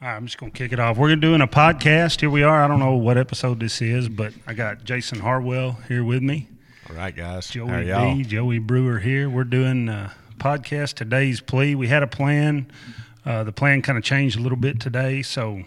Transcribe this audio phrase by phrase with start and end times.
[0.00, 0.96] All right, I'm just going to kick it off.
[0.96, 2.20] We're doing a podcast.
[2.20, 2.62] Here we are.
[2.62, 6.48] I don't know what episode this is, but I got Jason Harwell here with me.
[6.88, 7.48] All right, guys.
[7.48, 7.84] Joey?
[7.84, 9.28] B, Joey Brewer here.
[9.28, 10.94] We're doing a podcast.
[10.94, 11.74] Today's plea.
[11.74, 12.70] We had a plan.
[13.26, 15.62] Uh, the plan kind of changed a little bit today, so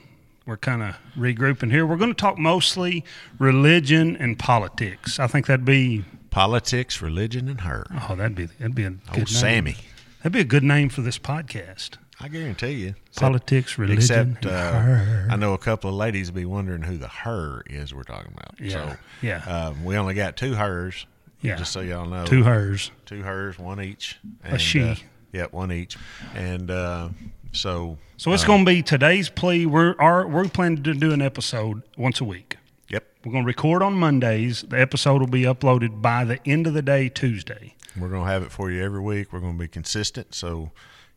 [0.46, 1.86] we're kind of regrouping here.
[1.86, 3.04] We're going to talk mostly
[3.38, 5.20] religion and politics.
[5.20, 7.86] I think that'd be Politics, religion, and her.
[8.10, 9.26] oh, that'd be that'd be a good Oh, name.
[9.28, 9.76] Sammy.
[10.20, 11.98] That'd be a good name for this podcast.
[12.22, 12.96] I guarantee you.
[13.08, 15.28] Except- Politics, religion, Except uh.
[15.30, 18.32] I know a couple of ladies will be wondering who the her is we're talking
[18.34, 18.60] about.
[18.60, 19.38] Yeah, So, yeah.
[19.44, 21.06] um, we only got two hers.
[21.42, 21.56] Yeah.
[21.56, 22.26] Just so y'all know.
[22.26, 22.92] Two hers.
[23.08, 24.20] Two hers, one each.
[24.44, 24.82] A she.
[24.84, 24.96] Uh,
[25.34, 25.98] yep, one each.
[26.36, 27.10] And uh,
[27.52, 27.98] so.
[28.18, 29.66] So it's uh, going to be today's plea.
[29.66, 32.58] We're our, we're planning to do an episode once a week.
[32.90, 33.04] Yep.
[33.26, 34.62] We're going to record on Mondays.
[34.62, 37.76] The episode will be uploaded by the end of the day Tuesday.
[38.00, 39.34] We're going to have it for you every week.
[39.34, 40.36] We're going to be consistent.
[40.36, 40.70] So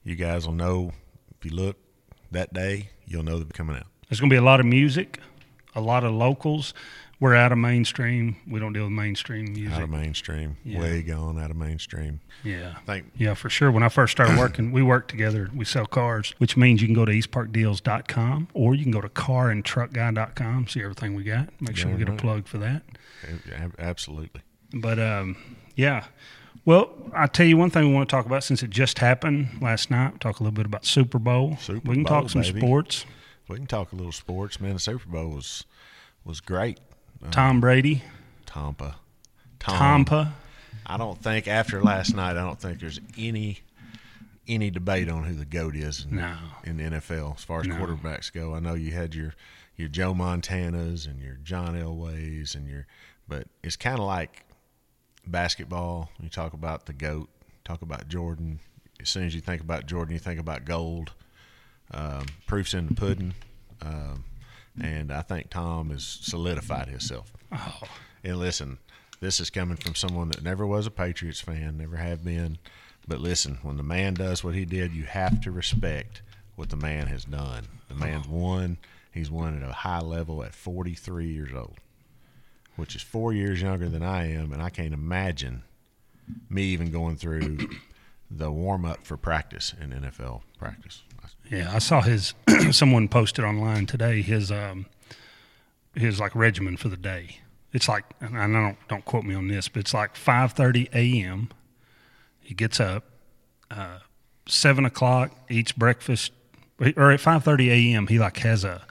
[0.04, 0.92] you guys will know
[1.38, 1.76] if you look
[2.30, 3.86] that day, you'll know they're coming out.
[4.08, 5.18] There's going to be a lot of music,
[5.74, 6.74] a lot of locals.
[7.20, 8.36] We're out of mainstream.
[8.46, 9.72] We don't deal with mainstream music.
[9.76, 10.56] Out of mainstream.
[10.64, 10.80] Yeah.
[10.80, 12.20] Way gone out of mainstream.
[12.42, 12.74] yeah.
[12.76, 13.70] I think Yeah, for sure.
[13.70, 15.48] When I first started working, we worked together.
[15.54, 19.08] We sell cars, which means you can go to eastparkdeals.com or you can go to
[19.08, 21.48] carandtruckguy.com, see everything we got.
[21.60, 22.82] Make sure we get a plug for that.
[23.78, 24.42] Absolutely.
[24.74, 25.36] But um,
[25.76, 26.04] yeah.
[26.64, 29.58] Well, I tell you one thing we want to talk about since it just happened
[29.60, 30.20] last night.
[30.20, 31.56] Talk a little bit about Super Bowl.
[31.60, 32.60] Super we can Bowl, talk some baby.
[32.60, 33.04] sports.
[33.48, 34.74] We can talk a little sports, man.
[34.74, 35.64] The Super Bowl was
[36.24, 36.80] was great.
[37.24, 38.02] Uh, Tom Brady,
[38.46, 38.96] Tampa.
[39.58, 39.78] Tom.
[40.04, 40.34] Tampa.
[40.86, 43.58] I don't think after last night, I don't think there's any
[44.48, 46.36] any debate on who the goat is in, No.
[46.64, 47.76] in the NFL as far as No.
[47.76, 48.54] quarterbacks go.
[48.54, 49.34] I know you had your
[49.76, 52.86] your Joe Montanas and your John Elways and your,
[53.28, 54.44] but it's kind of like
[55.26, 56.10] basketball.
[56.20, 57.28] You talk about the goat,
[57.64, 58.60] talk about Jordan.
[59.00, 61.12] As soon as you think about Jordan, you think about gold.
[61.90, 63.34] Um, proofs in the pudding.
[63.82, 64.24] Um,
[64.80, 67.32] and I think Tom has solidified himself.
[67.52, 67.82] Oh,
[68.24, 68.78] And listen,
[69.20, 72.58] this is coming from someone that never was a Patriots fan, never have been.
[73.06, 76.22] But listen, when the man does what he did, you have to respect
[76.56, 77.64] what the man has done.
[77.88, 78.78] The man's won.
[79.12, 81.76] He's won at a high level at 43 years old,
[82.76, 84.52] which is four years younger than I am.
[84.52, 85.62] And I can't imagine
[86.48, 87.58] me even going through
[88.30, 91.02] the warm up for practice in NFL practice.
[91.50, 91.70] yeah.
[91.72, 92.34] I saw his.
[92.70, 94.86] someone posted online today his um,
[95.94, 97.38] his like regimen for the day.
[97.72, 101.50] It's like, and I don't don't quote me on this, but it's like 5:30 a.m.
[102.40, 103.04] He gets up,
[103.70, 103.98] uh,
[104.46, 106.32] seven o'clock, eats breakfast,
[106.96, 108.06] or at 5:30 a.m.
[108.06, 108.86] He like has a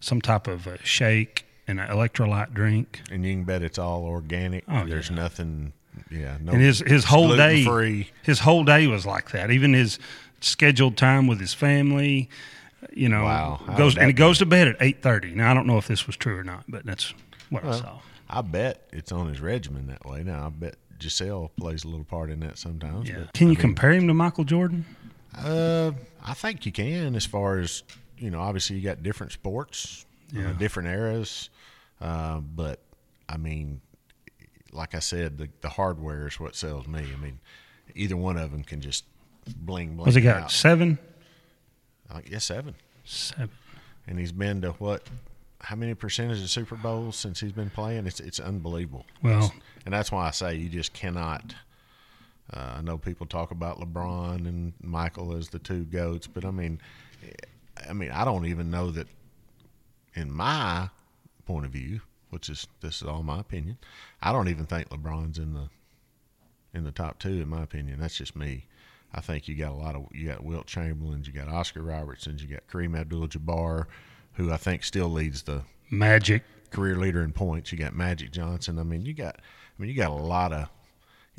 [0.00, 1.44] some type of a shake
[1.78, 3.00] an electrolyte drink.
[3.10, 4.64] And you can bet it's all organic.
[4.68, 5.16] Oh, There's yeah.
[5.16, 5.72] nothing,
[6.10, 6.52] yeah, no.
[6.52, 8.10] and his his whole day gluten-free.
[8.22, 9.98] his whole day was like that even his
[10.40, 12.28] scheduled time with his family
[12.92, 13.60] you know Wow.
[13.76, 16.16] Goes and he goes to bed at 8.30 now i don't know if this was
[16.16, 17.12] true or not but that's
[17.50, 17.98] what i Well, saw
[18.30, 20.22] I bet it's on his regimen that way.
[20.22, 23.06] Now, I bet Gisele plays a little part in that sometimes.
[23.08, 24.86] yeah can you I mean, compare him to michael jordan
[25.36, 25.92] Uh,
[26.24, 27.82] I think you can, as far as
[28.18, 28.40] you know.
[28.40, 30.04] Obviously, you got different sports,
[30.38, 31.50] uh, different eras,
[32.00, 32.80] uh, but
[33.28, 33.80] I mean,
[34.72, 37.00] like I said, the the hardware is what sells me.
[37.00, 37.38] I mean,
[37.94, 39.04] either one of them can just
[39.56, 40.06] bling bling.
[40.06, 40.50] was he got out.
[40.50, 40.98] seven
[42.12, 42.74] Like, yeah, seven,
[43.04, 43.50] seven
[44.06, 45.02] and he's been to what?
[45.62, 48.06] How many percentage of Super Bowls since he's been playing?
[48.06, 49.04] It's it's unbelievable.
[49.22, 49.52] well
[49.84, 51.54] And that's why I say you just cannot.
[52.52, 56.50] Uh, I know people talk about LeBron and Michael as the two goats, but I
[56.50, 56.80] mean,
[57.88, 59.06] I mean, I don't even know that.
[60.16, 60.88] In my
[61.50, 62.00] point of view,
[62.30, 63.78] which is this is all my opinion,
[64.22, 65.68] I don't even think LeBron's in the
[66.72, 67.40] in the top two.
[67.40, 68.66] In my opinion, that's just me.
[69.12, 72.38] I think you got a lot of you got Wilt Chamberlain, you got Oscar Robertson,
[72.38, 73.86] you got Kareem Abdul-Jabbar,
[74.34, 77.72] who I think still leads the magic career leader in points.
[77.72, 78.78] You got Magic Johnson.
[78.78, 80.68] I mean, you got I mean, you got a lot of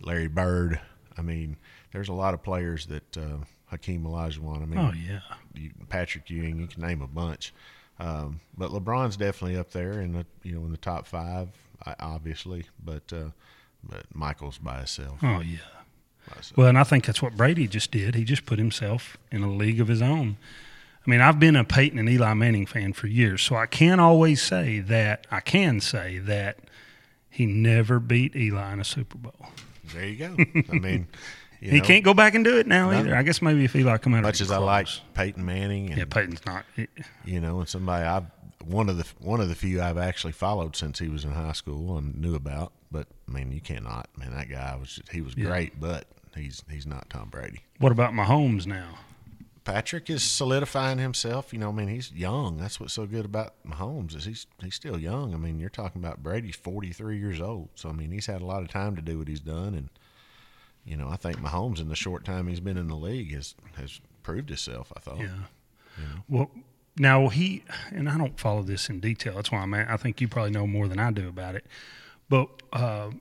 [0.02, 0.82] Larry Bird.
[1.18, 1.56] I mean,
[1.94, 4.62] there's a lot of players that uh, Hakeem Olajuwon.
[4.62, 5.22] I mean, oh yeah
[5.54, 6.60] you, Patrick Ewing.
[6.60, 7.54] You can name a bunch.
[8.02, 11.50] Um, but LeBron's definitely up there in the you know in the top five,
[12.00, 12.66] obviously.
[12.84, 13.30] But uh,
[13.84, 15.20] but Michael's by himself.
[15.24, 15.60] oh yeah.
[16.56, 18.16] Well, and I think that's what Brady just did.
[18.16, 20.38] He just put himself in a league of his own.
[21.06, 24.00] I mean, I've been a Peyton and Eli Manning fan for years, so I can't
[24.00, 25.28] always say that.
[25.32, 26.60] I can say that
[27.30, 29.48] he never beat Eli in a Super Bowl.
[29.94, 30.36] There you go.
[30.72, 31.08] I mean,
[31.62, 32.98] you he know, can't go back and do it now No.
[33.00, 33.16] either.
[33.16, 36.06] I guess maybe if Eli come out Much as I like Peyton Manning, and, yeah,
[36.06, 36.66] Peyton's not.
[37.24, 38.26] you know, and somebody I've
[38.66, 41.54] one of the one of the few I've actually followed since he was in high
[41.54, 42.74] school and knew about.
[42.92, 44.10] But I mean, you cannot.
[44.18, 45.46] Man, that guy was just, he was Yeah.
[45.46, 46.06] great, but
[46.36, 47.62] he's he's not Tom Brady.
[47.80, 49.00] What about Mahomes now?
[49.64, 51.54] Patrick is solidifying himself.
[51.54, 52.58] You know, I mean, he's young.
[52.58, 55.34] That's what's so good about Mahomes is he's he's still young.
[55.34, 58.46] I mean, you're talking about Brady's 43 years old, so I mean, he's had a
[58.46, 59.90] lot of time to do what he's done, and
[60.86, 63.56] you know, I think Mahomes in the short time he's been in the league has
[63.76, 64.92] has proved himself.
[64.96, 65.20] I thought.
[65.20, 65.28] Yeah.
[66.28, 66.52] Well,
[66.98, 69.36] now he and I don't follow this in detail.
[69.36, 69.74] That's why I'm.
[69.74, 71.66] At, I think you probably know more than I do about it.
[72.30, 73.12] But uh,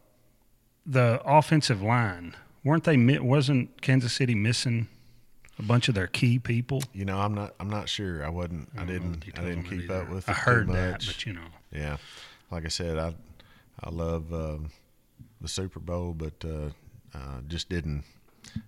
[0.87, 2.97] the offensive line weren't they?
[3.19, 4.89] Wasn't Kansas City missing
[5.59, 6.83] a bunch of their key people?
[6.93, 7.55] You know, I'm not.
[7.61, 8.25] I'm not sure.
[8.25, 8.69] I wasn't.
[8.75, 9.25] I, don't didn't.
[9.39, 10.03] I didn't keep either.
[10.03, 10.29] up with.
[10.29, 11.07] I heard that, much.
[11.07, 11.97] but you know, Yeah,
[12.51, 13.15] like I said, I
[13.83, 14.71] I love um,
[15.41, 16.71] the Super Bowl, but uh,
[17.15, 18.05] uh, just didn't.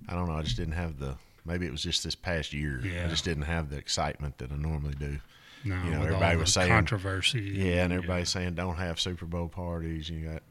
[0.09, 0.37] I don't know.
[0.37, 1.17] I just didn't have the.
[1.45, 2.81] Maybe it was just this past year.
[2.85, 3.05] Yeah.
[3.07, 5.19] I just didn't have the excitement that I normally do.
[5.65, 7.41] no, You know, everybody was saying- controversy.
[7.55, 10.09] Yeah, and everybody's saying don't have Super Bowl parties.
[10.09, 10.43] You got,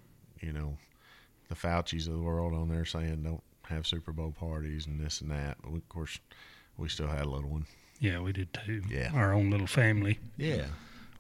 [0.41, 0.77] you know,
[1.47, 5.21] the Fauci's of the world on there saying don't have Super Bowl parties and this
[5.21, 5.57] and that.
[5.63, 6.19] But of course,
[6.77, 7.65] we still had a little one.
[7.99, 8.81] Yeah, we did too.
[8.89, 9.11] Yeah.
[9.13, 10.19] our own little family.
[10.35, 10.65] Yeah.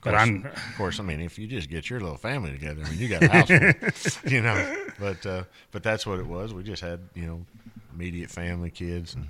[0.03, 2.81] But course, I'm- of course, I mean, if you just get your little family together,
[2.85, 4.75] I mean, you got a house, full, you know.
[4.99, 6.53] But uh, but that's what it was.
[6.53, 7.45] We just had you know
[7.93, 9.27] immediate family, kids, and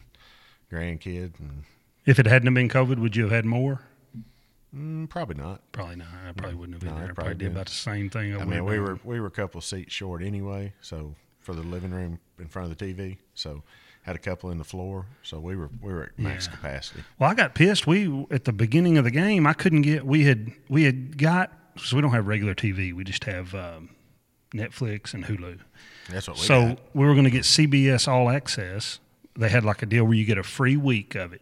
[0.72, 1.64] grandkids, and
[2.06, 3.82] If it hadn't have been COVID, would you have had more?
[4.76, 5.62] mm, probably not.
[5.72, 6.08] Probably not.
[6.28, 7.10] I probably wouldn't have been No, there.
[7.10, 8.40] I'd probably probably did about the same thing.
[8.40, 11.64] I mean, we were we were a couple of seats short anyway, so for the
[11.64, 13.64] living room in front of the TV, so
[14.04, 16.54] had a couple in the floor, so we were we were at max Yeah.
[16.56, 17.04] capacity.
[17.20, 17.86] Well, I got pissed.
[17.88, 20.06] We at the beginning of the game, I couldn't get.
[20.06, 22.94] We had we had got because we don't have regular TV.
[22.94, 23.90] We just have um,
[24.54, 25.60] Netflix and Hulu.
[26.10, 26.80] That's what we so got.
[26.94, 29.00] we were going to get CBS All Access.
[29.38, 31.42] They had like a deal where you get a free week of it,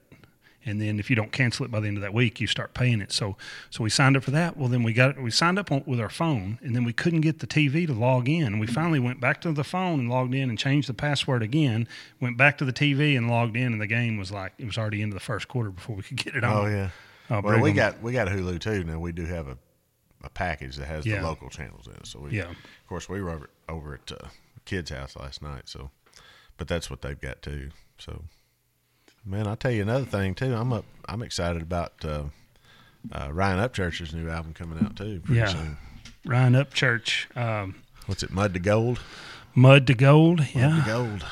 [0.69, 2.73] and then if you don't cancel it by the end of that week, you start
[2.73, 3.11] paying it.
[3.11, 3.35] So
[3.69, 4.55] so we signed up for that.
[4.55, 5.21] Well, then we got it.
[5.21, 7.93] we signed up on, with our phone, and then we couldn't get the TV to
[7.93, 8.59] log in.
[8.59, 11.87] We finally went back to the phone and logged in and changed the password again.
[12.21, 14.77] Went back to the TV and logged in, and the game was like it was
[14.77, 16.65] already into the first quarter before we could get it on.
[16.65, 16.89] Oh yeah.
[17.29, 18.83] Uh, well, we got we got Hulu too.
[18.83, 19.57] Now we do have a,
[20.23, 21.21] a package that has Yeah.
[21.21, 22.07] the local channels in it.
[22.07, 22.49] So we, Yeah.
[22.49, 22.55] of
[22.87, 24.27] course, we were over, over at uh,
[24.65, 25.63] kids' house last night.
[25.69, 25.91] So,
[26.57, 27.69] but that's what they've got too.
[27.99, 28.23] So,
[29.25, 30.53] man, I'll tell you another thing too.
[30.53, 30.85] I'm up.
[31.07, 32.23] I'm excited about uh,
[33.11, 35.21] uh, Ryan Upchurch's new album coming out too.
[35.23, 35.47] Pretty Yeah.
[35.47, 35.77] soon.
[36.25, 37.75] Ryan Upchurch, um,
[38.05, 38.31] What's it?
[38.31, 38.99] Mud to Gold.
[39.55, 40.39] Mud to Gold.
[40.39, 40.79] Mud Yeah.
[40.79, 41.25] to Gold.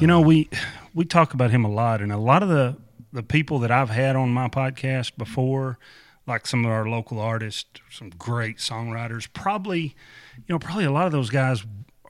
[0.00, 0.48] You know, we
[0.94, 2.76] we talk about him a lot, and a lot of the
[3.12, 5.78] the people that I've had on my podcast before,
[6.26, 9.94] like some of our local artists, some great songwriters, probably,
[10.36, 11.64] you know, probably a lot of those guys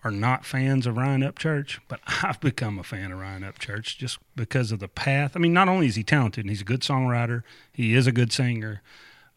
[0.04, 4.18] are not fans of Ryan Upchurch, but I've become a fan of Ryan Upchurch just
[4.36, 5.32] because of the path.
[5.34, 7.42] I mean, not only is he talented, and he's a good songwriter,
[7.72, 8.82] he is a good singer.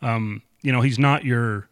[0.01, 1.67] Um, you know, he's not your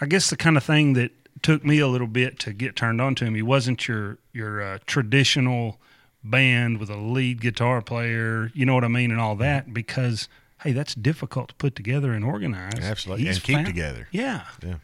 [0.00, 1.10] I guess the kind of thing that
[1.42, 3.34] took me a little bit to get turned on to him.
[3.34, 5.78] He wasn't your your uh, traditional
[6.22, 9.72] band with a lead guitar player, you know what I mean, and all that.
[9.72, 10.28] Because
[10.62, 12.74] hey, that's difficult to put together and organize.
[12.80, 13.24] Absolutely.
[13.26, 14.08] He's And keep found- together.
[14.10, 14.74] Yeah, Yeah.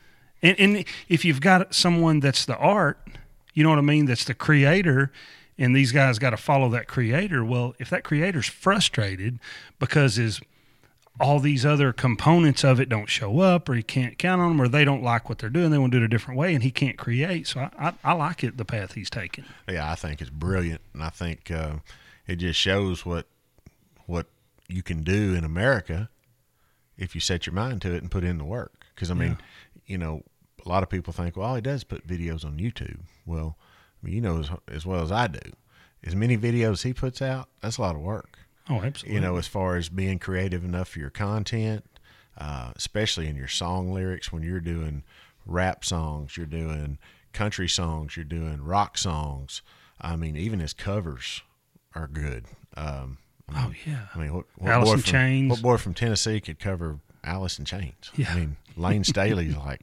[0.43, 2.99] And, and if you've got someone that's the art,
[3.55, 5.11] you know what I mean, that's the creator,
[5.59, 7.45] and these guys got to follow that creator.
[7.45, 9.39] Well, if that creator's frustrated
[9.79, 10.41] because his
[11.19, 14.61] all these other components of it don't show up, or he can't count on them,
[14.61, 16.55] or they don't like what they're doing, they want to do it a different way,
[16.55, 17.47] and he can't create.
[17.47, 19.45] So I, I, I like it the path he's taking.
[19.69, 21.77] Yeah, I think it's brilliant, and I think uh,
[22.27, 23.27] it just shows what
[24.07, 24.27] what
[24.69, 26.11] you can do in America
[26.99, 28.87] if you set your mind to it and put in the work.
[28.95, 29.39] Because I mean,
[29.87, 30.23] you know,
[30.65, 33.01] a lot of people think, well, all he does is put videos on YouTube.
[33.25, 33.57] Well,
[34.03, 35.53] I mean, you know as, as well as I do,
[36.05, 38.39] as many videos he puts out, that's a lot of work.
[38.69, 39.15] Oh, absolutely.
[39.15, 41.85] You know, as far as being creative enough for your content,
[42.39, 45.05] uh, especially in your song lyrics when you're doing
[45.47, 46.99] rap songs, you're doing
[47.33, 49.63] country songs, you're doing rock songs.
[50.01, 51.43] I mean, even his covers
[51.95, 52.47] are good.
[52.77, 53.19] Um,
[53.55, 54.07] oh yeah.
[54.15, 55.51] I mean, what, what boy from, Chains.
[55.51, 58.11] What boy from Tennessee could cover Alice in Chains?
[58.17, 58.33] Yeah.
[58.33, 59.83] I mean, Lane Staley's like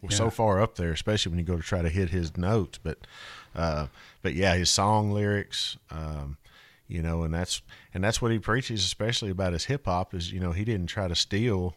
[0.00, 2.78] well, so far up there, especially when you go to try to hit his notes.
[2.78, 2.98] But,
[3.54, 3.88] uh,
[4.22, 6.36] but yeah, his song lyrics, um,
[6.86, 10.14] you know, and that's and that's what he preaches, especially about his hip hop.
[10.14, 11.74] Is you know he didn't try to steal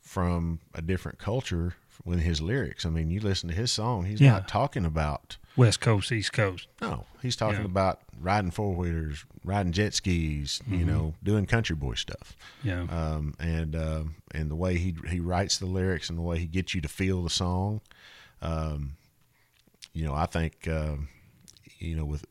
[0.00, 2.84] from a different culture with his lyrics.
[2.86, 4.32] I mean, you listen to his song; he's Yeah.
[4.32, 6.66] not talking about West Coast, East Coast.
[6.80, 7.66] no, he's talking Yeah.
[7.66, 10.78] about riding four wheelers, riding jet skis, Mm-hmm.
[10.78, 12.36] you know, doing country boy stuff.
[12.62, 12.82] Yeah.
[12.84, 16.46] Um, and um, and the way he he writes the lyrics and the way he
[16.46, 17.80] gets you to feel the song,
[18.40, 18.94] um,
[19.92, 21.08] you know, I think um,
[21.78, 22.24] you know, with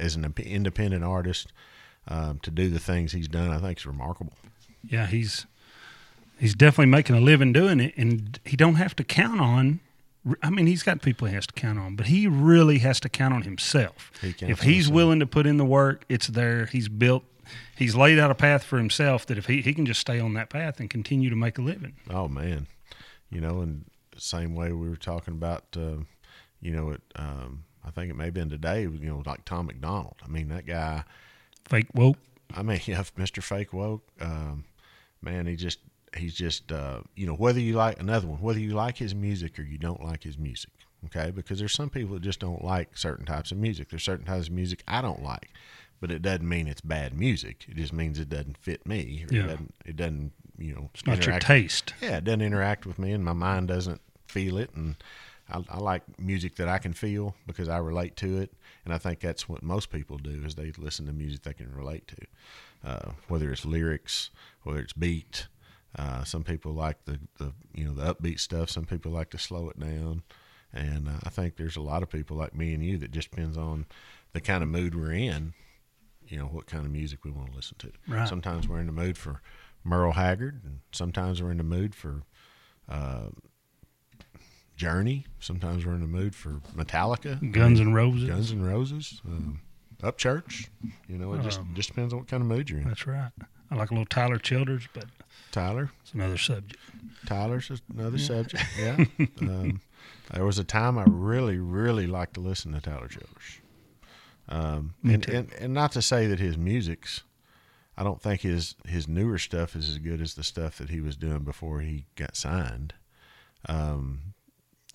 [0.00, 1.52] as an independent artist,
[2.08, 4.34] um, to do the things he's done, I think is remarkable.
[4.88, 5.46] yeah, he's
[6.38, 9.80] he's definitely making a living doing it, and he don't have to count on.
[10.42, 13.08] I mean, he's got people he has to count on, but he really has to
[13.08, 14.10] count on himself.
[14.20, 14.94] He if he's himself.
[14.94, 16.66] willing to put in the work, it's there.
[16.66, 17.24] He's built.
[17.76, 20.34] he's laid out a path for himself that if he, he can just stay on
[20.34, 21.96] that path and continue to make a living.
[22.10, 22.66] Oh man,
[23.30, 23.84] you know, and
[24.16, 26.02] same way we were talking about, uh,
[26.60, 27.02] you know, it.
[27.16, 28.82] Um, I think it may have been today.
[28.82, 30.16] You know, like Tom McDonald.
[30.24, 31.04] I mean, that guy.
[31.64, 32.18] Fake woke.
[32.54, 33.42] I mean, yeah, Mr.
[33.42, 34.06] Fake Woke.
[34.20, 34.64] Um,
[35.22, 35.78] man, he just
[36.16, 39.58] he's just uh, you know whether you like another one, whether you like his music
[39.58, 40.70] or you don't like his music.
[41.06, 43.88] Okay, because there's some people that just don't like certain types of music.
[43.88, 45.50] There's certain types of music I don't like,
[46.00, 47.66] but it doesn't mean it's bad music.
[47.68, 49.24] It just means it doesn't fit me.
[49.30, 49.38] Yeah.
[49.38, 49.74] It doesn't.
[49.86, 50.32] It doesn't.
[50.58, 51.94] You know, It's not your taste.
[52.02, 54.70] yeah, it doesn't interact with me, and my mind doesn't feel it.
[54.74, 54.96] And
[55.48, 58.52] I, I like music that I can feel because I relate to it,
[58.84, 61.72] and I think that's what most people do is they listen to music they can
[61.72, 64.30] relate to, uh, whether it's lyrics,
[64.64, 65.46] whether it's beat.
[65.96, 68.68] Uh, some people like the, the you know the upbeat stuff.
[68.70, 70.22] Some people like to slow it down,
[70.72, 73.30] and uh, I think there's a lot of people like me and you that just
[73.30, 73.86] depends on
[74.32, 75.54] the kind of mood we're in.
[76.26, 77.92] You know what kind of music we want to listen to.
[78.06, 78.28] Right.
[78.28, 79.40] Sometimes we're in the mood for
[79.82, 82.22] Merle Haggard, and sometimes we're in the mood for
[82.86, 83.28] uh,
[84.76, 85.26] Journey.
[85.40, 88.28] Sometimes we're in the mood for Metallica, Guns and Roses.
[88.28, 89.60] Guns and Roses, um,
[90.02, 90.68] Upchurch.
[91.08, 92.86] You know, it just Um, just depends on what kind of mood you're in.
[92.88, 93.32] That's right.
[93.70, 95.06] I like a little Tyler Childers, but
[95.52, 96.80] Tyler, it's another subject.
[97.26, 98.64] Tyler's another subject.
[98.78, 99.04] Yeah.
[99.40, 99.80] um,
[100.32, 103.60] there was a time I really, really liked to listen to Tyler Childers.
[104.48, 107.22] Um, and, and and not to say that his music's,
[107.98, 111.00] I don't think his his newer stuff is as good as the stuff that he
[111.02, 112.94] was doing before he got signed.
[113.68, 114.34] Um,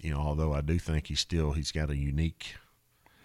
[0.02, 2.56] you know, although I do think he still he's got a unique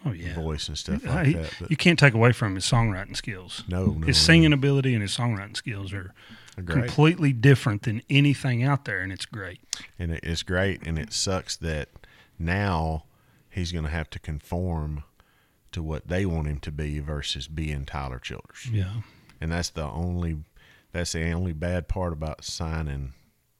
[0.06, 0.34] Oh yeah.
[0.34, 1.52] voice and stuff like he- that.
[1.60, 3.64] But you can't take away from his songwriting skills.
[3.68, 6.12] no, no, His no, singing ability and his songwriting skills are
[6.64, 6.84] great.
[6.84, 9.60] completely different than anything out there, and it's great.
[9.98, 10.82] and it, it's great.
[10.86, 11.88] And it sucks that
[12.38, 13.04] now
[13.50, 15.02] he's going to have to conform
[15.72, 18.68] to what they want him to be versus being Tyler Childers.
[18.72, 18.92] Yeah.
[19.40, 20.38] And that's the only
[20.92, 23.12] that's the only bad part about signing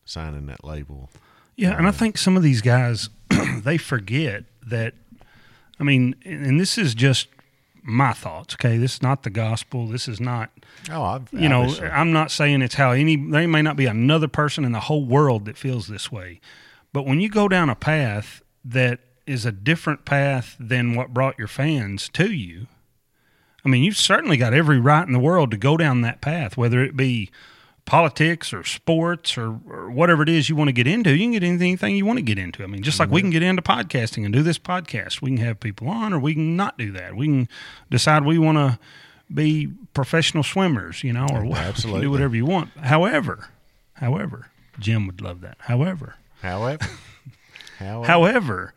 [0.05, 1.11] signing that label.
[1.57, 3.11] Yeah, and I um, think some of these guys
[3.63, 4.95] they forget that.
[5.81, 7.29] I mean, and this is just
[7.83, 8.55] my thoughts.
[8.55, 9.87] Okay, this is not the gospel.
[9.87, 10.51] This is not.
[10.91, 11.89] Oh, I've, You know, obviously.
[11.89, 13.17] I'm not saying it's how any.
[13.17, 16.41] There may not be another person in the whole world that feels this way,
[16.93, 21.39] but when you go down a path that is a different path than what brought
[21.39, 22.67] your fans to you,
[23.65, 26.57] I mean, you've certainly got every right in the world to go down that path,
[26.57, 27.31] whether it be
[27.89, 31.11] politics or sports or, or whatever it is you want to get into.
[31.11, 32.63] You can get into anything you want to get into.
[32.63, 35.39] I mean, just like we can get into podcasting and do this podcast, we can
[35.39, 37.17] have people on, or we can not do that.
[37.17, 37.49] We can
[37.91, 38.79] decide we want to
[39.33, 42.03] be professional swimmers, you know, or what- you can Absolutely.
[42.03, 42.69] do whatever you want.
[42.77, 43.49] However,
[43.95, 45.57] however, Jim would love that.
[45.61, 46.87] However, however,
[47.79, 48.75] however, However,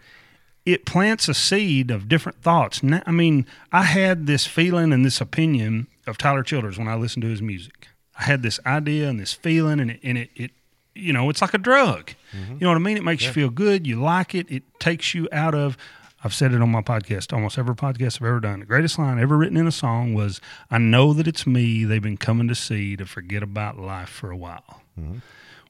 [0.66, 2.82] it plants a seed of different thoughts.
[2.82, 6.96] Now, I mean, I had this feeling and this opinion of Tyler Childers when I
[6.96, 7.90] listened to his music.
[8.20, 10.52] I had this idea and this feeling, and it, and it, it
[10.94, 12.12] you know, it's like a drug.
[12.36, 12.54] Mm-hmm.
[12.54, 12.98] You know what I mean?
[12.98, 13.88] It makes you feel good.
[13.88, 14.52] You like it.
[14.52, 15.78] It takes you out of.
[16.24, 18.60] I've said it on my podcast, almost every podcast I've ever done.
[18.60, 20.40] The greatest line ever written in a song was,
[20.70, 24.30] "I know that it's me they've been coming to see to forget about life for
[24.30, 25.18] a while." Mm-hmm.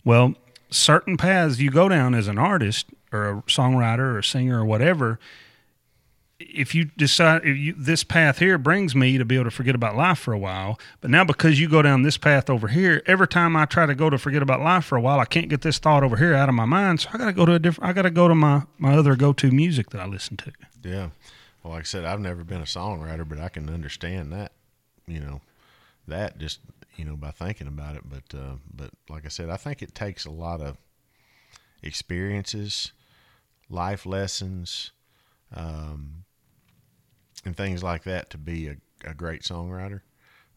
[0.03, 0.33] Well,
[0.69, 4.65] certain paths you go down as an artist or a songwriter or a singer or
[4.65, 5.19] whatever,
[6.49, 9.75] if you decide if you, this path here brings me to be able to forget
[9.75, 13.01] about life for a while, but now because you go down this path over here,
[13.05, 15.49] every time I try to go to forget about life for a while, I can't
[15.49, 17.01] get this thought over here out of my mind.
[17.01, 17.89] So I got to go to a different.
[17.89, 20.51] I got to go to my my other go to music that I listen to.
[20.83, 21.09] yeah.
[21.63, 24.53] Well, like I said, I've never been a songwriter, but I can understand that.
[25.07, 25.41] You know,
[26.07, 26.59] that just
[26.95, 28.03] you know by thinking about it.
[28.09, 30.77] But uh, but like I said, I think it takes a lot of
[31.83, 32.91] experiences,
[33.69, 34.91] life lessons,
[35.55, 36.23] um,
[37.45, 38.75] and things like that to be a,
[39.09, 40.01] a great songwriter.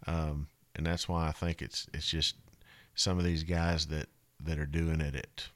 [0.06, 2.36] Um, and that's why I think it's it's just
[2.94, 4.08] some of these guys that
[4.40, 5.48] that are doing it at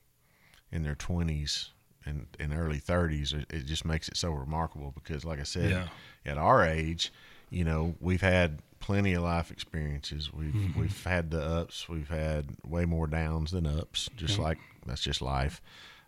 [0.70, 1.70] in their twenties
[2.04, 3.32] and, and early thirties.
[3.32, 5.88] It, just makes it so remarkable because, like I said, Yeah.
[6.24, 7.12] at our age,
[7.50, 10.32] you know, we've had plenty of life experiences.
[10.32, 14.08] We've we've had the ups, we've had way more downs than ups.
[14.16, 15.60] Just like that's just life.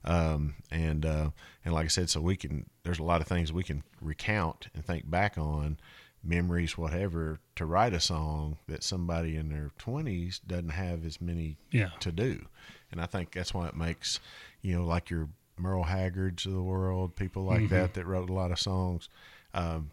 [0.04, 1.30] Um, and uh,
[1.64, 2.66] and like I said, so we can.
[2.84, 5.78] There's a lot of things we can recount and think back on,
[6.24, 11.56] memories, whatever, to write a song that somebody in their 20s doesn't have as many
[11.70, 11.90] Yeah.
[12.00, 12.46] to do.
[12.90, 14.18] And I think that's why it makes,
[14.62, 15.28] you know, like your
[15.58, 17.74] Merle Haggards of the world, people like Mm-hmm.
[17.74, 19.08] that that wrote a lot of songs.
[19.54, 19.90] Um,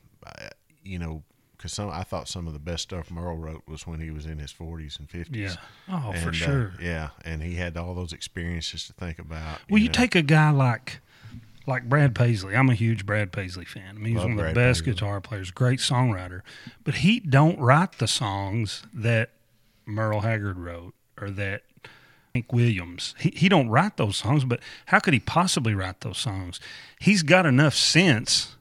[0.84, 1.24] you know,
[1.58, 4.26] because some I thought some of the best stuff Merle wrote was when he was
[4.26, 5.36] in his 40s and 50s.
[5.36, 5.56] Yeah.
[5.90, 6.74] Oh, for And, uh, sure.
[6.82, 9.60] yeah, and he had all those experiences to think about.
[9.70, 9.94] Well, you know.
[9.94, 11.00] take a guy like
[11.66, 12.56] like Brad Paisley.
[12.56, 13.96] I'm a huge Brad Paisley fan.
[13.98, 14.94] I mean, he's Love one of the best Paisley.
[14.94, 16.42] guitar players, great songwriter.
[16.86, 19.32] But he don't write the songs that
[19.86, 21.64] Merle Haggard wrote or that
[22.36, 23.16] Hank Williams.
[23.20, 24.46] He he don't write those songs.
[24.46, 26.60] But how could he possibly write those songs?
[27.00, 28.56] He's got enough sense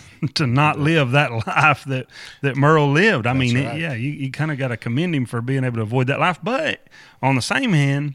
[0.34, 2.06] to not live that life that
[2.42, 3.26] that Merle lived.
[3.26, 3.78] I mean, right.
[3.78, 6.20] yeah, you, you kind of got to commend him for being able to avoid that
[6.20, 6.38] life.
[6.42, 6.86] But
[7.22, 8.14] on the same hand,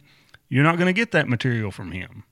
[0.49, 2.23] you're not going to get that material from him.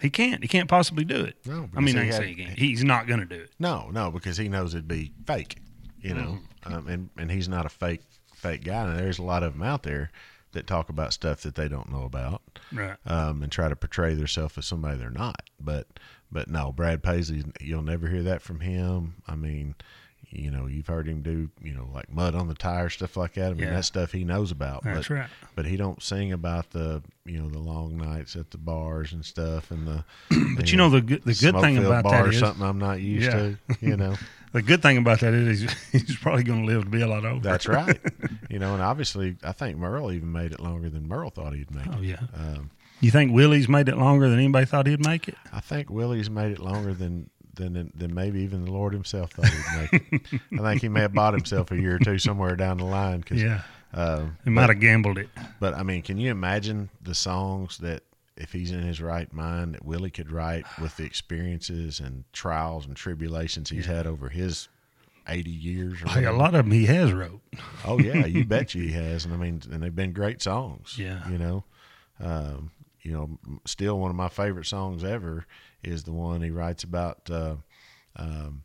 [0.00, 0.40] He can't.
[0.42, 1.36] He can't possibly do it.
[1.44, 2.44] No, I mean, because I had- he.
[2.68, 3.50] He's not going to do it.
[3.58, 5.56] No, no, because he knows it'd be fake,
[6.00, 6.72] you know, Mm-hmm.
[6.74, 8.02] um, and and he's not a fake
[8.34, 8.84] fake guy.
[8.86, 10.10] And there's a lot of them out there
[10.52, 12.40] that talk about stuff that they don't know about,
[12.72, 12.96] Right.
[13.04, 15.42] um, and try to portray themselves as somebody they're not.
[15.60, 15.86] But
[16.30, 19.22] but no, Brad Paisley, you'll never hear that from him.
[19.26, 19.74] I mean,
[20.30, 23.34] you know, you've heard him do you know like mud on the tire stuff like
[23.34, 23.46] that.
[23.50, 23.74] I mean, Yeah.
[23.74, 24.84] that stuff he knows about.
[24.84, 25.28] That's but, right.
[25.54, 29.24] But he don't sing about the you know the long nights at the bars and
[29.24, 30.04] stuff and the.
[30.56, 33.00] But you know the good, the good thing about bar that or something I'm not
[33.00, 33.32] used Yeah.
[33.38, 33.58] to.
[33.80, 34.16] You know.
[34.52, 37.06] the good thing about that is he's, he's probably going to live to be a
[37.06, 37.40] lot older.
[37.48, 37.98] That's right.
[38.50, 41.70] you know, and obviously, I think Merle even made it longer than Merle thought he'd
[41.70, 42.20] make Oh yeah.
[42.34, 42.70] Um,
[43.00, 45.36] You think Willie's made it longer than anybody thought he'd make it?
[45.52, 49.48] I think Willie's made it longer than than than maybe even the Lord Himself thought
[49.48, 50.40] he'd make it.
[50.60, 53.22] I think he may have bought himself a year or two somewhere down the line.
[53.22, 53.62] Cause, Yeah.
[53.92, 55.28] uh, He might have gambled it.
[55.60, 58.02] but I mean, can you imagine the songs that
[58.36, 62.86] if he's in his right mind that Willie could write with the experiences and trials
[62.86, 64.68] and tribulations he's had over his
[65.28, 66.00] eighty years?
[66.02, 67.40] Or Hey, a lot of them he has wrote.
[67.84, 70.96] Oh yeah, you bet you he has, and I mean, and they've been great songs.
[70.96, 71.28] Yeah.
[71.28, 71.64] you know,
[72.20, 72.70] um,
[73.02, 75.46] you know, still one of my favorite songs ever
[75.82, 77.30] is the one he writes about.
[77.30, 77.56] Uh,
[78.16, 78.64] um,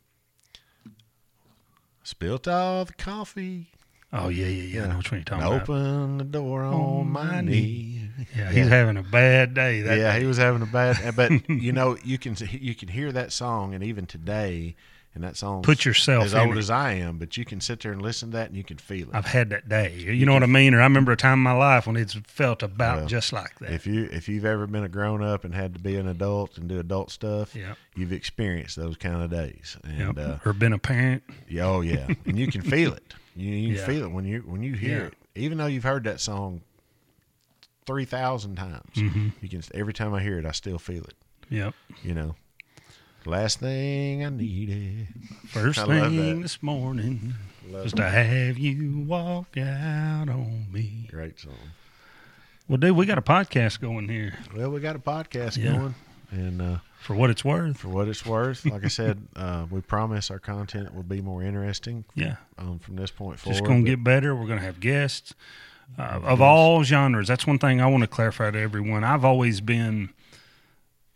[2.02, 3.68] Spilt all the coffee.
[4.12, 4.84] Oh yeah, yeah, yeah.
[4.84, 5.62] I know which one you're talking about.
[5.62, 8.02] Open the door on, my knee.
[8.36, 9.80] Yeah, he's having a bad day.
[9.80, 10.20] That yeah, day.
[10.20, 11.16] he was having a bad.
[11.16, 14.76] But you know, you can you can hear that song, and even today,
[15.14, 16.58] and that song Put yourself as old it.
[16.58, 18.78] as I am, but you can sit there and listen to that, and you can
[18.78, 19.14] feel it.
[19.14, 19.94] I've had that day.
[19.96, 20.74] You know what I mean?
[20.74, 23.58] Or I remember a time in my life when it's felt about Well, just like
[23.60, 23.70] that.
[23.70, 26.58] If you if you've ever been a grown up and had to be an adult
[26.58, 27.76] and do adult stuff, Yep.
[27.94, 29.76] you've experienced those kind of days.
[29.84, 30.18] And Yep.
[30.18, 31.22] uh, or been a parent.
[31.48, 33.14] yeah, oh yeah, and you can feel it.
[33.36, 33.86] You, you can Yeah.
[33.86, 35.06] feel it when you when you hear Yeah.
[35.06, 36.60] it, even though you've heard that song
[37.86, 38.94] three thousand times.
[38.96, 39.28] Mm-hmm.
[39.42, 41.14] You can every time I hear it, I still feel it.
[41.50, 41.74] Yep.
[42.02, 42.34] You know,
[43.26, 45.08] last thing I needed.
[45.48, 47.34] First I thing this morning
[47.68, 51.08] Love was to have you walk out on me.
[51.10, 51.52] Great song.
[52.68, 54.38] Well, dude, we got a podcast going here.
[54.56, 55.76] Well, we got a podcast Yeah.
[55.76, 55.94] going,
[56.30, 57.76] and uh, For what it's worth.
[57.78, 61.42] for what it's worth, like I said, uh, we promise our content will be more
[61.42, 62.36] interesting Yeah.
[62.58, 63.54] um, from this point forward.
[63.58, 64.34] Just going to get better.
[64.34, 65.34] We're going to have guests
[65.98, 67.28] uh, of all genres.
[67.28, 69.04] That's one thing I want to clarify to everyone.
[69.04, 70.08] I've always been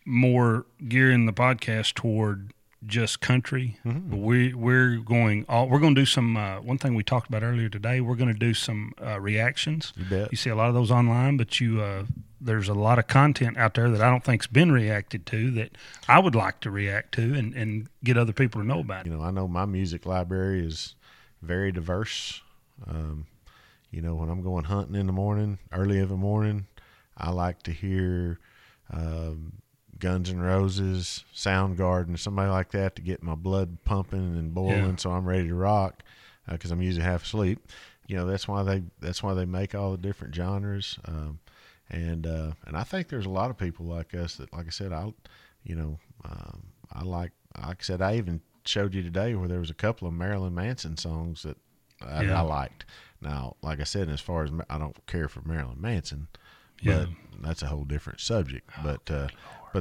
[0.08, 2.52] more gearing the podcast toward
[2.86, 3.76] just country.
[3.84, 4.22] Mm-hmm.
[4.22, 7.42] We we're going all we're going to do some uh, one thing we talked about
[7.42, 8.00] earlier today.
[8.00, 9.92] We're going to do some uh, reactions.
[9.96, 10.32] You bet.
[10.32, 12.04] You see a lot of those online, but you uh,
[12.40, 15.76] there's a lot of content out there that I don't think's been reacted to that
[16.08, 19.06] I would like to react to and, and get other people to know about.
[19.06, 20.94] you know, I know my music library is
[21.42, 22.40] very diverse.
[22.86, 23.26] Um,
[23.90, 26.66] you know, when I'm going hunting in the morning, early in the morning,
[27.16, 28.38] I like to hear
[28.92, 29.54] um,
[30.00, 34.96] Guns N' Roses, Soundgarden, somebody like that to get my blood pumping and boiling, Yeah.
[34.96, 36.02] so I'm ready to rock
[36.50, 37.60] because I'm usually half asleep.
[38.06, 40.98] You know, that's why they that's why they make all the different genres.
[41.04, 41.40] Um,
[41.90, 44.70] and uh, and I think there's a lot of people like us that, like I
[44.70, 45.12] said, I,
[45.64, 47.32] you know, um, I like
[47.62, 50.54] like I said, I even showed you today where there was a couple of Marilyn
[50.54, 51.56] Manson songs that
[52.00, 52.38] I, Yeah.
[52.38, 52.84] I liked.
[53.20, 56.28] Now, like I said, as far as I don't care for Marilyn Manson,
[56.80, 57.06] Yeah.
[57.32, 58.70] but that's a whole different subject.
[58.82, 59.28] but uh,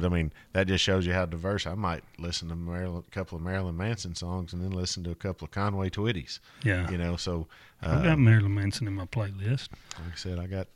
[0.00, 1.66] but I mean, that just shows you how diverse.
[1.66, 5.10] I might listen to Marilyn, a couple of Marilyn Manson songs and then listen to
[5.10, 6.38] a couple of Conway Twitties.
[6.64, 6.90] Yeah.
[6.90, 7.46] You know, so
[7.82, 9.68] I've uh, got Marilyn Manson in my playlist.
[9.98, 10.68] like I said, I got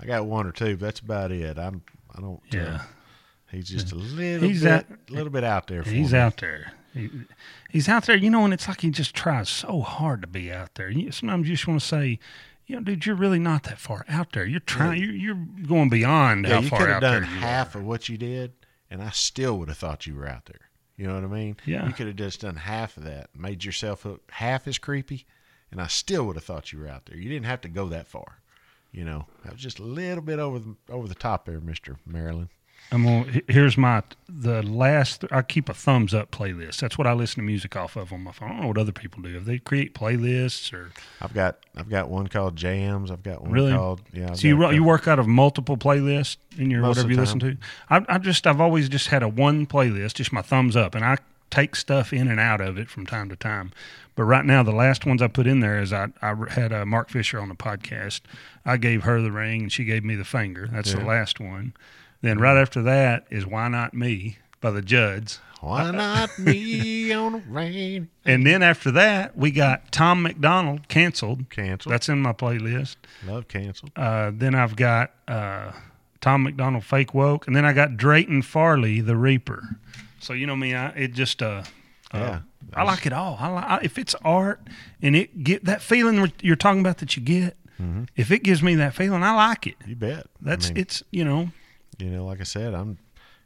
[0.00, 0.76] I got one or two.
[0.76, 1.58] But that's about it.
[1.58, 1.82] I'm
[2.16, 2.40] I don't.
[2.52, 2.82] Uh, Yeah.
[3.50, 5.82] he's just a little He's bit out- little bit out there.
[5.84, 6.18] For He's me.
[6.18, 6.72] out there.
[6.94, 7.10] He,
[7.70, 10.50] he's out there, you know, and it's like he just tries so hard to be
[10.50, 10.90] out there.
[11.12, 12.18] Sometimes you just want to say,
[12.66, 14.44] you know, dude, you're really not that far out there.
[14.46, 15.00] You're trying.
[15.02, 17.74] You're, you're going beyond Yeah, how you far could have out done there you half
[17.74, 17.78] are.
[17.78, 18.52] of what you did,
[18.90, 20.70] and I still would have thought you were out there.
[20.96, 21.56] You know what I mean?
[21.64, 21.86] Yeah.
[21.86, 25.26] You could have just done half of that, made yourself look half as creepy,
[25.70, 27.16] and I still would have thought you were out there.
[27.16, 28.40] You didn't have to go that far.
[28.90, 31.98] You know, that was just a little bit over the over the top there, Mister
[32.06, 32.48] Marilyn.
[32.90, 35.24] I'm gonna, here's my the last.
[35.30, 36.80] I keep a thumbs up playlist.
[36.80, 38.48] That's what I listen to music off of on my phone.
[38.48, 39.36] I don't know what other people do.
[39.36, 43.10] If they create playlists or I've got I've got one called Jams.
[43.10, 43.72] I've got one Really?
[43.72, 44.30] called yeah.
[44.30, 47.56] I've so you you work out of multiple playlists in your whatever you listen to.
[47.90, 51.04] I, I just I've always just had a one playlist, just my thumbs up, and
[51.04, 51.18] I
[51.50, 53.72] take stuff in and out of it from time to time.
[54.14, 56.86] But right now, the last ones I put in there is I I had uh,
[56.86, 58.22] Mark Fisher on the podcast.
[58.64, 60.68] I gave her the ring, and she gave me the finger.
[60.72, 61.74] That's the last one.
[62.20, 65.40] Then right after that is Why Not Me by the Judds.
[65.60, 68.08] Why not me on a rain?
[68.24, 71.50] And then after that, we got Tom McDonald canceled.
[71.50, 71.92] Canceled.
[71.92, 72.96] That's in my playlist.
[73.26, 73.90] Love canceled.
[73.96, 75.72] Uh, then I've got uh,
[76.20, 79.78] Tom McDonald Fake Woke, and then I got Drayton Farley The Reaper.
[80.20, 81.62] So you know me, I it just uh,
[82.12, 82.40] uh, Yeah.
[82.74, 83.36] I like it all.
[83.40, 84.60] I, li- I if it's art
[85.02, 87.56] and it get that feeling you're talking about that you get.
[88.16, 89.76] If it gives me that feeling, I like it.
[89.86, 90.26] You bet.
[90.40, 91.50] That's I mean, it's you know
[91.98, 92.98] you know, like I said, I'm,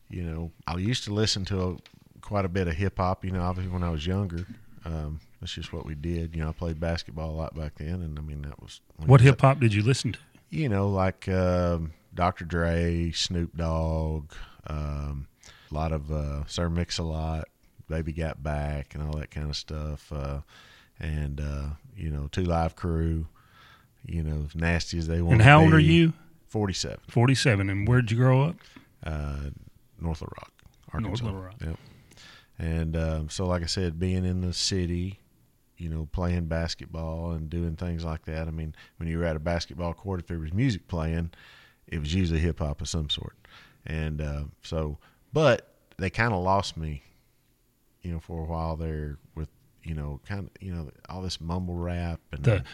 [0.08, 1.76] you know, I used to listen to a,
[2.20, 3.24] quite a bit of hip hop.
[3.24, 4.46] You know, obviously when I was younger,
[4.84, 6.34] um, that's just what we did.
[6.36, 9.20] You know, I played basketball a lot back then, and I mean that was what
[9.20, 10.18] hip hop did you listen to?
[10.50, 12.44] You know, like um, Dr.
[12.44, 14.32] Dre, Snoop Dogg,
[14.66, 15.26] um,
[15.70, 17.48] a lot of uh, Sir Mix a Lot,
[17.88, 20.12] Baby Got Back, and all that kind of stuff.
[20.12, 20.40] Uh,
[21.00, 23.26] and uh, you know, Two Live Crew.
[24.04, 25.34] You know, as nasty as they want.
[25.34, 26.12] And how old are you?
[26.52, 27.00] Forty-seven.
[27.08, 27.70] Forty-seven.
[27.70, 28.56] And where'd you grow up?
[29.04, 29.50] uh,
[30.00, 30.52] North Little Rock,
[30.92, 31.24] Arkansas.
[31.24, 31.54] Little Rock.
[31.64, 31.76] Yep.
[32.58, 35.18] And um, so, like I said, being in the city,
[35.78, 38.46] you know, playing basketball and doing things like that.
[38.46, 41.30] I mean, when you were at a basketball court, if there was music playing,
[41.88, 43.36] it was usually hip hop of some sort.
[43.86, 44.98] And uh, so,
[45.32, 47.02] but they kind of lost me,
[48.02, 49.48] you know, for a while there with,
[49.84, 52.64] you know, kind of, you know, all this mumble rap and The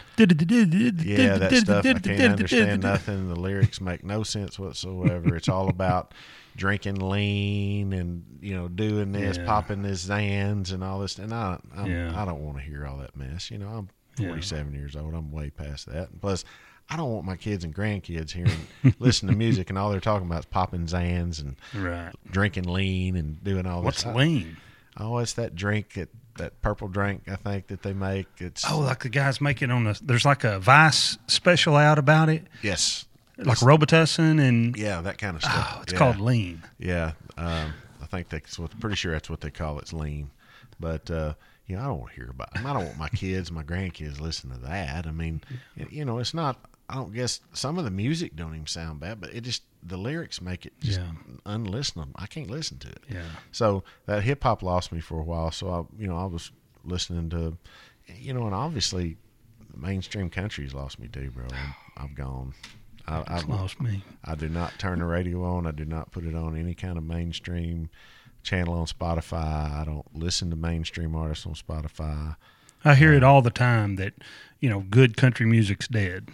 [1.04, 1.86] yeah, that stuff.
[1.86, 3.28] I can't understand nothing.
[3.28, 5.34] The lyrics make no sense whatsoever.
[5.36, 6.12] It's all about
[6.56, 9.44] drinking lean and you know doing this, Yeah.
[9.46, 11.18] popping this Xans and all this.
[11.18, 12.20] And I, I'm, Yeah.
[12.20, 13.50] I don't want to hear all that mess.
[13.50, 14.28] You know, I'm Yeah.
[14.28, 15.14] 47 years old.
[15.14, 16.10] I'm way past that.
[16.10, 16.44] And plus,
[16.90, 18.66] I don't want my kids and grandkids hearing,
[18.98, 22.12] listen to music and all they're talking about is popping Xans and Right.
[22.30, 24.14] drinking lean and doing all What's this.
[24.16, 24.56] lean?
[24.96, 28.26] Oh, it's that drink that that purple drink I think that they make.
[28.38, 29.98] It's Oh, like the guys make it on the.
[30.02, 33.04] There's like a Vice special out about it, yes,
[33.36, 35.74] like Robitussin, and yeah, that kind of stuff.
[35.76, 35.98] oh, it's Yeah.
[35.98, 36.62] called lean.
[36.78, 38.78] Yeah, um, I think that's what.
[38.80, 39.82] Pretty sure that's what they call it.
[39.82, 40.30] It's lean,
[40.80, 41.34] but uh,
[41.66, 42.48] you know, I don't want to hear about.
[42.56, 45.06] I don't want my kids, my grandkids, listen to that.
[45.06, 45.42] I mean,
[45.90, 46.58] you know, it's not.
[46.90, 49.96] I don't guess some of the music don't even sound bad, but it just the
[49.96, 51.12] lyrics make it just Yeah.
[51.46, 52.10] unlistenable.
[52.16, 53.02] I can't listen to it.
[53.08, 53.22] Yeah.
[53.52, 55.50] So that hip hop lost me for a while.
[55.50, 56.50] So I, you know, I was
[56.84, 57.56] listening to,
[58.16, 59.16] you know, and obviously,
[59.76, 61.44] mainstream country's lost me too, bro.
[61.52, 62.54] I'm, I've gone.
[63.06, 64.02] I, It's I've, lost me.
[64.24, 65.66] I do not turn the radio on.
[65.66, 67.88] I do not put it on any kind of mainstream
[68.42, 69.72] channel on Spotify.
[69.80, 72.36] I don't listen to mainstream artists on Spotify.
[72.84, 74.14] I hear it uh, all the time that
[74.60, 76.28] you know good country music's dead,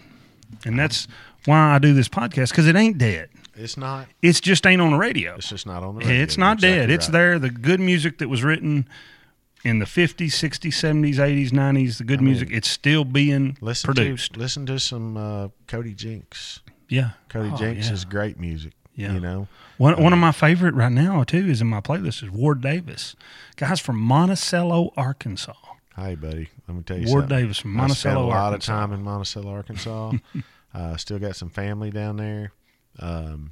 [0.65, 1.07] and that's
[1.45, 3.29] why I do this podcast because it ain't dead.
[3.55, 4.07] It's not.
[4.21, 5.35] It's just ain't on the radio.
[5.35, 6.21] It's just not on the radio.
[6.23, 6.77] It's not You're dead.
[6.89, 7.11] exactly It's right.
[7.13, 7.39] there.
[7.39, 8.87] The good music that was written
[9.63, 13.87] in the 50s, 60s, 70s, 80s, 90s, the good mean, music, it's still being Listen
[13.87, 14.33] produced.
[14.33, 16.59] to listen to some uh, Cody Jinks.
[16.89, 17.11] yeah.
[17.29, 17.93] Cody Oh, Jinks yeah.
[17.93, 18.73] is great music.
[18.95, 19.13] Yeah.
[19.13, 19.47] You know.
[19.77, 23.15] One, one of my favorite right now, too, is in my playlist is Ward Davis.
[23.57, 25.53] Guys from Monticello, Arkansas.
[25.95, 26.49] Hi, buddy.
[26.67, 27.37] Let me tell you Ward something.
[27.37, 28.71] Davis from I spent a lot Arkansas.
[28.73, 30.13] of time in Monticello, Arkansas.
[30.73, 32.51] uh, still got some family down there.
[32.99, 33.51] Um,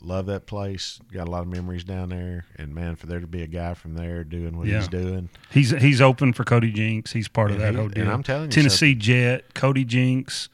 [0.00, 0.98] love that place.
[1.12, 2.44] Got a lot of memories down there.
[2.56, 4.78] And man, for there to be a guy from there doing what Yeah.
[4.78, 7.12] he's doing, He's he's open for Cody Jinks.
[7.12, 8.10] He's part of that he- whole and deal.
[8.10, 10.48] I'm telling you Tennessee Jet, Cody Jinks.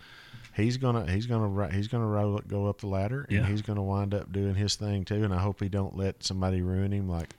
[0.54, 3.46] he's gonna he's gonna he's gonna roll, go up the ladder, and Yeah.
[3.46, 5.24] he's gonna wind up doing his thing too.
[5.24, 7.34] And I hope he don't let somebody ruin him like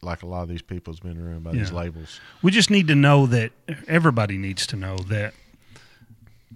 [0.00, 2.20] like a lot of these people's been ruined by these labels.
[2.40, 3.50] We just need to know that
[3.88, 5.34] everybody needs to know that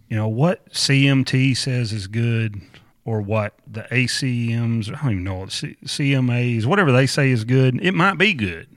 [0.09, 2.61] you know what CMT says is good
[3.04, 7.44] or what the ACMs I don't even know what C- CMAs whatever they say is
[7.44, 8.68] good it might be good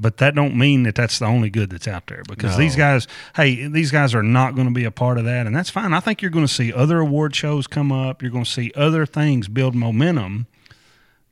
[0.00, 2.58] but that don't mean that that's the only good that's out there because No.
[2.58, 5.54] these guys hey these guys are not going to be a part of that and
[5.54, 8.44] that's fine I think you're going to see other award shows come up you're going
[8.44, 10.46] to see other things build momentum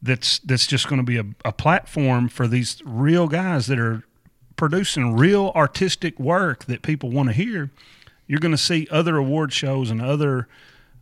[0.03, 4.03] that's that's just going to be a, a platform for these real guys that are
[4.57, 7.71] producing real artistic work that people want to hear.
[8.27, 10.49] You're going to see other award shows and other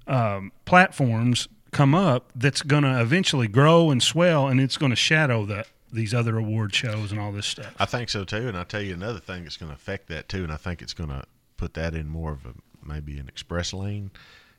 [0.07, 4.97] um, platforms come up that's going to eventually grow and swell, and it's going to
[4.97, 7.73] shadow the these other award shows and all this stuff.
[7.79, 10.29] I think so too, and I'll tell you another thing that's going to affect that
[10.29, 11.23] too, and I think it's going to
[11.57, 14.11] put that in more of a maybe an express lane.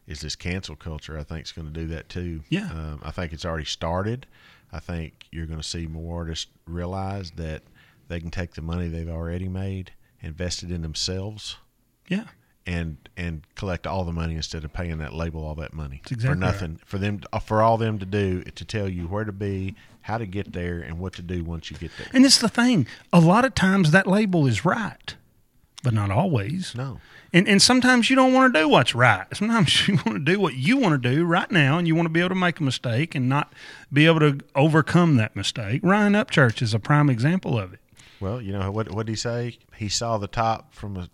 [0.07, 1.17] is this cancel culture.
[1.19, 2.41] I think is going to do that too.
[2.49, 2.69] Yeah.
[2.71, 4.27] Um, I think it's already started.
[4.71, 7.63] I think you're going to see more artists realize that
[8.07, 11.57] they can take the money they've already made, invest it in themselves,
[12.07, 12.25] Yeah.
[12.65, 16.27] And and collect all the money instead of paying that label all that money exactly
[16.27, 16.79] for nothing.
[16.85, 19.75] For them, uh, for all them to do uh, to tell you where to be,
[20.01, 22.07] how to get there, and what to do once you get there.
[22.13, 22.87] And it's the thing.
[23.13, 25.15] A lot of times that label is right,
[25.83, 26.73] but not always.
[26.75, 26.99] No.
[27.31, 29.27] And and sometimes you don't want to do what's right.
[29.33, 32.07] Sometimes you want to do what you want to do right now, and you want
[32.07, 33.53] to be able to make a mistake and not
[33.93, 35.81] be able to overcome that mistake.
[35.83, 37.79] Ryan Upchurch is a prime example of it.
[38.19, 38.91] Well, you know what?
[38.91, 39.57] What did he say?
[39.75, 41.09] He saw the top from a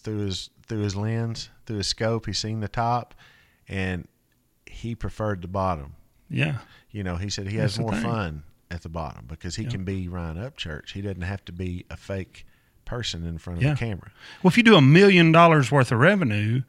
[0.00, 2.26] through his through his lens, through his scope.
[2.26, 3.14] He seen the top,
[3.68, 4.06] and
[4.66, 5.94] he preferred the bottom.
[6.28, 6.58] Yeah.
[6.90, 8.02] You know, he said he has That's the more thing.
[8.02, 10.92] fun at the bottom because he can be Ryan Upchurch.
[10.92, 12.46] He doesn't have to be a fake
[12.84, 13.70] person in front of Yeah.
[13.74, 14.12] the camera.
[14.42, 16.62] Well, if you do a million dollars worth of revenue,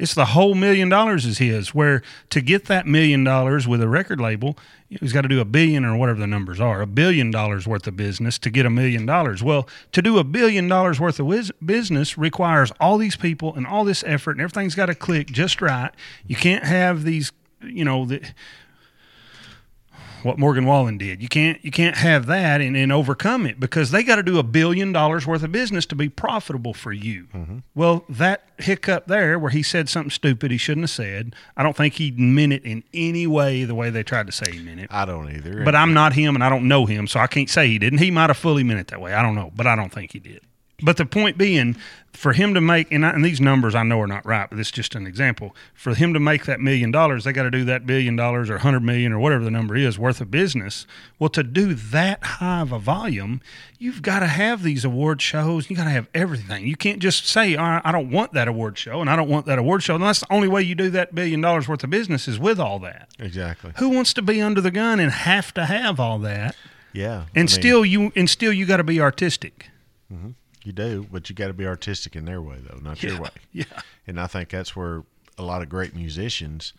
[0.00, 1.74] it's the whole million dollars is his.
[1.74, 4.56] Where to get that million dollars with a record label,
[4.88, 7.86] he's got to do a billion or whatever the numbers are, a billion dollars worth
[7.86, 9.42] of business to get a million dollars.
[9.42, 13.84] Well, to do a billion dollars worth of business requires all these people and all
[13.84, 15.90] this effort, and everything's got to click just right.
[16.26, 17.30] You can't have these,
[17.62, 18.22] you know, the
[20.22, 21.22] what Morgan Wallen did.
[21.22, 24.38] You can't you can't have that and, and overcome it because they got to do
[24.38, 27.28] a billion dollars worth of business to be profitable for you.
[27.34, 27.58] Mm-hmm.
[27.74, 31.76] Well, that hiccup there where he said something stupid he shouldn't have said, I don't
[31.76, 34.80] think he meant it in any way the way they tried to say he meant
[34.80, 34.88] it.
[34.90, 35.64] I don't either.
[35.64, 37.98] But I'm not him and I don't know him, so I can't say he didn't.
[37.98, 39.14] He might have fully meant it that way.
[39.14, 40.42] I don't know, but I don't think he did.
[40.82, 41.76] But the point being,
[42.12, 44.56] for him to make, and, I, and these numbers I know are not right, but
[44.56, 45.54] this is just an example.
[45.74, 48.58] For him to make that million dollars, they got to do that billion dollars or
[48.58, 50.86] hundred million or whatever the number is worth of business.
[51.18, 53.40] Well, to do that high of a volume,
[53.78, 55.70] you've got to have these award shows.
[55.70, 56.66] You got to have everything.
[56.66, 59.16] You can't just say, oh, All right, I don't want that award show and I
[59.16, 59.94] don't want that award show.
[59.94, 62.58] And that's the only way you do that billion dollars worth of business is with
[62.58, 63.08] all that.
[63.18, 63.72] exactly.
[63.78, 66.56] Who wants to be under the gun and have to have all that?
[66.92, 67.18] Yeah.
[67.20, 69.68] I And mean, still you and still you got to be artistic.
[70.12, 70.30] Mm-hmm.
[70.62, 73.30] You do, but you got to be artistic in their way though, not your way.
[73.52, 73.64] Yeah.
[74.06, 75.04] And I think that's where
[75.38, 76.72] a lot of great musicians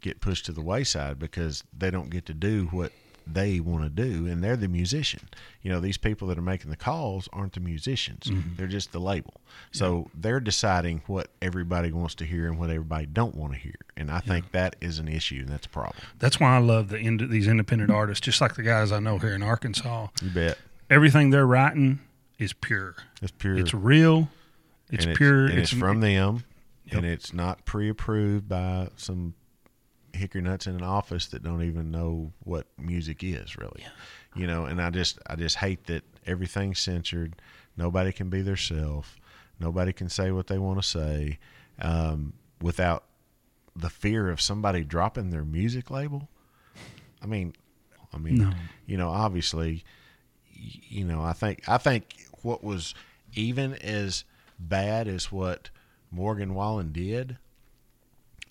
[0.00, 2.92] get pushed to the wayside because they don't get to do what
[3.26, 5.28] they want to do and they're the musician.
[5.62, 8.24] You know, these people that are making the calls aren't the musicians.
[8.26, 8.56] Mm-hmm.
[8.56, 9.40] They're just the label.
[9.72, 13.76] So they're deciding what everybody wants to hear and what everybody don't want to hear.
[13.96, 16.04] And I think that is an issue and that's a problem.
[16.18, 19.18] That's why I love the ind- these independent artists, just like the guys I know
[19.18, 20.08] here in Arkansas.
[20.22, 20.58] You bet.
[20.90, 22.00] Everything they're writing
[22.38, 22.96] is pure.
[23.22, 23.56] It's pure.
[23.58, 24.28] It's real.
[24.90, 25.46] It's and pure.
[25.46, 26.44] and it's, from them,
[26.86, 26.94] Yep.
[26.96, 29.34] and it's not pre-approved by some
[30.12, 33.84] hickory nuts in an office that don't even know what music is really.
[34.36, 37.40] You know, and I just I just hate that everything's censored.
[37.76, 39.16] Nobody can be their self.
[39.60, 41.38] Nobody can say what they want to say
[41.80, 43.04] um, without
[43.76, 46.28] the fear of somebody dropping their music label.
[47.22, 47.54] I mean,
[48.12, 48.52] I mean, No.
[48.86, 49.84] you know, obviously,
[50.88, 52.94] you know, I think I think what was
[53.34, 54.24] even as
[54.58, 55.70] bad as what
[56.10, 57.38] Morgan Wallen did,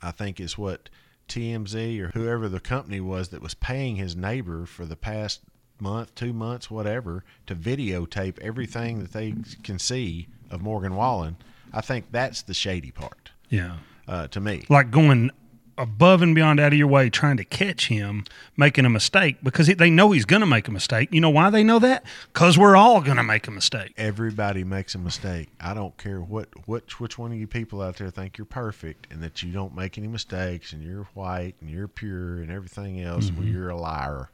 [0.01, 0.89] I think is what
[1.29, 5.41] TMZ or whoever the company was that was paying his neighbor for the past
[5.79, 11.37] month, two months, whatever, to videotape everything that they can see of Morgan Wallen.
[11.71, 13.77] I think that's the shady part Yeah.
[14.07, 14.65] uh, to me.
[14.69, 15.31] Like going
[15.77, 18.23] above and beyond out of your way trying to catch him
[18.55, 21.09] making a mistake because they know he's going to make a mistake.
[21.11, 22.05] You know why they know that?
[22.31, 23.93] Because we're all going to make a mistake.
[23.97, 25.49] everybody makes a mistake.
[25.59, 29.07] I don't care what which which one of you people out there think you're perfect
[29.11, 33.01] and that you don't make any mistakes and you're white and you're pure and everything
[33.01, 33.31] else.
[33.31, 34.29] Well, you're a liar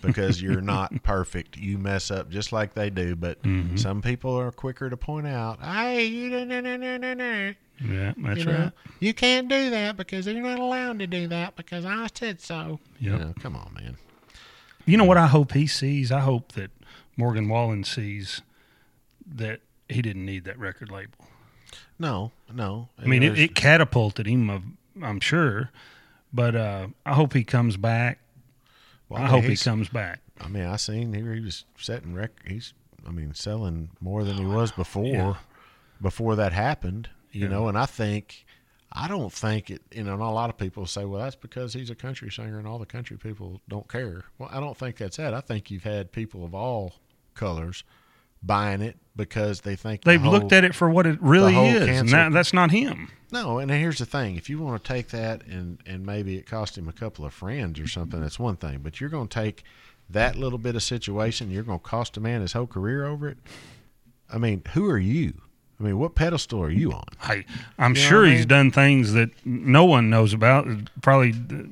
[0.00, 1.56] because you're not perfect.
[1.56, 3.16] You mess up just like they do.
[3.16, 3.38] But
[3.76, 7.54] some people are quicker to point out, "Hey, you no no no no no no."
[7.80, 8.72] Yeah, that's You, know, right.
[9.00, 12.78] you can't do that because you're not allowed to do that because I said so.
[12.98, 13.20] You Yep.
[13.20, 13.96] know, come on, man.
[14.86, 16.12] You know what I hope he sees?
[16.12, 16.70] I hope that
[17.16, 18.42] Morgan Wallen sees
[19.26, 21.26] that he didn't need that record label.
[21.98, 22.88] No, no.
[23.02, 25.70] I mean, it, it catapulted him, I'm sure,
[26.32, 28.18] but uh, I hope he comes back.
[29.08, 30.20] well, I hope he comes back.
[30.40, 32.30] I mean, I seen here he was setting rec.
[32.46, 32.72] He's,
[33.06, 35.04] I mean, selling more than he was before.
[35.06, 35.34] Yeah.
[36.02, 37.48] Before that happened, you Yeah.
[37.48, 38.44] know, and I think,
[38.92, 39.82] I don't think it.
[39.92, 42.58] You know, and a lot of people say, well, that's because he's a country singer
[42.58, 44.24] and all the country people don't care.
[44.38, 45.34] Well, I don't think that's it.
[45.34, 46.94] I think you've had people of all
[47.34, 47.82] colors
[48.42, 51.88] buying it because they think They've whole- looked at it for what it really is,
[51.88, 53.08] and that, that's not him.
[53.32, 56.46] No, and here's the thing: if you want to take that and and maybe it
[56.46, 58.78] cost him a couple of friends or something, that's one thing.
[58.82, 59.64] But you're going to take
[60.10, 63.26] that little bit of situation, you're going to cost a man his whole career over
[63.28, 63.38] it.
[64.32, 65.40] I mean, who are you?
[65.78, 67.04] I mean, what pedestal are you on?
[67.22, 67.44] I,
[67.78, 68.48] I'm You sure what I he's mean?
[68.48, 70.66] done things that no one knows about.
[71.02, 71.64] Probably uh,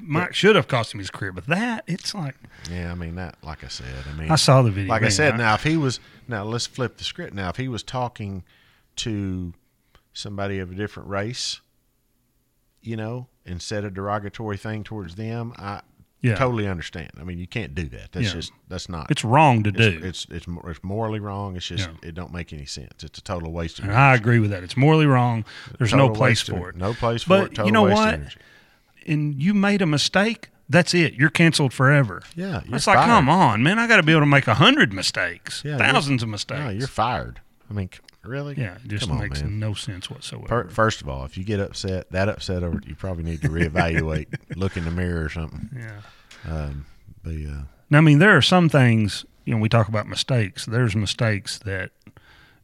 [0.00, 2.34] might should have cost him his career, but that it's like
[2.70, 3.36] Yeah, I mean that.
[3.42, 4.88] Like I said, I mean, I saw the video.
[4.90, 7.32] like I man, said, now if he was now let's flip the script.
[7.34, 8.42] Now if he was talking
[8.96, 9.52] to
[10.12, 11.60] somebody of a different race,
[12.82, 15.80] you know, and said a derogatory thing towards them, I
[16.22, 16.34] Yeah.
[16.34, 17.10] totally understand.
[17.20, 18.12] I mean, you can't do that.
[18.12, 18.32] That's Yeah.
[18.32, 19.10] just that's not.
[19.10, 20.00] it's wrong to do.
[20.02, 21.56] It's, it's it's it's morally wrong.
[21.56, 22.08] It's just Yeah.
[22.08, 23.04] it don't make any sense.
[23.04, 24.02] It's a total waste of and energy.
[24.02, 24.64] I agree with that.
[24.64, 25.44] It's morally wrong.
[25.78, 26.76] There's no place for it.
[26.76, 27.48] No place for But it.
[27.50, 28.14] Total you know waste what?
[28.14, 28.38] energy.
[29.06, 30.48] And you made a mistake.
[30.68, 31.14] That's it.
[31.14, 32.22] You're canceled forever.
[32.34, 33.78] Yeah, it's like, come on, man.
[33.78, 36.60] I got to be able to make a hundred mistakes, Yeah, thousands of mistakes.
[36.60, 37.40] No, you're fired.
[37.70, 37.88] I mean,
[38.28, 38.54] really?
[38.56, 39.58] yeah, it just Come on, makes man.
[39.58, 40.46] no sense whatsoever.
[40.48, 43.48] Fir- First of all, if you get upset, that upset over, you probably need to
[43.48, 45.70] reevaluate, look in the mirror or something.
[45.76, 46.00] yeah.
[46.50, 46.86] Um,
[47.22, 50.66] but uh, Now, I mean, there are some things, you know, we talk about mistakes.
[50.66, 51.90] There's mistakes that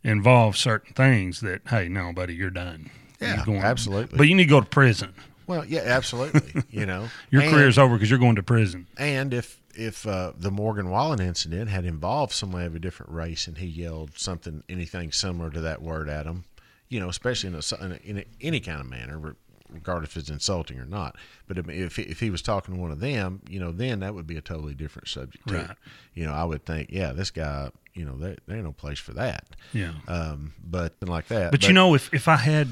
[0.04, 2.90] involve certain things that, hey, no, buddy, you're done.
[3.20, 4.18] Yeah, You're going- absolutely.
[4.18, 5.14] But you need to go to prison.
[5.46, 6.62] well, yeah, absolutely.
[6.70, 8.86] you know, Your and, career's over because you're going to prison.
[8.98, 13.46] And if if uh, the Morgan Wallen incident had involved somebody of a different race
[13.46, 16.44] and he yelled something, anything similar to that word at him,
[16.88, 19.32] you know, especially in, a, in, a, in a, any kind of manner, re-
[19.70, 21.16] regardless if it's insulting or not.
[21.48, 24.26] But if if he was talking to one of them, you know, then that would
[24.26, 25.48] be a totally different subject.
[25.48, 25.56] Too.
[25.56, 25.76] Right.
[26.14, 28.98] You know, I would think, yeah, this guy, you know, there, there ain't no place
[28.98, 29.46] for that.
[29.72, 29.92] Yeah.
[30.06, 31.50] Um, but like that.
[31.50, 32.68] But, you know, if, if I had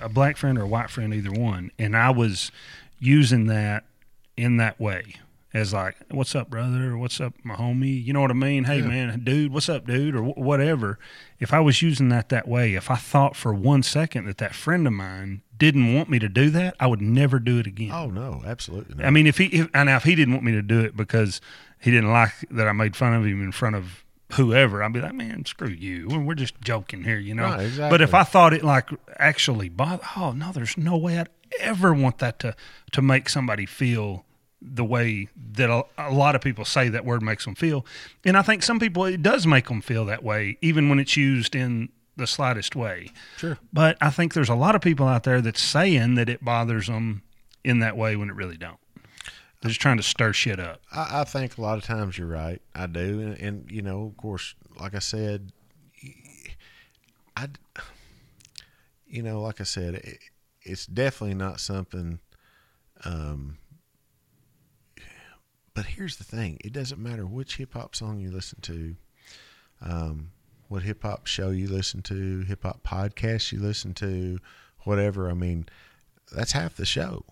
[0.00, 2.50] a black friend or a white friend, either one, and I was
[2.98, 3.84] using that
[4.36, 5.14] in that way,
[5.52, 8.64] as like, "What's up, brother?" or "What's up, my homie?" You know what I mean?
[8.64, 8.86] Hey, Yeah.
[8.86, 10.14] man, dude, what's up, dude?
[10.14, 10.98] Or wh- whatever.
[11.38, 14.54] If I was using that that way, if I thought for one second that that
[14.54, 17.90] friend of mine didn't want me to do that, I would never do it again.
[17.92, 18.94] Oh no, absolutely.
[18.96, 19.06] Not.
[19.06, 20.96] I mean, if he if, and now if he didn't want me to do it
[20.96, 21.40] because
[21.78, 25.00] he didn't like that I made fun of him in front of whoever, I'd be
[25.00, 26.06] like, man, screw you.
[26.08, 27.42] We're, just joking here, you know.
[27.44, 27.90] Right, exactly.
[27.90, 31.92] But if I thought it like actually bothered, oh no, there's no way I'd ever
[31.92, 32.54] want that to
[32.92, 34.24] to make somebody feel
[34.62, 37.86] the way that a, a lot of people say that word makes them feel.
[38.24, 41.16] And I think some people it does make them feel that way, even when it's
[41.16, 43.10] used in the slightest way.
[43.38, 43.58] Sure.
[43.72, 46.86] But I think there's a lot of people out there that's saying that it bothers
[46.86, 47.22] them
[47.64, 48.78] in that way when it really don't.
[49.60, 50.80] They're just trying to stir shit up.
[50.92, 52.60] I, I think a lot of times you're right.
[52.74, 55.52] I do, and, and you know, of course, like I said,
[57.36, 57.48] I,
[59.06, 60.18] you know, like I said, it,
[60.62, 62.20] it's definitely not something.
[63.04, 63.58] Um,
[65.80, 68.96] but here's the thing: it doesn't matter which hip hop song you listen to,
[69.80, 70.30] um,
[70.68, 74.38] what hip hop show you listen to, hip hop podcast you listen to,
[74.80, 75.30] whatever.
[75.30, 75.64] I mean,
[76.30, 77.24] that's half the show.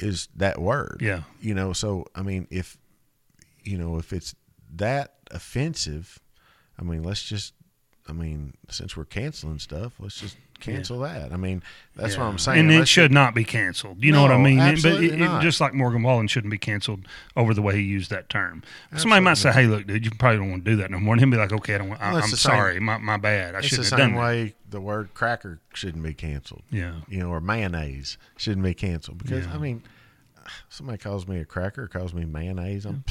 [0.00, 0.98] Is that word?
[1.00, 1.22] Yeah.
[1.40, 2.76] you know so i mean if
[3.62, 4.34] you know if it's
[4.74, 6.18] that offensive
[6.80, 7.54] i mean let's just
[8.08, 11.62] i mean since we're canceling stuff let's just cancel that i mean
[11.94, 14.04] that's what i'm saying And it Let's should not be canceled.
[14.04, 14.58] You know what I No, mean?
[14.58, 15.40] It- absolutely but it, not.
[15.40, 18.62] it, just like Morgan Wallen shouldn't be canceled over the way he used that term.
[18.96, 21.14] Somebody might say, "Hey, look, dude, you probably don't want to do that no more,"
[21.14, 21.92] and he'll be like, "Okay, I don't.
[21.92, 23.54] I, Well, it's I'm the same- sorry, my, my bad.
[23.54, 26.62] I it's the shouldn't have same way the word cracker shouldn't be canceled.
[26.70, 29.54] Yeah, you know or mayonnaise shouldn't be canceled because Yeah.
[29.54, 29.82] i mean
[30.68, 33.04] somebody calls me a cracker calls me mayonnaise i'm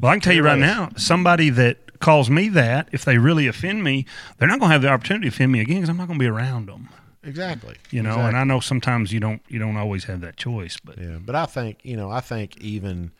[0.00, 3.46] Well, I can tell you right now, somebody that calls me that, if they really
[3.46, 4.06] offend me,
[4.38, 6.18] they're not going to have the opportunity to offend me again because I'm not going
[6.18, 6.88] to be around them.
[7.22, 10.78] exactly You know, and I know sometimes you don't you don't always have that choice,
[10.82, 13.12] but Yeah, but I think you know, I think even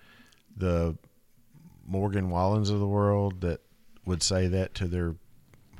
[0.56, 0.96] the
[1.86, 3.60] Morgan Wallens of the world that
[4.04, 5.16] would say that to their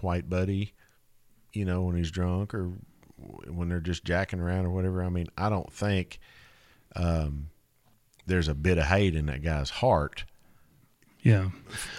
[0.01, 0.75] white buddy,
[1.53, 2.73] you know, when he's drunk or
[3.47, 5.03] when they're just jacking around or whatever.
[5.03, 6.19] I mean, I don't think
[6.97, 7.51] um,
[8.27, 10.25] there's a bit of hate in that guy's heart.
[11.23, 11.49] Yeah.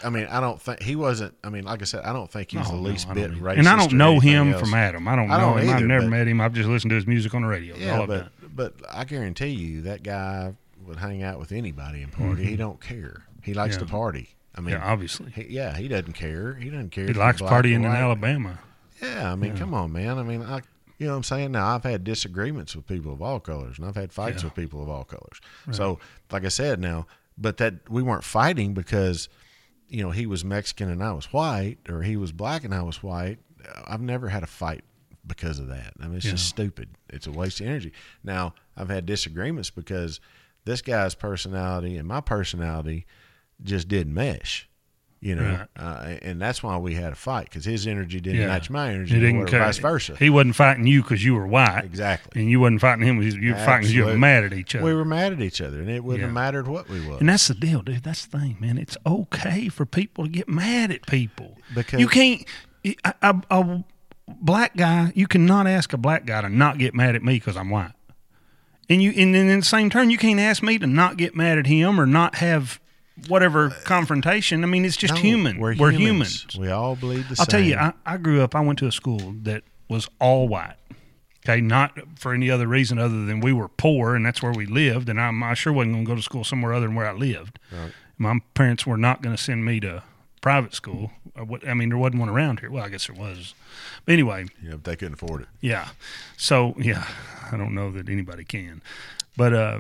[0.03, 1.33] I mean, I don't think he wasn't.
[1.43, 3.59] I mean, like I said, I don't think he's Oh, the least I bit racist.
[3.59, 4.61] And I don't know him else.
[4.61, 5.07] from Adam.
[5.07, 5.75] I don't I know don't him.
[5.75, 6.41] I've never but- met him.
[6.41, 7.75] I've just listened to his music on the radio.
[7.75, 10.53] Yeah, but but I guarantee you that guy
[10.85, 12.43] would hang out with anybody and party.
[12.45, 13.23] He don't care.
[13.43, 13.83] He likes Mm-hmm.
[13.83, 13.87] Yeah.
[13.87, 14.29] to party.
[14.55, 15.31] I mean, yeah, obviously.
[15.31, 16.55] he, yeah, he doesn't care.
[16.55, 17.05] He doesn't care.
[17.07, 17.85] He likes partying in.
[17.85, 18.59] Alabama.
[19.01, 20.17] Yeah, I mean, come on, man.
[20.19, 20.59] I mean, I,
[20.97, 21.51] you know what I'm saying?
[21.53, 24.47] Now, I've had disagreements with people of all colors, and I've had fights Yeah.
[24.49, 25.39] with people of all colors.
[25.71, 25.99] So,
[26.31, 27.07] like I said, now,
[27.41, 29.27] but that we weren't fighting because,
[29.87, 32.83] you know, he was Mexican and I was white, or he was black and I
[32.83, 33.39] was white.
[33.85, 34.83] I've never had a fight
[35.25, 35.93] because of that.
[35.99, 36.89] I mean, it's just stupid.
[37.09, 37.93] It's a waste of energy.
[38.23, 40.19] Now, I've had disagreements because
[40.65, 43.05] this guy's personality and my personality
[43.63, 44.67] just didn't mesh.
[45.23, 45.67] You know, Right.
[45.85, 48.47] uh, and that's why we had a fight because his energy didn't Yeah.
[48.47, 49.59] match my energy, He or didn't care.
[49.59, 50.15] vice versa.
[50.17, 51.83] He wasn't fighting you because you were white.
[51.85, 52.41] Exactly.
[52.41, 53.21] And you wasn't fighting him.
[53.21, 54.83] You were fighting because you were mad at each other.
[54.83, 57.17] We were mad at each other, and it wouldn't have mattered what we were.
[57.19, 58.01] And that's the deal, dude.
[58.03, 58.79] That's the thing, man.
[58.79, 61.55] It's okay for people to get mad at people.
[61.75, 62.43] Because- you can't
[62.83, 63.83] a, a, a
[64.27, 67.55] black guy, you cannot ask a black guy to not get mad at me because
[67.57, 67.91] I'm white.
[68.89, 71.35] And you, and then in the same turn, you can't ask me to not get
[71.35, 72.79] mad at him or not have
[73.27, 74.63] whatever confrontation.
[74.63, 75.59] I mean, it's just No, human.
[75.59, 76.41] We're, We're, humans.
[76.43, 76.57] humans.
[76.57, 77.41] We all bleed the same.
[77.41, 77.47] I'll same.
[77.47, 78.55] tell you, I, I grew up.
[78.55, 80.75] I went to a school that was all white.
[81.43, 84.67] Okay, not for any other reason other than we were poor and that's where we
[84.67, 87.07] lived, and I'm, I sure wasn't going to go to school somewhere other than where
[87.07, 87.57] I lived.
[87.71, 87.91] Right.
[88.19, 90.03] My parents were not going to send me to
[90.41, 91.11] private school.
[91.35, 92.69] I I mean, there wasn't one around here.
[92.69, 93.55] Well, I guess there was,
[94.05, 95.47] but anyway, yeah, but they couldn't afford it.
[95.61, 95.87] yeah.
[96.37, 97.07] So yeah,
[97.51, 98.83] I don't know that anybody can,
[99.35, 99.79] but uh,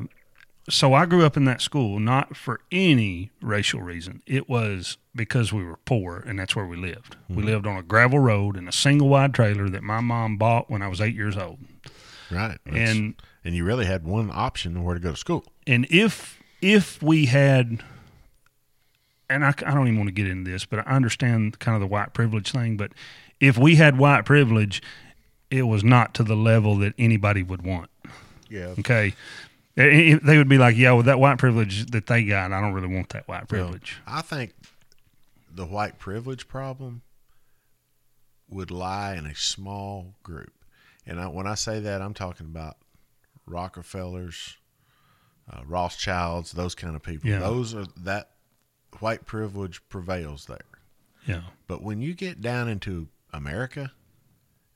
[0.71, 4.21] so I grew up in that school not for any racial reason.
[4.25, 7.15] It was because we were poor and that's where we lived.
[7.29, 7.45] We mm-hmm.
[7.45, 10.81] lived on a gravel road in a single wide trailer that my mom bought when
[10.81, 11.59] I was eight years old.
[12.31, 12.57] Right.
[12.65, 15.43] That's- And and you really had one option of where to go to school.
[15.67, 17.83] and if if we had
[19.29, 21.81] and I, I don't even want to get into this but i understand kind of
[21.81, 22.91] the white privilege thing but
[23.39, 24.81] if we had white privilege
[25.49, 27.89] it was not to the level that anybody would want
[28.49, 28.75] Yeah.
[28.79, 29.13] okay
[29.77, 29.81] I-
[30.15, 32.73] I- they would be like yeah with that white privilege that they got i don't
[32.73, 34.53] really want that white privilege I think
[35.53, 37.01] the white privilege problem
[38.49, 40.51] would lie in a small group.
[41.05, 42.77] And I, when I say that, I'm talking about
[43.45, 44.57] Rockefellers,
[45.51, 47.29] uh, Rothschilds, those kind of people.
[47.29, 47.39] Yeah.
[47.39, 48.31] Those are that
[48.99, 50.59] white privilege prevails there.
[51.25, 53.91] yeah But when you get down into America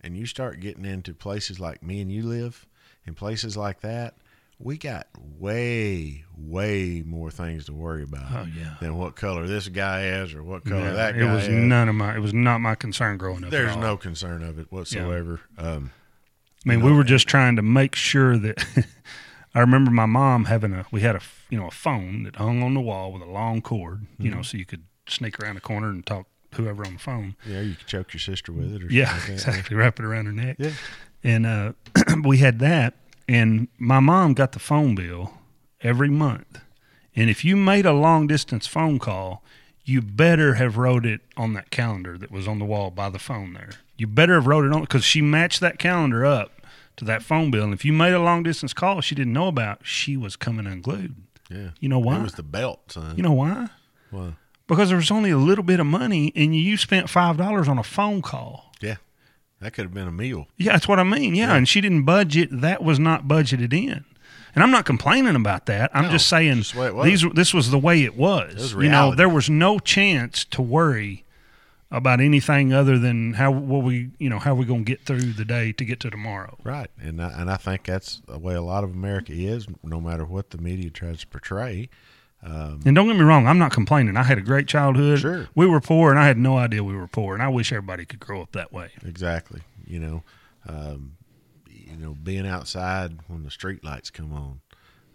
[0.02, 2.66] and you start getting into places like me and you live,
[3.06, 4.16] in places like that,
[4.60, 8.76] we got way, way more things to worry about Oh, yeah.
[8.80, 11.90] than what color this guy has or what color Yeah, that guy it was none
[11.90, 15.42] of my it was not my concern growing up There's no concern of it whatsoever.
[15.58, 15.92] Um,
[16.66, 18.66] I mean, we were just trying to make sure that.
[19.54, 20.86] I remember my mom having a.
[20.92, 23.62] We had a you know a phone that hung on the wall with a long
[23.62, 24.36] cord, you Mm-hmm.
[24.38, 27.36] know, so you could sneak around the corner and talk to whoever on the phone.
[27.46, 29.76] yeah, you could choke your sister with it or Yeah, something like exactly.
[29.78, 30.58] Wrap it around her neck.
[30.60, 30.72] Yeah.
[31.24, 31.74] And uh,
[32.26, 32.96] we had that,
[33.28, 35.34] and my mom got the phone bill
[35.82, 36.60] every month.
[37.16, 39.44] And if you made a long distance phone call,
[39.84, 43.20] you better have wrote it on that calendar that was on the wall by the
[43.20, 43.72] phone there.
[43.98, 46.62] You better have wrote it on because she matched that calendar up
[46.98, 47.64] to that phone bill.
[47.64, 50.68] And if you made a long distance call she didn't know about, she was coming
[50.68, 51.16] unglued.
[51.50, 51.70] Yeah.
[51.80, 52.20] You know why?
[52.20, 53.16] It was the belt, son.
[53.16, 53.68] You know why?
[54.12, 54.34] Why?
[54.68, 57.78] Because there was only a little bit of money, and you spent five dollars on
[57.78, 58.65] a phone call.
[59.60, 59.66] Yeah.
[59.66, 60.48] That could have been a meal.
[60.58, 61.36] Yeah, that's what I mean.
[61.36, 62.50] Yeah, and she didn't budget.
[62.52, 64.06] That was not budgeted in.
[64.54, 65.92] And I'm not complaining about that.
[65.94, 67.06] I'm No, just saying just the way it was.
[67.06, 68.54] these this was the way it was.
[68.56, 71.24] was you know, there was no chance to worry
[71.92, 75.20] about anything other than how what we you know how we going to get through
[75.34, 76.58] the day to get to tomorrow.
[76.64, 79.68] Right, and I, and I think that's the way a lot of America is.
[79.84, 81.90] No matter what the media tries to portray,
[82.46, 84.16] And don't get me wrong, I'm not complaining.
[84.18, 85.20] I had a great childhood.
[85.20, 85.48] Sure.
[85.56, 88.06] We were poor, and I had no idea we were poor, and I wish everybody
[88.06, 88.90] could grow up that way.
[89.06, 89.62] exactly.
[89.88, 90.24] You know,
[90.68, 91.18] um,
[91.70, 94.62] you know, being outside when the street lights come on,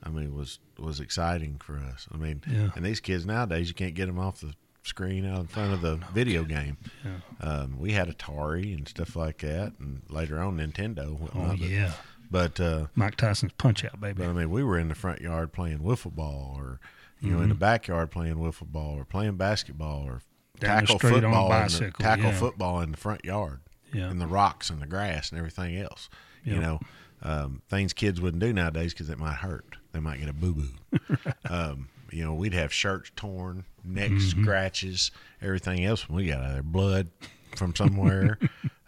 [0.02, 2.06] I mean, was was exciting for us.
[2.12, 2.70] I mean, Yeah.
[2.74, 5.82] and these kids nowadays, you can't get them off the screen out in front of
[5.82, 6.78] the video game.
[7.04, 7.46] Yeah.
[7.46, 11.08] Um, we had Atari and stuff like that, and later on Nintendo.
[11.10, 11.92] Oh whatnot, but- yeah,
[12.30, 14.22] but uh, Mike Tyson's Punch Out, baby.
[14.22, 16.80] But I mean, we were in the front yard playing wiffle ball, or
[17.20, 20.20] you know, in the backyard playing wiffle ball, or playing basketball, or
[20.60, 20.66] Mm-hmm.
[20.66, 22.32] Down tackle football, in the, tackle yeah.
[22.32, 23.60] football in the front yard,
[23.94, 24.10] Yeah.
[24.10, 26.10] and the rocks and the grass and everything else.
[26.44, 26.80] You know,
[27.22, 29.76] um, things kids wouldn't do nowadays because it might hurt.
[29.92, 31.16] They might get a boo boo.
[31.48, 34.42] um, you know, we'd have shirts torn, neck Mm-hmm.
[34.42, 35.10] scratches,
[35.40, 37.08] everything else when we got out of there, blood
[37.56, 38.38] from somewhere,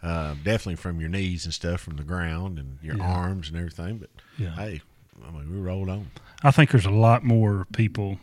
[0.01, 3.03] uh, definitely from your knees and stuff from the ground and your Yeah.
[3.03, 3.97] arms and everything.
[3.97, 4.55] But Yeah.
[4.55, 4.81] hey,
[5.25, 6.11] I mean, we rolled on.
[6.43, 8.19] I think there's a lot more people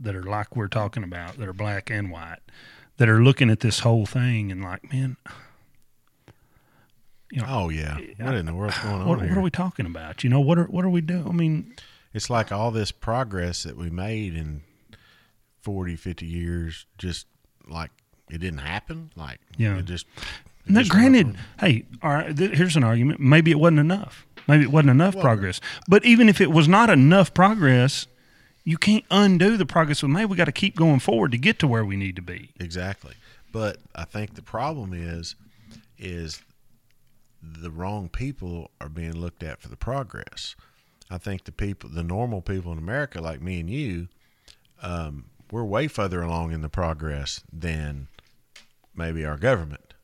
[0.00, 2.38] that are like we're talking about that are black and white
[2.96, 5.16] that are looking at this whole thing and like, man,
[7.30, 9.28] you know, Oh yeah, what in the world's going on what, here?
[9.28, 10.24] what are we talking about?
[10.24, 11.28] You know, what are what are we doing?
[11.28, 11.74] I mean,
[12.12, 14.62] it's like all this progress that we made in
[15.62, 17.26] 40, 50 years, just
[17.68, 17.90] like
[18.32, 19.10] it didn't happen.
[19.16, 19.78] Like Yeah.
[19.78, 20.06] it just.
[20.66, 24.26] it now just granted, hey, all right, th- here's an argument.Maybe it wasn't enough.
[24.48, 25.60] Maybe it wasn't enough progress.
[25.88, 28.06] But even if it was not enough progress,
[28.64, 30.26] you can't undo the progress we made.
[30.26, 32.50] We got to keep going forward to get to where we need to be.
[32.58, 33.14] exactly.
[33.52, 35.34] But I think the problem is,
[35.98, 36.42] is
[37.42, 40.54] the wrong people are being looked at for the progress.
[41.10, 44.08] I think the people, the normal people in America, like me and you,
[44.82, 48.06] um, we're way further along in the progress than
[48.94, 49.94] maybe our government.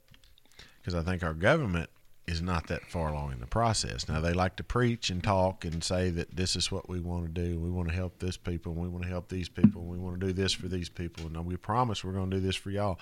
[0.79, 1.91] Because I think our government
[2.27, 4.09] is not that far along in the process.
[4.09, 7.27] Now they like to preach and talk and say that this is what we want
[7.27, 7.59] to do.
[7.59, 8.73] We want to help this people.
[8.73, 9.83] And we want to help these people.
[9.83, 11.27] And we want to do this for these people.
[11.27, 12.99] And we promise we're going to do this for y'all.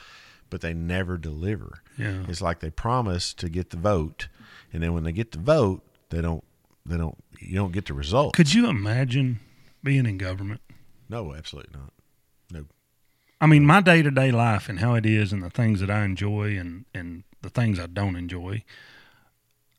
[0.50, 1.82] But they never deliver.
[1.96, 2.22] Yeah.
[2.28, 4.28] It's like they promise to get the vote,
[4.72, 6.44] and then when they get the vote, they don't.
[6.86, 7.16] They don't.
[7.40, 8.34] You don't get the result.
[8.34, 9.40] Could you imagine
[9.82, 10.60] being in government?
[11.08, 11.92] No, absolutely not.
[12.52, 12.66] No.
[13.44, 15.90] I mean, my day to day life and how it is, and the things that
[15.90, 18.64] I enjoy, and and the things I don't enjoy.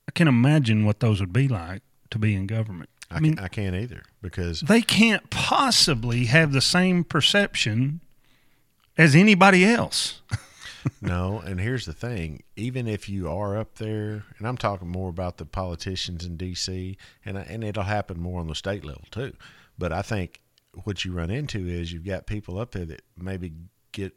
[0.08, 2.92] I can't imagine what those would be like to be in government.
[3.10, 8.02] I, I mean, can, I can't either because they can't possibly have the same perception
[9.00, 10.22] as anybody else.
[11.02, 15.10] no, and here's the thing: even if you are up there, and I'm talking more
[15.10, 19.34] about the politicians in D.C., and and it'll happen more on the state level too.
[19.76, 20.40] But I think
[20.84, 23.54] what you run into is you've got people up there that maybe
[23.92, 24.14] get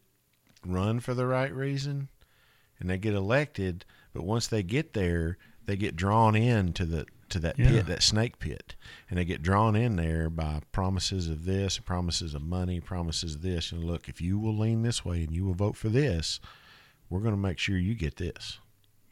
[0.66, 2.08] run for the right reason,
[2.80, 7.38] and they get elected, but once they get there, they get drawn into the to
[7.38, 7.68] that Yeah.
[7.68, 8.74] pit, that snake pit,
[9.10, 13.42] and they get drawn in there by promises of this, promises of money, promises of
[13.42, 13.70] this.
[13.70, 16.40] And look, if you will lean this way and you will vote for this,
[17.10, 18.58] we're going to make sure you get this.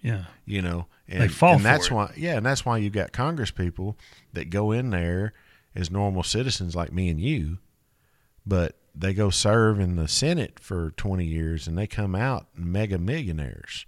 [0.01, 0.25] Yeah.
[0.47, 1.93] You know, and, They fall and for that's it.
[1.93, 3.99] why, yeah, and that's why you've got Congress people
[4.33, 5.35] that go in there
[5.77, 7.59] as normal citizens like me and you,
[8.47, 12.97] but they go serve in the Senate for 20 years and they come out mega
[12.99, 13.85] millionaires,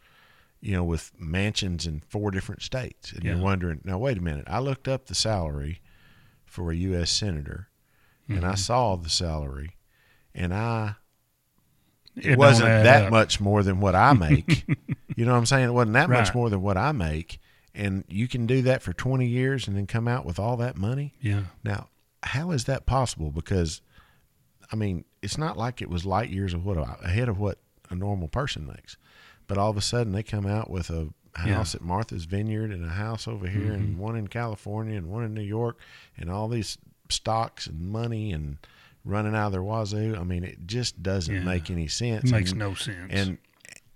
[0.61, 3.12] you know, with mansions in four different states.
[3.12, 3.32] And Yeah.
[3.34, 4.45] you're wondering, now, wait a minute.
[4.47, 5.80] I looked up the salary
[6.45, 7.11] for a U.S.
[7.11, 7.68] Senator
[8.28, 8.51] and Mm-hmm.
[8.51, 9.76] I saw the salary
[10.34, 10.97] and I,
[12.14, 13.11] It it wasn't that up.
[13.11, 14.66] much more than what I make.
[15.16, 15.68] you know what I'm saying?
[15.68, 17.41] It wasn't that much more than what I make.
[17.74, 20.76] And you can do that for 20 years and then come out with all that
[20.76, 21.14] money.
[21.20, 21.42] Yeah.
[21.62, 21.88] Now,
[22.22, 23.30] how is that possible?
[23.30, 23.80] Because,
[24.72, 27.58] I mean, it's not like it was light years of what ahead of what
[27.90, 28.96] a normal person makes.
[29.46, 32.84] But all of a sudden, they come out with a house at Martha's Vineyard and
[32.84, 33.98] a house over here, and Mm-hmm.
[33.98, 35.78] one in California and one in New York,
[36.16, 38.58] and all these stocks and money and
[39.04, 40.16] running out of their wazoo.
[40.18, 41.42] I mean, it just doesn't Yeah.
[41.44, 42.24] make any sense.
[42.24, 43.10] It makes And- no sense.
[43.12, 43.38] and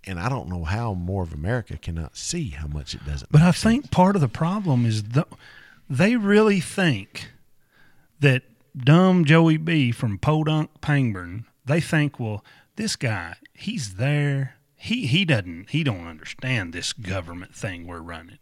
[0.07, 3.30] and I don't know how more of America cannot see how much it doesn't.
[3.30, 3.62] But I sense.
[3.62, 5.26] think part of the problem is the,
[5.88, 7.30] they really think
[8.20, 8.42] that
[8.76, 12.44] dumb Joey B from Podunk Pangburn, they think, well,
[12.76, 14.57] this guy, he's there.
[14.76, 18.38] He he doesn't he don't understand this government thing we're running.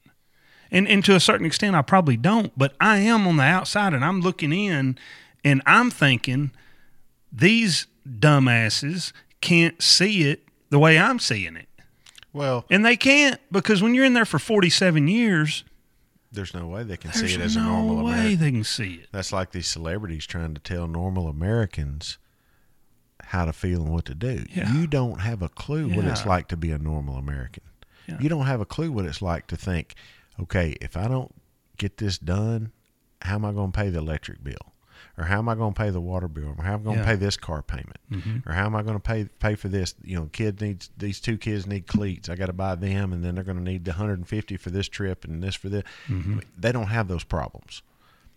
[0.70, 3.92] And and to a certain extent I probably don't, but I am on the outside
[3.92, 4.96] and I'm looking in
[5.44, 6.52] and I'm thinking
[7.30, 11.68] these dumbasses can't see it the way I'm seeing it.
[12.32, 15.64] well, And they can't because when you're in there for 47 years,
[16.32, 18.38] there's no way they can see it as no a normal way American.
[18.40, 19.08] they can see it.
[19.12, 22.18] That's like these celebrities trying to tell normal Americans
[23.24, 24.44] how to feel and what to do.
[24.54, 24.72] Yeah.
[24.72, 27.64] You don't have a clue what it's like to be a normal American.
[28.06, 28.18] Yeah.
[28.20, 29.94] You don't have a clue what it's like to think,
[30.40, 31.32] okay, if I don't
[31.78, 32.72] get this done,
[33.22, 34.72] how am I going to pay the electric bill?
[35.20, 36.54] Or how am I going to pay the water bill?
[36.58, 37.06] Or how am I going to Yeah.
[37.10, 37.98] pay this car payment?
[38.10, 38.48] Mm-hmm.
[38.48, 39.94] Or how am I going to pay pay for this?
[40.02, 42.28] You know, kid needs these two kids need cleats.
[42.28, 44.88] I got to buy them, and then they're going to need the 150 for this
[44.88, 45.84] trip and this for this.
[46.08, 46.38] Mm-hmm.
[46.58, 47.82] They don't have those problems.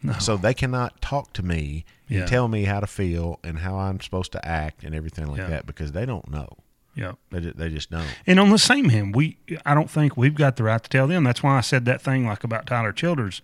[0.05, 0.11] No.
[0.19, 2.19] So they cannot talk to me Yeah.
[2.19, 5.37] and tell me how to feel and how I'm supposed to act and everything like
[5.37, 5.47] Yeah.
[5.47, 6.57] that because they don't know.
[6.93, 7.13] Yeah.
[7.31, 8.05] They just, they just don't.
[8.27, 11.07] And on the same hand, we I don't think we've got the right to tell
[11.07, 11.23] them.
[11.23, 13.41] That's why I said that thing like about Tyler Childers.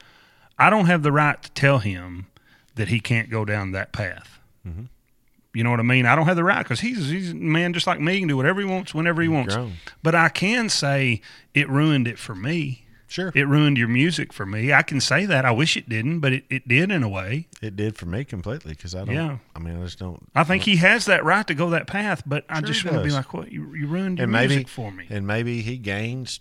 [0.57, 2.27] I don't have the right to tell him
[2.79, 4.39] that he can't go down that path.
[4.67, 4.83] Mm-hmm.
[5.53, 6.05] You know what I mean?
[6.05, 8.13] I don't have the right because he's he's a man just like me.
[8.13, 9.55] He can do whatever he wants whenever he wants.
[9.55, 9.73] grown.
[10.03, 11.21] But I can say
[11.53, 12.85] it ruined it for me.
[13.07, 13.31] Sure.
[13.33, 14.71] It ruined your music for me.
[14.71, 15.43] I can say that.
[15.43, 17.47] I wish it didn't, but it, it did in a way.
[17.59, 19.15] It did for me completely because I don't.
[19.15, 19.37] Yeah.
[19.55, 20.21] I mean, I just don't.
[20.35, 23.03] I think he has that right to go that path, but I just want to
[23.03, 23.51] be like, what?
[23.51, 25.07] You, you ruined your and maybe music for me.
[25.09, 26.39] and maybe he gains,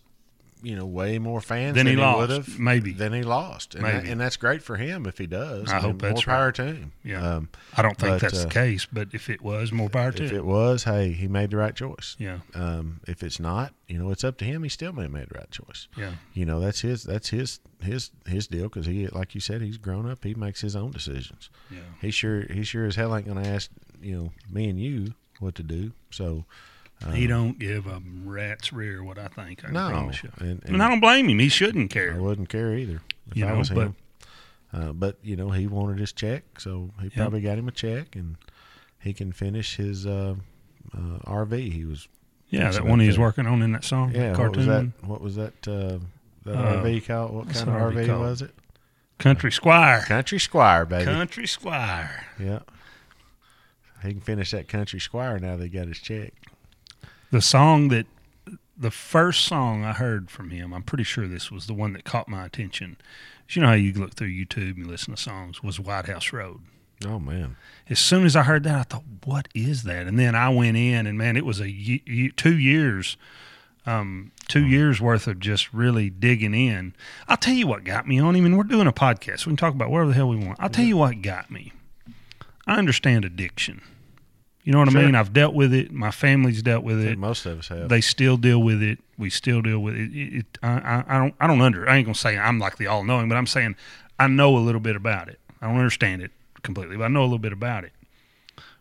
[0.63, 2.59] you know, way more fans Than than, he lost, would have.
[2.59, 2.93] maybe.
[2.93, 5.69] than he lost, and, that- and that's great for him if he does.
[5.71, 6.55] I and hope more that's power right.
[6.57, 6.93] to him.
[7.05, 7.27] Yeah.
[7.37, 10.13] Um, I don't think but, that's uh, the case, but if it was, more power
[10.13, 10.37] to if it.
[10.37, 12.17] it was, hey, he made the right choice.
[12.19, 14.63] Yeah, Um, if it's not, you know, it's up to him.
[14.63, 15.89] He still may have made the right choice.
[15.97, 19.63] yeah, You know, that's his that's his his his deal because he, like you said,
[19.63, 20.25] he's grown up.
[20.25, 21.51] He makes his own decisions.
[21.71, 21.79] yeah.
[22.01, 25.55] He sure he sure as hell ain't gonna ask you know me and you what
[25.55, 25.93] to do.
[26.11, 26.45] So
[27.07, 29.65] uh, he don't give a rat's rear what I think.
[29.65, 30.31] I no, promise you.
[30.39, 31.39] and, And I don't blame him.
[31.39, 32.15] He shouldn't care.
[32.15, 33.97] I wouldn't care either if You I know, was but- him.
[34.71, 38.15] Uh, but you know, he wanted his check, so he probably got him a check,
[38.15, 38.37] and
[39.01, 40.35] he can finish his uh,
[40.95, 41.73] uh, RV.
[41.73, 42.07] He was
[42.51, 44.33] Yeah, that one he was working on in that song, yeah.
[44.33, 45.09] that What was cartoon, that?
[45.09, 45.67] What was that?
[45.67, 45.99] Uh,
[46.45, 47.33] that Uh, RV called?
[47.35, 48.21] What kind of RV called?
[48.21, 48.55] was it?
[49.19, 50.03] Country Squire.
[50.03, 51.05] Country Squire, baby.
[51.07, 52.27] Country Squire.
[52.39, 52.59] Yeah.
[54.03, 56.33] He can finish that country squire now they got his check.
[57.31, 58.07] The song that
[58.77, 62.05] the first song I heard from him, I'm pretty sure this was the one that
[62.05, 62.97] caught my attention.
[63.51, 66.61] You know how you look through YouTube and listen to songs was White House Road.
[67.07, 67.57] Oh man.
[67.89, 70.77] As soon as I heard that, I thought, "What is that?" And then I went
[70.77, 71.67] in, and man, it was a
[72.37, 73.17] two years,
[73.87, 76.95] um, two years worth of just really digging in.
[77.27, 79.47] I'll tell you what got me on him, and we're doing a podcast.
[79.47, 80.59] We can talk about whatever the hell we want.
[80.61, 81.73] I'll tell you what got me.
[82.67, 83.83] I understand addiction.
[84.69, 85.01] You know what Sure.
[85.01, 85.15] I mean?
[85.15, 85.93] I've dealt with it.
[85.93, 87.89] My family's dealt with it most of us have.
[87.89, 88.99] they still deal with it.
[89.17, 90.11] We still deal with it.
[90.15, 91.35] it, it I, I, I don't.
[91.41, 91.89] I don't under.
[91.89, 93.77] I ain't gonna say I'm like the all knowing, but I'm saying
[94.19, 95.41] I know a little bit about it.
[95.63, 97.93] I don't understand it completely, but I know a little bit about it.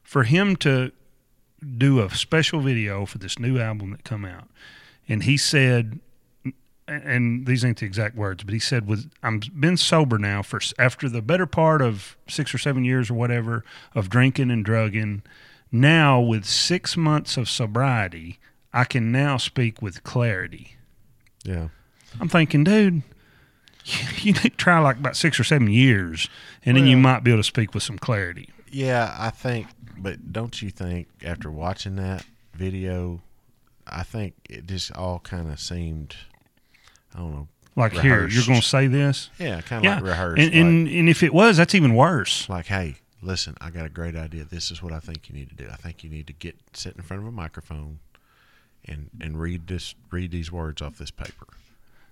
[0.04, 0.92] For him to
[1.78, 4.50] do a special video for this new album that come out,
[5.08, 6.02] and he said,
[6.86, 10.60] and these ain't the exact words, but he said, "Was I'm been sober now for
[10.78, 13.64] after the better part of six or seven years or whatever
[13.96, 15.22] of drinking and drugging.
[15.72, 18.40] Now with six months of sobriety,
[18.74, 20.76] I can now speak with clarity."
[21.44, 21.70] yeah.
[22.20, 23.04] I'm thinking, dude,
[24.18, 26.30] you need to try like about six or seven years,
[26.66, 28.50] and then you might be able to speak with some clarity.
[28.72, 33.22] Yeah, I think, but don't you think after watching that video,
[33.86, 36.16] I think it just all kind of seemed,
[37.14, 40.04] I don't know, Like here, you're going to say this, yeah, kind of yeah, like
[40.04, 40.42] rehearsed.
[40.42, 42.50] and, and and if it was, that's even worse.
[42.50, 44.44] like, hey, listen, I got a great idea.
[44.46, 45.68] This is what I think you need to do.
[45.72, 48.00] I think you need to get sit in front of a microphone
[48.86, 51.48] and and read this, read these words off this paper.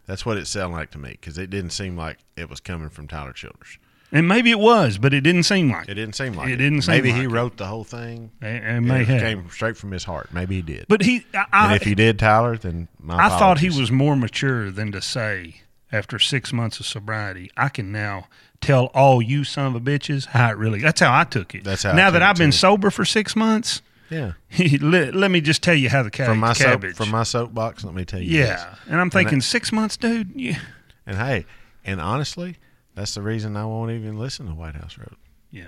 [0.07, 2.89] That's what it sounded like to me because it didn't seem like it was coming
[2.89, 3.79] from Tyler Childers.
[4.11, 5.95] And maybe it was, but it didn't seem like It it.
[5.95, 7.31] didn't seem like It didn't seem Maybe like he it.
[7.31, 8.31] wrote the whole thing.
[8.39, 9.19] It, it may it have.
[9.21, 10.31] came straight from his heart.
[10.31, 10.85] Maybe he did.
[10.87, 14.69] But he, I, if he did, Tyler, then my I thought he was more mature
[14.69, 18.27] than to say after six months of sobriety, I can now
[18.61, 20.79] tell all you son of a bitches how it really.
[20.81, 21.63] That's how I took it.
[21.63, 22.57] That's how I now that I've been too.
[22.57, 24.33] sober for six months, Yeah.
[24.81, 27.83] let, let me just tell you how the ca- From my soap, from my soapbox,
[27.83, 28.37] let me tell you.
[28.39, 28.49] this.
[28.49, 30.31] yeah, and I'm thinking six months, dude.
[30.35, 30.59] Yeah,
[31.05, 31.45] And hey,
[31.83, 32.57] and honestly,
[32.95, 35.15] that's the reason I won't even listen to White House Road
[35.51, 35.65] yeah.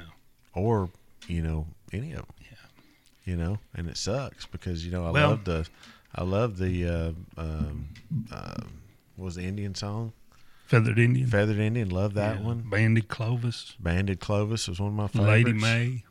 [0.53, 0.89] or
[1.27, 2.27] you know any of them.
[2.41, 2.47] Yeah.
[3.25, 5.67] You know, and it sucks because you know I Well- love the,
[6.15, 7.11] I love the, uh,
[7.41, 7.89] um,
[8.31, 8.55] uh,
[9.17, 10.13] what was the Indian song
[10.67, 11.27] Feathered Indian.
[11.27, 11.89] Feathered Indian.
[11.89, 12.43] Love that Yeah.
[12.45, 12.63] one.
[12.69, 13.75] Banded Clovis.
[13.79, 15.27] Banded Clovis was one of my favorites.
[15.45, 16.03] Lady May.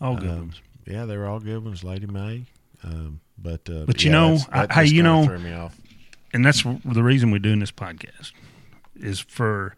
[0.00, 0.60] All good Um, ones.
[0.86, 1.84] Yeah, they were all good ones.
[1.84, 2.44] Lady May.
[2.82, 5.76] Um, but uh, But you yeah, know, that I- hey, you know- threw me off.
[6.32, 8.32] and that's the reason we're doing this podcast
[8.96, 9.74] is for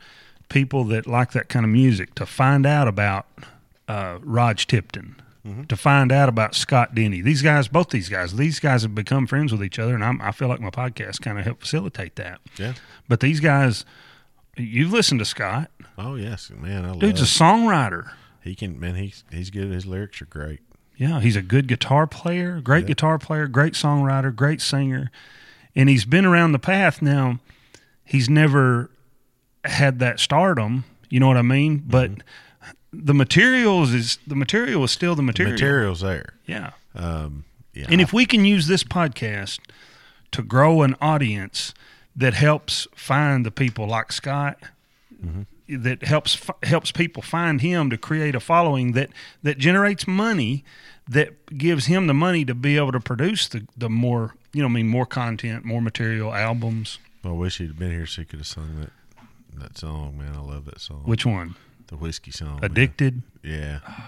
[0.49, 3.27] people that like that kind of music to find out about
[3.89, 5.17] uh, Raj Tipton,
[5.47, 5.65] Mm-hmm.
[5.65, 7.21] to find out about Scott Denny.
[7.21, 10.21] These guys, both these guys, these guys have become friends with each other, and I'm,
[10.23, 12.41] I feel like my podcast kind of helped facilitate that.
[12.59, 12.75] Yeah.
[13.09, 13.85] But these guys,
[14.57, 15.71] you've listened to Scott.
[15.99, 16.85] Oh yes, man.
[16.85, 18.11] I Dude's a songwriter.
[18.43, 18.95] He can man.
[18.97, 19.71] He's he's good.
[19.71, 20.61] His lyrics are great.
[20.97, 22.89] Yeah, he's a good guitar player, great Yeah.
[22.89, 25.11] guitar player, great songwriter, great singer.
[25.75, 27.41] And he's been around the path now.
[28.05, 28.91] He's never
[29.65, 31.83] had that stardom, you know what I mean?
[31.87, 32.11] But
[32.93, 35.53] the materials is the material is still the material.
[35.53, 35.93] The material.
[35.95, 36.35] material's there.
[36.47, 36.71] Yeah.
[36.95, 37.87] Um, yeah.
[37.89, 39.61] And if we can use this podcast
[40.33, 41.73] to grow an audience
[42.17, 44.59] that helps find the people like Scott,
[45.69, 49.11] that helps f- helps people find him to create a following that
[49.43, 50.65] that generates money,
[51.09, 54.69] that gives him the money to be able to produce the the more you know,
[54.69, 56.99] I mean, more content, more material, albums.
[57.25, 58.91] I wish he'd been here so he could have sung that
[59.61, 60.19] that song.
[60.19, 61.03] Man, I love that song.
[61.05, 61.55] Which one?
[61.89, 62.55] the whiskey song.
[62.57, 62.65] man.
[62.65, 63.23] Addicted.
[63.43, 63.81] Yeah.
[63.87, 64.05] Oh.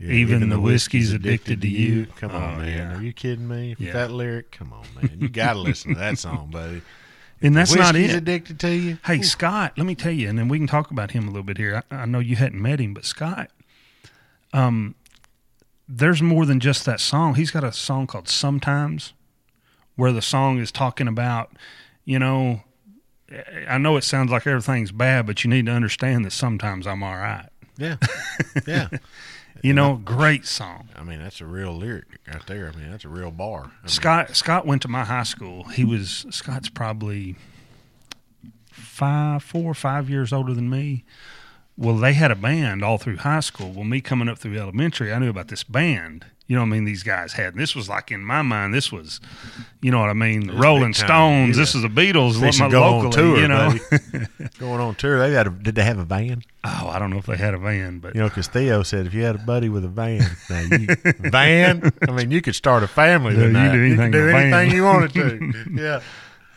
[0.00, 2.06] Yeah, Even the whiskey's addicted to you.
[2.16, 2.68] Come on, Oh, man.
[2.68, 2.96] yeah.
[2.98, 3.76] Are you kidding me?
[3.78, 3.92] Yeah.
[3.92, 5.18] that lyric, come on, man.
[5.20, 6.80] You got to listen to that song, buddy.
[7.42, 8.14] And that's not it.
[8.14, 8.98] addicted to you.
[9.04, 11.42] Hey, Scott, let me tell you, and then we can talk about him a little
[11.42, 11.82] bit here.
[11.90, 13.50] I, I know you hadn't met him, but Scott,
[14.52, 14.94] um,
[15.88, 17.34] there's more than just that song.
[17.36, 19.14] He's got a song called Sometimes,
[19.96, 21.52] where the song is talking about,
[22.04, 22.62] you know,
[23.68, 27.02] I know it sounds like everything's bad, but you need to understand that sometimes I'm
[27.02, 27.48] all right.
[27.76, 27.96] Yeah.
[28.66, 28.88] Yeah.
[29.62, 30.88] You know, great song.
[30.96, 32.72] I mean, that's a real lyric right there.
[32.74, 33.64] I mean, that's a real bar.
[33.64, 35.64] I mean, Scott Scott went to my high school.
[35.64, 37.36] He was Scott's probably
[38.70, 41.04] five, four or five years older than me.
[41.76, 43.72] Well, they had a band all through high school.
[43.72, 46.26] Well, me coming up through elementary, I knew about this band.
[46.50, 46.84] You know what I mean?
[46.84, 47.54] These guys had.
[47.54, 48.74] And this was like in my mind.
[48.74, 49.20] This was,
[49.80, 50.48] you know what I mean?
[50.48, 50.94] The Rolling.
[50.94, 51.56] Stones.
[51.56, 51.62] Yeah.
[51.62, 52.40] This is the Beatles.
[52.40, 53.74] Fixing my go locally, on tour, you know.
[54.58, 55.20] going on tour.
[55.20, 56.42] They had a, did they have a van?
[56.64, 59.06] oh, I don't know if they had a van, but You know, because Theo said
[59.06, 60.88] if you had a buddy with a van, now you,
[61.30, 61.92] van.
[62.08, 63.36] I mean, you could start a family.
[63.36, 64.52] Yeah, with you You anything could do with a van.
[64.52, 65.64] anything you wanted to.
[65.80, 66.00] Yeah.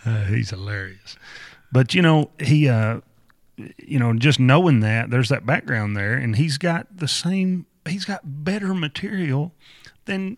[0.07, 1.17] Uh, he's hilarious.
[1.71, 3.01] But you know, he uh
[3.77, 8.05] you know, just knowing that there's that background there and he's got the same he's
[8.05, 9.53] got better material
[10.05, 10.37] than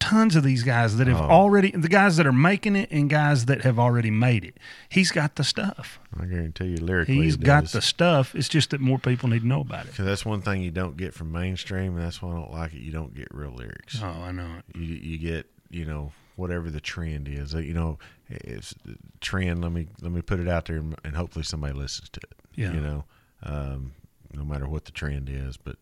[0.00, 1.30] tons of these guys that have Oh.
[1.30, 4.58] already the guys that are making it and guys that have already made it.
[4.88, 6.00] He's got the stuff.
[6.18, 8.34] I guarantee you, lyrically, He's he got the stuff.
[8.34, 9.94] It's just that more people need to know about it.
[9.94, 12.74] 'Cause that's one thing you don't get from mainstream, and that's why I don't like
[12.74, 12.80] it.
[12.80, 14.00] You don't get real lyrics.
[14.02, 14.76] Oh, I know it.
[14.76, 17.54] You you get you know whatever the trend is.
[17.54, 17.98] Uh, You know,
[18.28, 18.74] it's
[19.20, 19.62] trend.
[19.62, 22.34] Let me let me put it out there, and and hopefully somebody listens to it.
[22.56, 22.72] Yeah.
[22.72, 23.04] You know,
[23.44, 23.92] um,
[24.34, 25.76] no matter what the trend is, but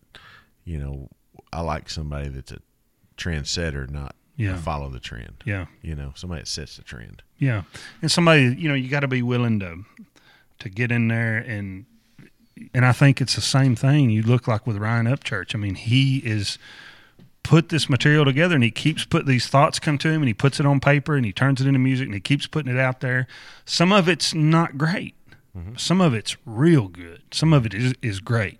[0.63, 1.09] you know,
[1.51, 2.59] I like somebody that's a
[3.23, 4.57] trendsetter, not Yeah.
[4.57, 5.43] follow the trend.
[5.45, 5.65] Yeah.
[5.81, 7.21] You know, somebody that sets the trend.
[7.37, 7.63] Yeah,
[8.01, 9.83] and somebody you know you got to be willing to
[10.59, 11.85] to get in there and
[12.73, 14.09] and I think it's the same thing.
[14.11, 15.55] You look like with Ryan Upchurch.
[15.55, 16.59] I mean, he is
[17.43, 20.33] put this material together and he keeps put these thoughts come to him and he
[20.35, 22.79] puts it on paper and he turns it into music and he keeps putting it
[22.79, 23.25] out there.
[23.65, 25.15] Some of it's not great.
[25.57, 25.75] Mm-hmm.
[25.77, 27.23] Some of it's real good.
[27.31, 28.59] Some of it is is great.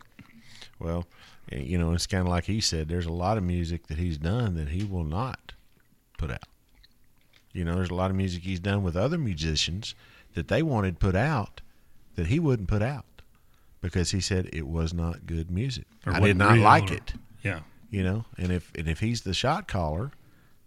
[0.79, 1.05] Well,
[1.51, 2.87] you know, it's kind of like he said.
[2.87, 5.53] There's a lot of music that he's done that he will not
[6.17, 6.43] put out.
[7.53, 9.93] You know, there's a lot of music he's done with other musicians
[10.35, 11.61] that they wanted put out
[12.15, 13.05] that he wouldn't put out
[13.81, 15.85] because he said it was not good music.
[16.05, 17.13] Or I did not like or- it.
[17.43, 17.61] Yeah.
[17.89, 20.11] You know, and if and if he's the shot caller,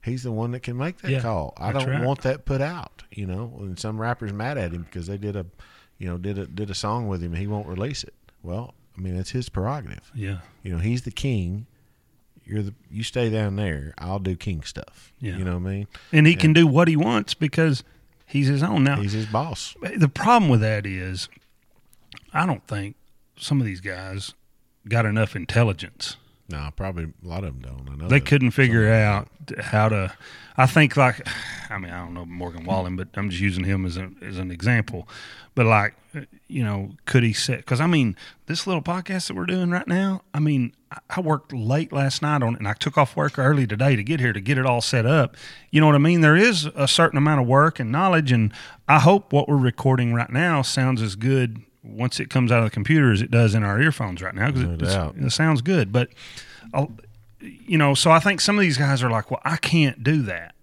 [0.04, 1.54] he's the one that can make that Yeah, call.
[1.56, 2.04] I don't right.
[2.04, 3.02] want that put out.
[3.10, 5.46] You know, and some rappers mad at him because they did a,
[5.96, 8.12] you know, did a did a song with him and he won't release it.
[8.42, 10.10] Well, I mean, it's his prerogative.
[10.14, 10.38] Yeah.
[10.62, 11.66] You know, he's the king.
[12.44, 13.94] You're the you stay down there.
[13.98, 15.12] I'll do king stuff.
[15.20, 15.36] Yeah.
[15.36, 15.86] You know what I mean?
[16.12, 17.82] And he can do what he wants because
[18.26, 18.84] he's his own.
[18.84, 19.74] Now, He's his boss.
[19.96, 21.28] the problem with that is
[22.32, 22.96] I don't think
[23.38, 24.34] some of these guys
[24.88, 26.16] got enough intelligence.
[26.48, 27.88] No, probably a lot of them don't.
[27.90, 29.28] I know They couldn't figure out
[29.60, 30.12] how to.
[30.56, 31.26] I think like,
[31.70, 34.38] I mean, I don't know Morgan Wallen, but I'm just using him as a, as
[34.38, 35.08] an example.
[35.54, 35.94] But like,
[36.48, 37.56] you know, could he say?
[37.56, 38.14] Because I mean,
[38.46, 40.22] this little podcast that we're doing right now.
[40.34, 43.36] I mean, I- I worked late last night on it, and I took off work
[43.38, 45.36] early today to get here to get it all set up.
[45.70, 46.20] You know what I mean?
[46.20, 48.52] There is a certain amount of work and knowledge, and
[48.86, 52.64] I hope what we're recording right now sounds as good once it comes out of
[52.64, 55.60] the computer as it does in our earphones right now because No it, it sounds
[55.62, 55.92] good.
[55.92, 56.08] But
[56.72, 56.90] I'll,
[57.40, 60.22] you know, so I think some of these guys are like, well, I can't do
[60.22, 60.54] that.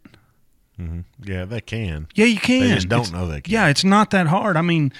[0.79, 1.03] Mhm.
[1.23, 2.07] Yeah, they can.
[2.15, 2.61] Yeah, you can.
[2.61, 3.53] They just don't It's- know they can.
[3.53, 4.57] Yeah, it's not that hard.
[4.57, 4.91] I mean,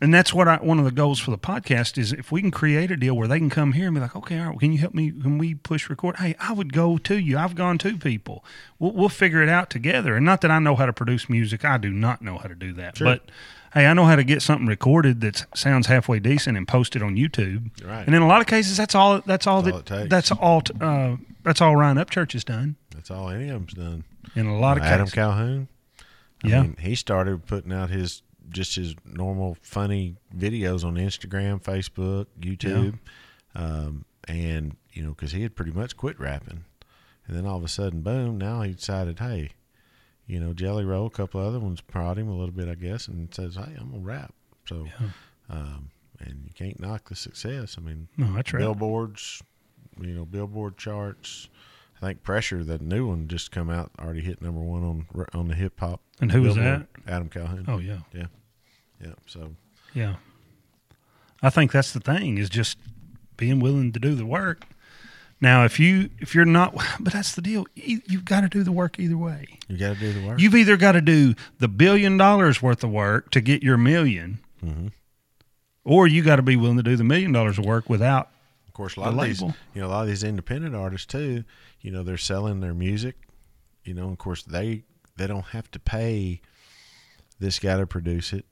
[0.00, 2.50] and that's what I one of the goals for the podcast is if we can
[2.50, 4.72] create a deal where they can come here and be like, okay, all right, can
[4.72, 5.10] you help me?
[5.12, 6.16] Can we push record?
[6.16, 7.36] Hey, I would go to you.
[7.38, 8.44] I've gone to people.
[8.78, 10.16] We'll, we'll figure it out together.
[10.16, 11.64] And not that I know how to produce music.
[11.64, 12.96] I do not know how to do that.
[12.96, 13.04] Sure.
[13.06, 13.30] But
[13.74, 17.02] hey, I know how to get something recorded that sounds halfway decent and post it
[17.02, 17.70] on YouTube.
[17.84, 18.06] Right.
[18.06, 19.20] And in a lot of cases, that's all.
[19.26, 19.86] That's all That's all that.
[19.86, 20.10] takes.
[20.10, 20.60] that's all.
[20.62, 24.04] t- Uh, that's all Ryan Upchurch has done That's all any of them's done.
[24.36, 25.14] in a lot of Adam cases.
[25.14, 25.68] Calhoun.
[26.44, 26.62] I Yeah.
[26.62, 32.98] mean, he started putting out his just his normal funny videos on Instagram, Facebook, YouTube,
[33.54, 36.64] um, and you know because he had pretty much quit rapping,
[37.26, 38.36] and then all of a sudden, boom!
[38.38, 39.50] Now he decided, hey,
[40.32, 43.06] you know, Jelly Roll, a couple other ones prod him a little bit, I guess,
[43.06, 44.32] and says, hey, I'm gonna rap.
[44.66, 44.86] So,
[45.50, 47.76] um, and you can't knock the success.
[47.76, 48.60] I mean, No, that's right.
[48.60, 49.42] billboards,
[50.00, 51.48] you know, billboard charts.
[52.00, 55.48] I think Pressure, that new one, just come out, already hit number one on on
[55.48, 56.00] the hip hop.
[56.20, 56.86] And who was Billboard.
[57.06, 57.64] Adam Calhoun.
[57.68, 57.98] Oh yeah.
[58.14, 58.26] yeah,
[59.04, 59.12] yeah.
[59.26, 59.54] So
[59.92, 60.16] Yeah.
[61.42, 62.78] I think that's the thing is just
[63.36, 64.64] being willing to do the work.
[65.42, 67.66] Now, if you if you're not, but that's the deal.
[67.74, 69.46] You- You've got to do the work either way.
[69.68, 70.40] you got to do the work.
[70.40, 74.38] You've either got to do the billion dollars worth of work to get your 1000000
[74.64, 74.92] Mhm.
[75.84, 78.30] or you got to be willing to do the million dollars of work without.
[78.68, 81.06] of course, a lot the of these, you know, a lot of these independent artists
[81.06, 81.44] too.
[81.82, 83.16] You know, they're selling their music.
[83.84, 84.84] You know, of course, they
[85.16, 86.40] they don't have to pay
[87.40, 88.46] this guy to produce it.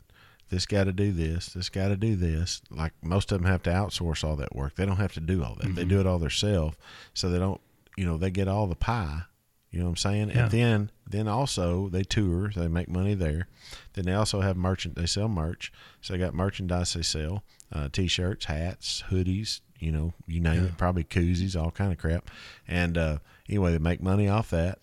[0.51, 1.47] This got to do this.
[1.51, 2.61] This got to do this.
[2.71, 4.75] Like most of them have to outsource all that work.
[4.75, 5.67] They don't have to do all that.
[5.67, 5.75] Mm-hmm.
[5.77, 6.77] They do it all themselves.
[7.15, 7.61] So they don't.
[7.97, 9.23] You know, they get all the pie.
[9.71, 10.31] You know what I'm saying?
[10.31, 10.43] Yeah.
[10.43, 12.51] And then then also they tour.
[12.55, 13.47] They make money there.
[13.93, 14.97] Then they also have merchant.
[14.97, 15.73] They sell merch.
[16.01, 19.61] So they got merchandise they sell: uh, t-shirts, hats, hoodies.
[19.79, 20.77] You know, you name it.
[20.77, 22.31] Probably koozies, all kind of crap.
[22.67, 24.79] And uh, anyway, they make money off that.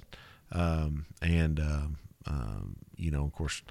[0.51, 3.61] Um, and um, um, you know, of course,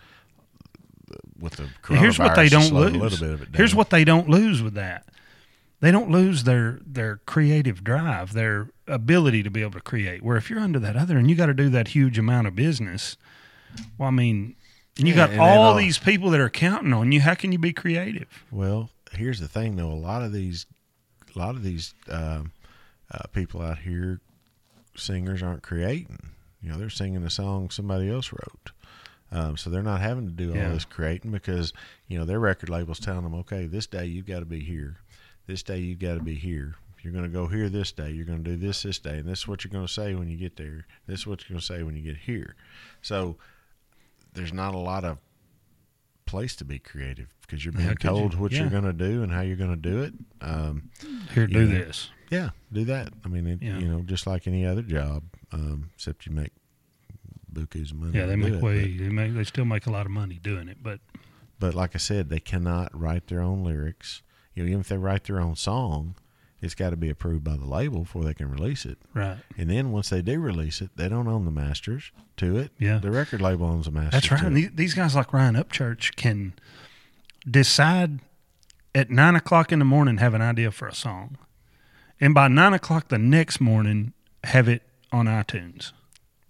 [1.38, 2.94] with the here's what they don't lose.
[2.94, 5.06] A little bit of it Here's what they don't lose with that.
[5.80, 10.22] They don't lose their their creative drive, their ability to be able to create.
[10.22, 12.56] Where if you're under that other and you got to do that huge amount of
[12.56, 13.16] business,
[13.98, 14.56] well, I mean,
[14.98, 17.20] and you Yeah, got all uh, these people that are counting on you.
[17.20, 18.44] How can you be creative?
[18.50, 19.90] Well, here's the thing, though.
[19.90, 20.64] A lot of these,
[21.34, 22.52] a lot of these um,
[23.12, 24.20] uh, people out here,
[24.96, 26.30] singers aren't creating.
[26.62, 28.72] You know, they're singing a song somebody else wrote.
[29.32, 30.66] Um, so they're not having to do Yeah.
[30.68, 31.72] all this creating because
[32.08, 34.98] you know their record label's telling them, okay, this day you've got to be here,
[35.46, 36.76] this day you've got to be here.
[37.02, 38.10] You're going to go here this day.
[38.10, 40.14] You're going to do this this day, and this is what you're going to say
[40.16, 40.86] when you get there.
[41.06, 42.56] This is what you're going to say when you get here.
[43.00, 43.36] So
[44.32, 45.18] there's not a lot of
[46.24, 48.40] place to be creative because you're being told you?
[48.40, 48.62] what Yeah.
[48.62, 50.14] you're going to do and how you're going to do it.
[50.40, 50.90] Um,
[51.32, 51.78] Here, do Yeah.
[51.78, 52.10] this.
[52.30, 53.12] yeah, do that.
[53.24, 53.78] I mean, it, Yeah.
[53.78, 55.22] you know, just like any other job,
[55.52, 56.50] um, except you make
[57.56, 58.18] bukus of money.
[58.18, 58.62] Yeah, they make it.
[58.62, 58.96] way.
[58.96, 59.34] They make.
[59.34, 61.00] They still make a lot of money doing it, but
[61.58, 64.22] But, like I said, they cannot write their own lyrics.
[64.54, 66.14] You know, even if they write their own song,
[66.60, 68.98] it's got to be approved by the label before they can release it.
[69.14, 69.38] right.
[69.58, 72.72] And then once they do release it, they don't own the masters to it.
[72.78, 72.98] Yeah.
[72.98, 74.12] the record label owns the masters.
[74.12, 74.40] That's right.
[74.40, 74.60] to And it.
[74.60, 76.54] these, these guys like Ryan Upchurch can
[77.48, 78.20] decide
[78.94, 81.36] at nine o'clock in the morning have an idea for a song,
[82.20, 84.12] and by nine o'clock the next morning
[84.44, 84.82] have it
[85.12, 85.92] on iTunes.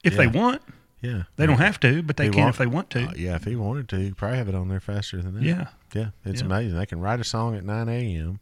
[0.05, 0.63] If they want,
[1.03, 3.09] Yeah, they don't have to, but they He can want- if they want to.
[3.09, 5.43] Uh, yeah, if he wanted to, he probably have it on there faster than that.
[5.43, 6.47] yeah, Yeah, it's Yeah.
[6.47, 6.79] amazing.
[6.79, 8.41] They can write a song at 9 a.m.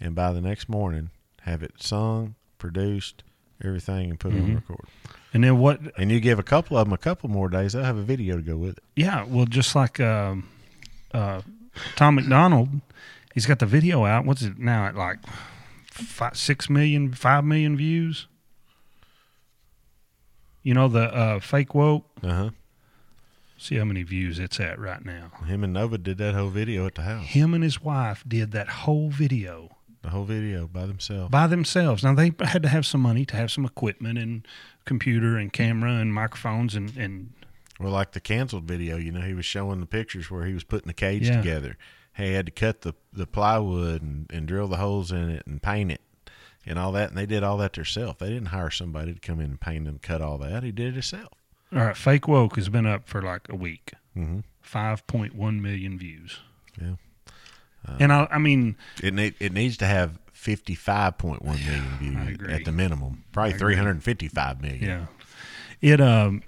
[0.00, 1.10] and by the next morning
[1.42, 3.22] have it sung, produced,
[3.62, 4.44] everything, and put Mm-hmm.
[4.50, 4.86] on record.
[5.34, 5.80] and then what?
[5.98, 8.36] And you give a couple of them a couple more days, they'll have a video
[8.36, 8.84] to go with it.
[8.96, 10.48] Yeah, well, just like um,
[11.12, 11.42] uh,
[11.96, 12.80] Tom MacDonald,
[13.34, 14.24] he's got the video out.
[14.24, 15.18] What's it now at like
[15.90, 18.26] five, six million, five million views?
[20.62, 22.06] You know the uh, fake woke.
[22.22, 22.50] Uh huh.
[23.58, 25.32] See how many views it's at right now.
[25.46, 27.26] Him and Nova did that whole video at the house.
[27.26, 31.30] Him and his wife did that whole video The whole video by themselves.
[31.30, 32.02] by themselves.
[32.02, 34.46] Now they had to have some money to have some equipment and
[34.86, 37.32] computer and camera and microphones and and
[37.78, 40.64] Well, like the canceled video, you know, he was showing the pictures where he was
[40.64, 41.36] putting the cage Yeah.
[41.36, 41.76] together.
[42.16, 45.62] He had to cut the, the plywood and, and drill the holes in it and
[45.62, 46.00] paint it
[46.66, 47.08] and all that.
[47.10, 48.18] And they did all that themselves.
[48.18, 50.62] They didn't hire somebody to come in and paint and cut all that.
[50.62, 51.32] He did it himself.
[51.72, 51.96] all right.
[51.96, 53.92] Fake woke has been up for like a week.
[54.16, 54.40] Mm-hmm.
[54.60, 56.38] Five point one million views.
[56.80, 56.94] Yeah.
[57.98, 61.98] and I, I mean, It need, it needs to have 55.1 million
[62.36, 63.24] views at the minimum.
[63.32, 64.82] Probably 355 million.
[64.82, 65.06] yeah,
[65.80, 66.42] it um,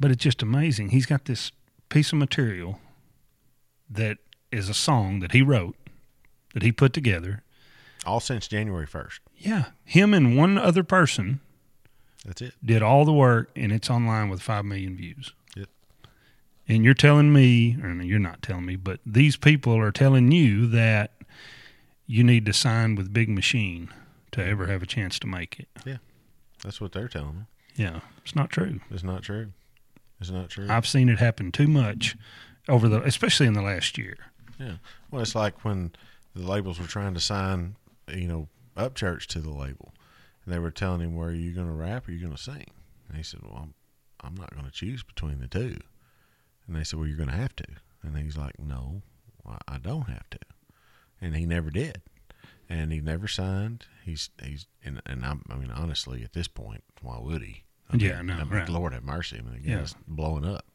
[0.00, 0.90] but it's just amazing.
[0.90, 1.52] He's got this
[1.88, 2.80] piece of material
[3.90, 4.18] that
[4.50, 5.76] is a song that he wrote,
[6.54, 7.42] that he put together.
[8.06, 9.18] All since January 1st.
[9.36, 11.40] Yeah, him and one other person
[12.24, 12.54] That's it.
[12.64, 15.32] did all the work, and it's online with five million views.
[15.56, 15.68] Yep.
[16.68, 20.32] And you're telling me, or no, you're not telling me, but these people are telling
[20.32, 21.12] you that
[22.06, 23.90] you need to sign with Big Machine
[24.32, 25.68] to ever have a chance to make it.
[25.84, 25.96] Yeah.
[26.62, 27.42] That's what they're telling me.
[27.74, 28.80] Yeah, it's not true.
[28.90, 29.52] It's not true.
[30.20, 30.66] It's not true.
[30.70, 32.16] I've seen it happen too much
[32.68, 34.16] over the, especially in the last year.
[34.58, 34.76] Yeah.
[35.10, 35.92] Well, it's like when
[36.34, 37.76] the labels were trying to sign,
[38.12, 39.92] you know, Upchurch to the label,
[40.44, 42.36] and they were telling him, "Where are you going to rap or are you going
[42.36, 42.70] to sing?"
[43.08, 43.74] And he said, "Well, I'm,
[44.20, 45.78] I'm not going to choose between the two.
[46.66, 47.64] And they said, "Well, you're going to have to."
[48.02, 49.02] And he's like, "No,
[49.46, 50.38] I- don't have to."
[51.20, 52.02] And he never did.
[52.68, 53.86] And he never signed.
[54.04, 57.62] He's he's and and I'm, I mean honestly at this point, why would he?
[57.90, 58.68] I Yeah, mean, no, I mean, right.
[58.68, 59.38] Lord have mercy.
[59.38, 59.76] I mean, the Yeah.
[59.78, 60.66] guy's blowing up.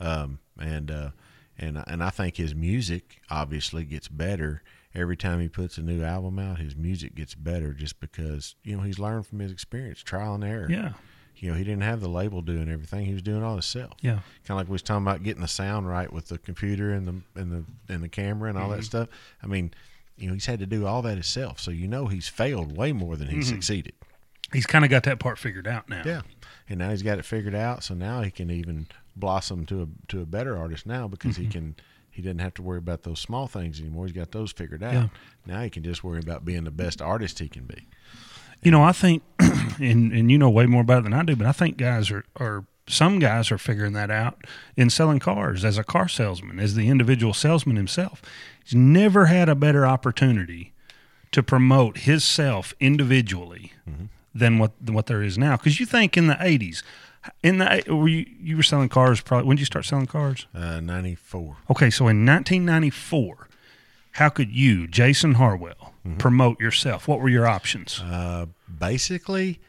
[0.00, 1.10] Um, and uh,
[1.58, 4.62] and and I think his music obviously gets better
[4.94, 6.58] every time he puts a new album out.
[6.58, 10.44] His music gets better just because you know he's learned from his experience, trial and
[10.44, 10.68] error.
[10.70, 10.92] Yeah,
[11.36, 13.92] You know, he didn't have the label doing everything; he was doing all himself.
[14.00, 16.92] yeah, Kind of like we was talking about getting the sound right with the computer
[16.92, 18.76] and the and the and the camera and all Mm-hmm.
[18.78, 19.08] that stuff.
[19.42, 19.72] I mean,
[20.16, 21.58] you know, he's had to do all that himself.
[21.60, 23.42] So you know, he's failed way more than he Mm-hmm.
[23.50, 23.94] succeeded.
[24.52, 26.02] he's kind of got that part figured out now.
[26.06, 26.20] Yeah,
[26.68, 27.82] and now he's got it figured out.
[27.82, 28.86] So now he can even
[29.16, 31.42] blossom to a to a better artist now because Mm-hmm.
[31.42, 31.74] he can
[32.14, 34.06] he didn't have to worry about those small things anymore.
[34.06, 34.92] He's got those figured out.
[34.92, 35.08] Yeah.
[35.46, 37.88] Now he can just worry about being the best artist he can be.
[38.62, 41.34] You know, I think, and and you know way more about it than I do,
[41.34, 44.44] but I think guys are are some guys are figuring that out
[44.76, 48.22] in selling cars as a car salesman, as the individual salesman himself.
[48.64, 50.72] He's never had a better opportunity
[51.32, 54.04] to promote himself individually mm-hmm.
[54.32, 55.56] than what than what there is now.
[55.56, 56.84] Because you think in the '80s,
[57.42, 59.20] in the were you you were selling cars?
[59.20, 60.46] Probably when did you start selling cars?
[60.54, 61.56] Uh, Ninety four.
[61.70, 63.48] Okay, so in 1994,
[64.12, 67.08] how could you, Jason Harwell, promote yourself?
[67.08, 68.00] What were your options?
[68.00, 68.46] Uh,
[68.78, 69.60] basically,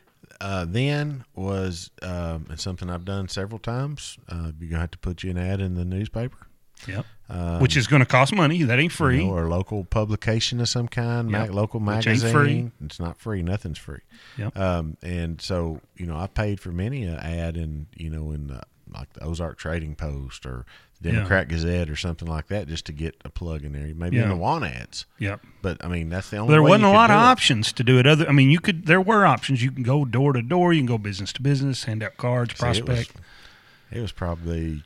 [0.41, 4.17] uh, then was um, and something I've done several times.
[4.29, 6.44] Uh, you're gonna have to put you an ad in the newspaper.
[6.87, 7.05] Yep.
[7.27, 8.61] Um, Which is going to cost money.
[8.63, 9.21] That ain't free.
[9.21, 11.41] you know, or a local publication of some kind, Yep.
[11.41, 12.31] mag- local magazine.
[12.31, 12.71] free.
[12.85, 13.41] It's not free.
[13.41, 14.01] Nothing's free.
[14.37, 14.55] Yep.
[14.57, 18.47] Um, and so you know, I paid for many an ad in you know in
[18.47, 18.61] the,
[18.93, 20.65] like the Ozark Trading Post or
[21.01, 21.15] the Yeah.
[21.15, 23.87] Democrat Gazette or something like that, just to get a plug in there.
[23.95, 24.29] Maybe in Yeah.
[24.29, 25.05] the want ads.
[25.17, 25.41] Yep.
[25.63, 26.51] But I mean, that's the only.
[26.53, 27.19] There wasn't a lot of it.
[27.23, 28.05] options to do it.
[28.05, 28.85] Other, I mean, you could.
[28.85, 29.63] There were options.
[29.63, 30.73] You can go door to door.
[30.73, 33.11] You can go business to business, hand out cards, See, it was- prospect.
[33.91, 34.83] It was probably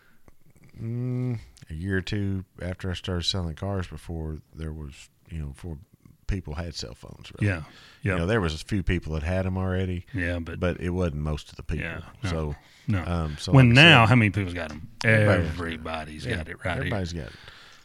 [0.81, 1.39] mm,
[1.70, 5.78] a year or two after I started selling cars before there was, you know, before
[6.28, 7.32] people had cell phones.
[7.39, 7.51] Really.
[7.53, 7.63] Yeah.
[8.03, 8.13] Yeah.
[8.13, 10.39] You know, there was a few people that had them already, yeah.
[10.39, 11.86] But, but it wasn't most of the people.
[11.86, 12.30] Yeah, no.
[12.30, 12.55] So,
[12.88, 13.03] no.
[13.05, 14.88] um, so when like now, said, how many people's got them?
[15.03, 16.78] Everybody- Everybody's got it right here.
[16.78, 17.34] Everybody's got it.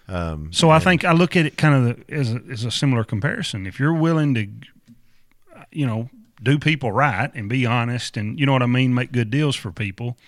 [0.07, 3.05] Um, So I think I look at it kind of as a, as a similar
[3.05, 3.67] comparison.
[3.67, 4.47] If you're willing to,
[5.73, 6.11] you know,
[6.43, 9.57] do people right and be honest and you know what I mean, make good deals
[9.57, 10.19] for people,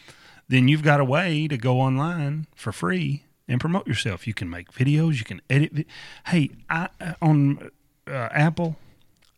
[0.48, 4.26] then you've got a way to go online for free and promote yourself.
[4.26, 5.72] You can make videos, you can edit.
[5.72, 5.86] vi-
[6.26, 6.88] Hey, I
[7.22, 7.70] on
[8.06, 8.76] uh, Apple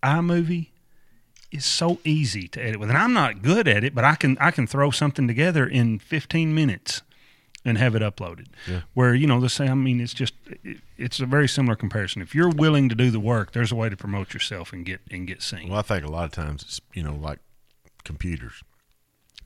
[0.03, 0.69] iMovie
[1.51, 4.37] is so easy to edit with, and I'm not good at it, but I can
[4.41, 7.03] I can throw something together in 15 minutes
[7.65, 8.47] and have it uploaded.
[8.67, 8.83] Yeah.
[8.95, 9.71] Where you know the same.
[9.71, 12.23] I mean, it's just it, it's a very similar comparison.
[12.23, 15.01] If you're willing to do the work, there's a way to promote yourself and get
[15.11, 15.69] and get seen.
[15.69, 17.39] Well, I think a lot of times it's you know like
[18.05, 18.63] computers.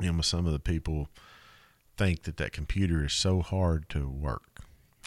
[0.00, 1.08] You know, some of the people
[1.96, 4.51] think that that computer is so hard to work.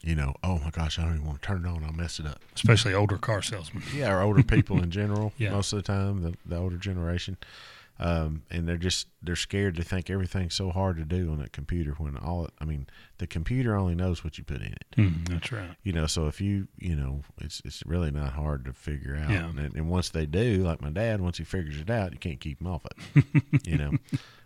[0.04, 1.84] You know, oh my gosh, I don't even want to turn it on.
[1.84, 2.40] I'll mess it up.
[2.56, 3.84] Especially older car salesmen.
[3.96, 5.34] Yeah, or older people in general.
[5.38, 5.52] Yeah.
[5.52, 7.38] Most of the time, the, the older generation,
[8.00, 11.54] um, and they're just they're scared to think everything's so hard to do on that
[11.54, 11.92] computer.
[11.92, 12.88] When all I mean,
[13.20, 14.86] the computer only knows what you put in it.
[14.98, 15.76] Mm, that's right.
[15.84, 19.30] You know, so if you you know, it's it's really not hard to figure out.
[19.30, 19.50] Yeah.
[19.50, 22.40] And, and once they do, like my dad, once he figures it out, you can't
[22.40, 23.24] keep him off it.
[23.68, 23.92] you know,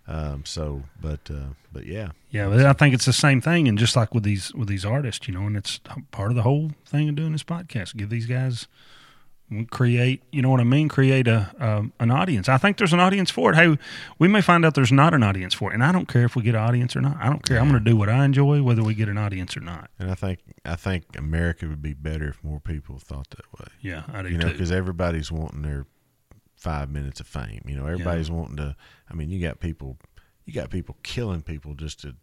[0.07, 3.79] um, so but uh, but yeah, Yeah, but I think it's the same thing, and
[3.79, 5.79] just like with these with these artists, you know, and it's
[6.11, 7.95] part of the whole thing of doing this podcast.
[7.95, 8.67] Give these guys
[9.71, 10.89] create, you know what I mean?
[10.89, 12.47] Create a um, an audience.
[12.49, 13.55] I think there's an audience for it.
[13.55, 13.77] Hey,
[14.19, 16.35] we may find out there's not an audience for it, and I don't care if
[16.35, 17.17] we get an audience or not.
[17.19, 17.59] I don't care.
[17.59, 19.89] I'm going to do what I enjoy, whether we get an audience or not.
[19.99, 23.67] and I think I think America would be better if more people thought that way.
[23.81, 25.85] Yeah, I do you know, because everybody's wanting their
[26.55, 27.61] five minutes of fame.
[27.65, 28.75] You know, everybody's wanting to.
[29.09, 29.97] I mean, you got people,
[30.45, 32.15] you got people killing people just to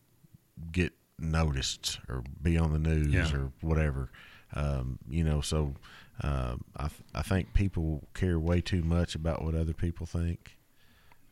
[0.70, 3.34] get noticed or be on the news Yeah.
[3.34, 4.10] or whatever.
[4.54, 5.74] Um, you know, so
[6.22, 10.56] um, I I think people care way too much about what other people think.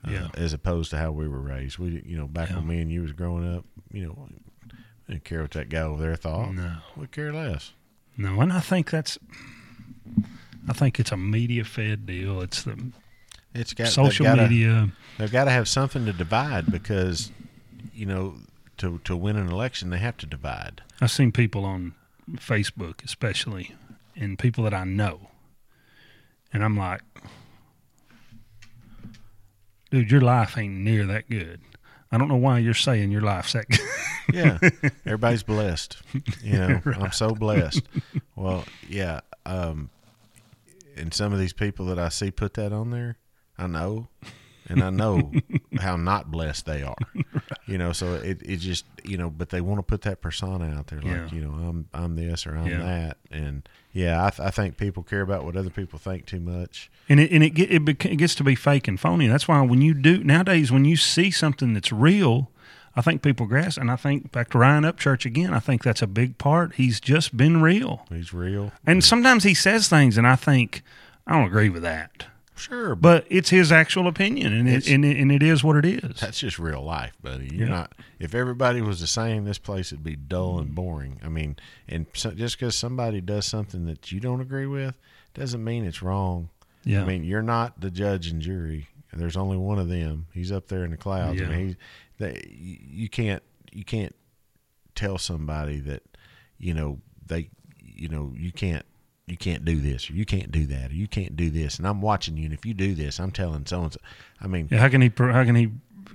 [0.07, 0.29] uh, Yeah.
[0.35, 1.79] as opposed to how we were raised.
[1.79, 2.57] We, you know, back Yeah.
[2.57, 5.81] when me and you was growing up, you know, we didn't care what that guy
[5.81, 6.53] over there thought.
[6.55, 6.77] No.
[6.95, 7.73] We care less.
[8.17, 9.19] No, and I think that's.
[10.69, 12.41] I think it's a media fed deal.
[12.41, 12.93] It's the
[13.55, 14.91] It's got they've social gotta- media.
[15.19, 17.31] They've got to have something to divide because,
[17.95, 18.37] you know,
[18.79, 20.83] to to win an election, they have to divide.
[21.01, 21.95] I've seen people on
[22.37, 23.75] Facebook, especially,
[24.17, 25.29] and people that I know,
[26.53, 27.03] and I'm like,
[29.91, 31.61] dude, your life ain't near that good.
[32.11, 33.81] I don't know why you're saying your life's that good.
[34.33, 34.59] Yeah,
[35.05, 35.97] everybody's blessed.
[36.43, 37.83] You know, I'm so blessed.
[38.37, 39.21] Well, yeah.
[39.45, 39.91] Um,
[40.97, 43.19] and some of these people that I see put that on there,
[43.59, 44.09] I know,
[44.69, 45.33] and I know
[45.81, 46.97] how not blessed they are.
[47.67, 50.75] You know, so it it just you know, but they want to put that persona
[50.77, 51.29] out there, like Yeah.
[51.31, 52.79] you know, I'm I'm this or I'm Yeah.
[52.83, 56.41] that, and yeah, I, th- I think people care about what other people think too
[56.41, 56.91] much.
[57.09, 59.27] and it and it, get, it, bec- it gets to be fake and phony.
[59.29, 62.51] That's why when you do nowadays, when you see something that's real,
[62.97, 63.79] I think people grasp.
[63.81, 65.53] And I think back to Ryan Upchurch again.
[65.55, 66.75] I think that's a big part.
[66.75, 70.83] He's just been real, He's real, and sometimes he says things, and I think
[71.27, 72.27] I don't agree with that.
[72.55, 75.77] Sure, but But it's his actual opinion, and it, and it, and it is what
[75.77, 76.21] it is.
[76.21, 77.49] That's just real life, buddy.
[77.53, 77.75] You're Yeah.
[77.75, 77.93] not.
[78.19, 81.21] If everybody was the same, this place would be dull and boring.
[81.25, 81.57] I mean,
[81.89, 84.97] and so, just because somebody does something that you don't agree with,
[85.35, 86.49] doesn't mean it's wrong.
[86.85, 87.03] Yeah.
[87.03, 88.89] I mean, you're not the judge and jury.
[89.13, 90.27] There's only one of them.
[90.33, 91.41] He's up there in the clouds.
[91.41, 91.51] I Yeah.
[91.51, 91.77] mean, he,
[92.19, 93.43] they, you can't
[93.73, 94.15] you can't
[94.95, 96.03] tell somebody that
[96.59, 97.49] you know they
[97.81, 98.85] you know you can't
[99.27, 101.87] you can't do this or you can't do that or you can't do this and
[101.89, 103.99] I'm watching you and if you do this I'm telling so and so
[104.41, 105.71] I mean Yeah, how can he how can he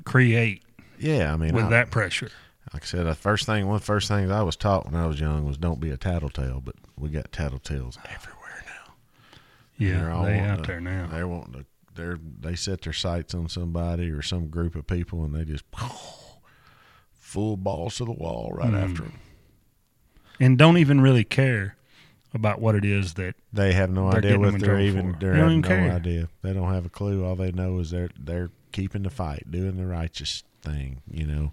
[0.05, 0.63] create
[0.99, 2.29] yeah I mean with I- that pressure?
[2.73, 4.93] like I said, the first thing, one of the first things I was taught when
[4.93, 6.61] I was young was don't be a tattletale.
[6.63, 8.93] But we got tattletales everywhere now.
[9.75, 11.07] Yeah, They're all they out to- there now.
[11.11, 11.65] They're wanting to.
[11.95, 15.63] They're they set their sights on somebody or some group of people, and they just
[17.13, 18.83] full balls to the wall right Mm.
[18.83, 19.19] after them.
[20.39, 21.75] and don't even really care
[22.33, 25.13] about what it is that They have no idea what they're even.
[25.13, 25.19] for.
[25.19, 25.91] They don't no care.
[25.91, 26.29] idea.
[26.41, 27.25] They don't have a clue.
[27.25, 31.01] All they know is they're they're keeping the fight, doing the righteous thing.
[31.09, 31.51] You know,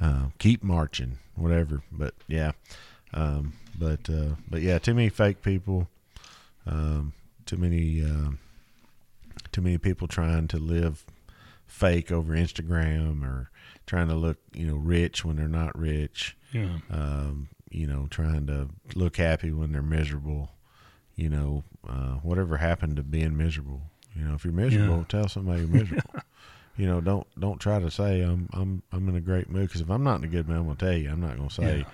[0.00, 1.82] uh, keep marching, whatever.
[1.92, 2.52] But yeah,
[3.12, 5.88] um, but uh, but yeah, too many fake people.
[6.66, 7.12] Um,
[7.46, 8.02] too many.
[8.02, 8.38] Um,
[9.52, 11.04] too many people trying to live
[11.66, 13.50] fake over Instagram or
[13.84, 18.46] trying to look, you know, rich when they're not rich yeah um, you know, trying
[18.46, 20.50] to look happy when they're miserable,
[21.16, 23.82] you know, uh, whatever happened to being miserable.
[24.14, 25.04] You know, if you're miserable, Yeah.
[25.08, 26.10] tell somebody you're miserable.
[26.76, 29.80] you know, don't don't try to say I'm I'm I'm in a great mood because
[29.80, 31.10] if I'm not in a good mood, I'm gonna tell you.
[31.10, 31.84] I'm not gonna say Yeah.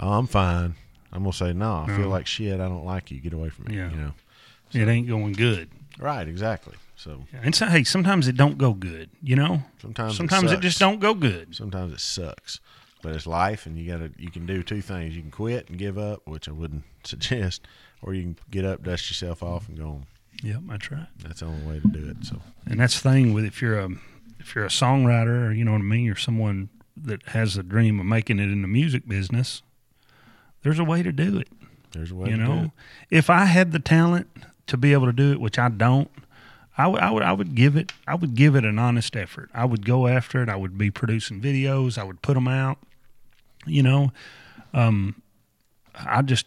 [0.00, 0.74] oh, I'm fine.
[1.12, 1.84] I'm gonna say no.
[1.86, 2.60] I feel like shit.
[2.60, 3.20] I don't like you.
[3.20, 3.76] Get away from me.
[3.76, 3.90] Yeah.
[3.90, 4.12] You know.
[4.72, 5.68] it ain't going good.
[5.98, 6.74] Right, exactly.
[6.96, 9.10] So And so, hey, sometimes it don't go good.
[9.22, 11.54] You know, sometimes sometimes it, it, just don't go good.
[11.54, 12.60] Sometimes it sucks,
[13.02, 15.14] but it's life, and you gotta you can do two things.
[15.14, 17.66] You can quit and give up, which I wouldn't suggest,
[18.00, 20.06] or you can get up, dust yourself off, and go on.
[20.42, 21.06] Yep, that's right.
[21.22, 22.24] That's the only way to do it.
[22.24, 23.90] So And that's the thing with if you're a
[24.40, 27.62] if you're a songwriter or you know what I mean, you're someone that has a
[27.62, 29.62] dream of making it in the music business.
[30.62, 31.48] There's a way to do it.
[31.92, 32.54] there's a way you to do it.
[32.54, 32.72] know,
[33.10, 34.28] if I had the talent
[34.66, 36.10] to be able to do it, which I don't,
[36.78, 39.50] I would, I would, I would give it, I would give it an honest effort.
[39.52, 40.48] I would go after it.
[40.48, 41.98] I would be producing videos.
[41.98, 42.78] I would put them out.
[43.66, 44.12] You know,
[44.74, 45.22] um,
[45.94, 46.46] I just,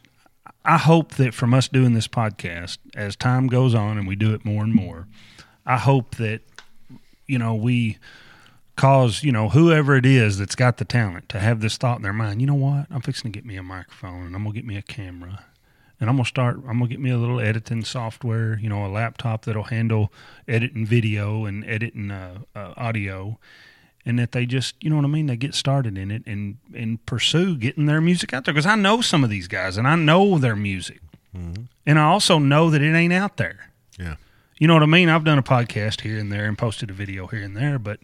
[0.63, 4.33] I hope that from us doing this podcast, as time goes on and we do
[4.33, 5.07] it more and more,
[5.65, 6.41] I hope that,
[7.27, 7.97] you know, we
[8.75, 12.03] cause you know whoever it is that's got the talent to have this thought in
[12.03, 12.87] their mind you know what?
[12.91, 15.45] I'm fixing to get me a microphone and i'm gonna get me a camera
[15.99, 18.89] and i'm gonna start i'm gonna get me a little editing software you know a
[18.89, 20.11] laptop that'll handle
[20.47, 23.39] editing video and editing uh, uh, audio
[24.05, 26.57] and that they just you know what i mean they get started in it and
[26.75, 29.87] and pursue getting their music out there because i know some of these guys and
[29.87, 30.99] i know their music
[31.85, 34.15] and i also know that it ain't out there Yeah,
[34.57, 35.09] you know what I mean?
[35.09, 37.99] I've done a podcast here and there and posted a video here and there, but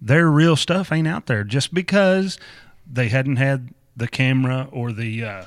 [0.00, 2.38] their real stuff ain't out there just because
[2.90, 5.24] they hadn't had the camera or the.
[5.24, 5.44] Uh,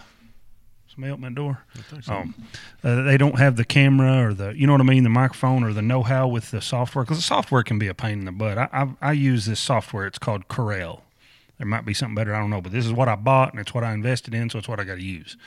[0.93, 1.63] somebody open my door.
[2.07, 2.35] Um,
[2.83, 5.63] uh, they don't have the camera or the, you know what I mean, the microphone
[5.63, 8.31] or the know-how with the software because the software can be a pain in the
[8.31, 8.57] butt.
[8.57, 10.05] I, I I use this software.
[10.05, 11.01] It's called Corel.
[11.57, 12.33] There might be something better.
[12.33, 14.49] I don't know, but this is what I bought and it's what I invested in,
[14.49, 15.37] so it's what I got to use.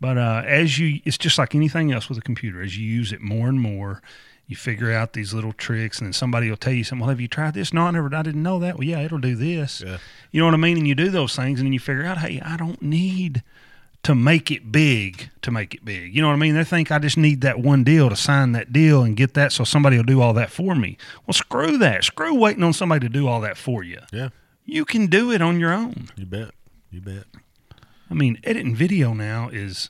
[0.00, 2.62] But uh, as you, it's just like anything else with a computer.
[2.62, 4.02] As you use it more and more,
[4.48, 7.00] you figure out these little tricks, and then somebody will tell you something.
[7.00, 7.72] Well, have you tried this?
[7.72, 8.12] No, I never.
[8.14, 8.76] I didn't know that.
[8.76, 9.82] Well, yeah, it'll do this.
[9.86, 9.98] Yeah.
[10.32, 10.78] You know what I mean?
[10.78, 13.42] And you do those things, and then you figure out, hey, I don't need
[14.04, 16.14] to make it big to make it big.
[16.14, 16.54] You know what I mean?
[16.54, 19.52] They think I just need that one deal to sign that deal and get that,
[19.52, 20.96] so somebody will do all that for me.
[21.26, 22.02] Well, screw that.
[22.04, 24.00] Screw waiting on somebody to do all that for you.
[24.12, 24.30] yeah,
[24.64, 26.08] You can do it on your own.
[26.16, 26.50] you bet,
[26.90, 27.24] you bet.
[28.10, 29.88] I mean, editing video now is.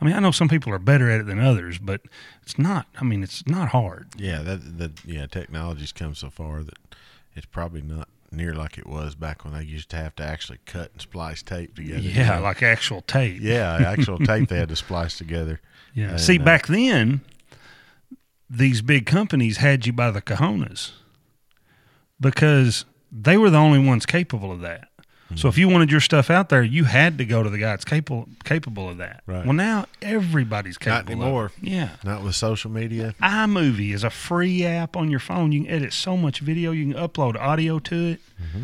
[0.00, 2.00] I mean, I know some people are better at it than others, but
[2.42, 2.86] it's not.
[2.98, 4.08] I mean, it's not hard.
[4.16, 6.74] Yeah, that that yeah, technology's come so far that
[7.34, 10.58] it's probably not near like it was back when they used to have to actually
[10.66, 12.00] cut and splice tape together.
[12.00, 12.42] you Yeah, know?
[12.42, 13.40] like actual tape.
[13.40, 15.60] yeah, actual tape they had to splice together.
[15.94, 16.10] Yeah.
[16.10, 17.22] And, See, uh, back then,
[18.48, 20.92] these big companies had you by the cojones
[22.20, 24.88] because they were the only ones capable of that.
[25.36, 27.70] So if you wanted your stuff out there, you had to go to the guy
[27.70, 29.22] that's capable capable of that.
[29.26, 29.44] Right.
[29.44, 31.16] Well, now everybody's capable.
[31.16, 31.52] Not anymore.
[31.60, 31.90] Yeah.
[32.04, 33.14] Not with social media.
[33.22, 35.52] iMovie is a free app on your phone.
[35.52, 36.72] You can edit so much video.
[36.72, 38.20] You can upload audio to it.
[38.42, 38.62] Mm-hmm.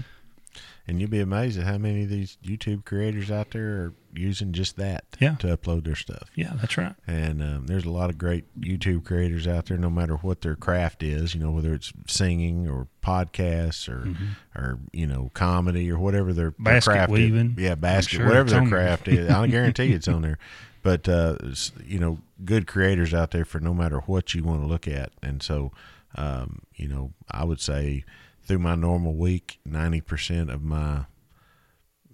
[0.89, 4.53] And you'll be amazed at how many of these YouTube creators out there are using
[4.53, 5.35] just that Yeah.
[5.41, 6.31] to upload their stuff.
[6.37, 6.95] Yeah, that's right.
[7.09, 10.55] And um, there's a lot of great YouTube creators out there, no matter what their
[10.55, 14.15] craft is, you know, whether it's singing or podcasts or,
[14.55, 16.65] or you know, comedy or whatever their, their Mm-hmm.
[16.65, 17.51] Basket craft is.
[17.59, 19.29] Yeah, basket, sure whatever their craft is.
[19.29, 20.39] I guarantee it's on there.
[20.85, 21.37] But, uh,
[21.85, 25.11] you know, good creators out there for no matter what you want to look at.
[25.21, 25.73] And so,
[26.15, 28.05] um, you know, I would say
[28.47, 31.05] through my normal week, 90% of my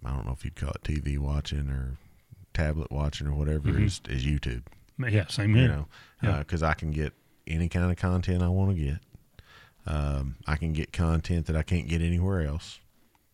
[0.05, 1.97] I don't know if you'd call it TV watching or
[2.55, 3.85] tablet watching or whatever Mm-hmm.
[3.85, 4.63] is, is YouTube.
[4.99, 5.63] Yeah, same here.
[5.65, 5.89] You know,
[6.23, 6.39] Yeah.
[6.39, 7.13] because I can get
[7.47, 8.99] any kind of content I want to get.
[9.87, 12.79] Um, I can get content that I can't get anywhere else.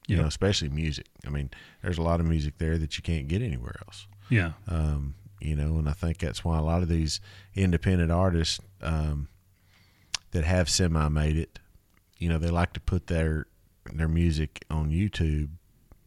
[0.07, 0.23] You Yeah.
[0.23, 1.07] know, especially music.
[1.27, 1.51] I mean,
[1.83, 4.07] there's a lot of music there that you can't get anywhere else.
[4.31, 4.53] Yeah.
[4.67, 7.21] Um, you know, and I think that's why a lot of these
[7.55, 9.29] independent artists um,
[10.33, 11.59] that have semi made it,
[12.19, 13.47] you know, they like to put their
[13.93, 15.49] their music on YouTube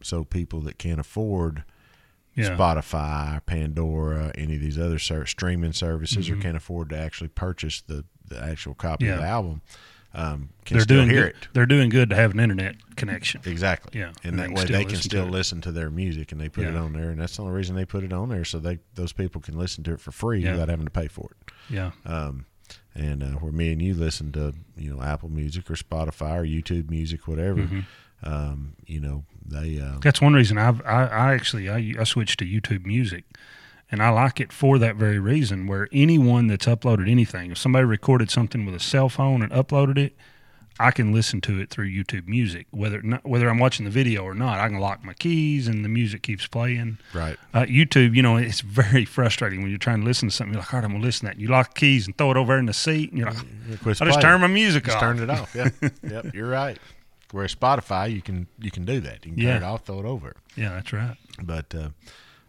[0.02, 1.64] so people that can't afford
[2.34, 2.56] Yeah.
[2.56, 6.38] Spotify, Pandora, any of these other ser- streaming services, Mm-hmm.
[6.38, 9.60] or can't afford to actually purchase the, the actual copy of the album,
[10.14, 11.36] um, can They're still doing hear good.
[11.36, 11.48] it.
[11.54, 13.40] They're doing good to have an internet connection.
[13.46, 13.98] Exactly.
[14.00, 16.48] Yeah, And and that way they can still to listen to their music and they
[16.48, 17.10] put it on there.
[17.10, 19.56] And that's the only reason they put it on there so they those people can
[19.58, 20.52] listen to it for free Yeah.
[20.52, 21.52] without having to pay for it.
[21.70, 21.90] Yeah.
[22.04, 22.46] Um,
[22.94, 26.44] and uh, where me and you listen to, you know, Apple Music or Spotify or
[26.44, 27.80] YouTube Music, whatever, Mm-hmm.
[28.22, 29.80] um, you know, they.
[29.80, 33.24] Uh, That's one reason I've I, I actually I, I switched to YouTube Music,
[33.90, 35.66] and I like it for that very reason.
[35.66, 39.98] Where anyone that's uploaded anything, if somebody recorded something with a cell phone and uploaded
[39.98, 40.16] it,
[40.80, 44.22] I can listen to it through YouTube Music, whether not, whether I'm watching the video
[44.24, 44.58] or not.
[44.58, 46.98] I can lock my keys and the music keeps playing.
[47.14, 47.36] right.
[47.54, 50.54] Uh, YouTube, you know, it's very frustrating when you're trying to listen to something.
[50.54, 51.40] You're like, all right, I'm gonna listen to that.
[51.40, 54.00] You lock keys and throw it over in the seat, and you're like, It quits
[54.00, 55.02] I just turn my music Just off.
[55.02, 55.54] turned it off.
[55.54, 55.68] Yeah.
[56.02, 56.34] yep.
[56.34, 56.78] You're right.
[57.30, 59.24] Whereas Spotify, you can you can do that.
[59.24, 59.54] You can Yeah.
[59.54, 60.34] turn it off, throw it over.
[60.56, 61.16] Yeah, that's right.
[61.42, 61.88] But uh,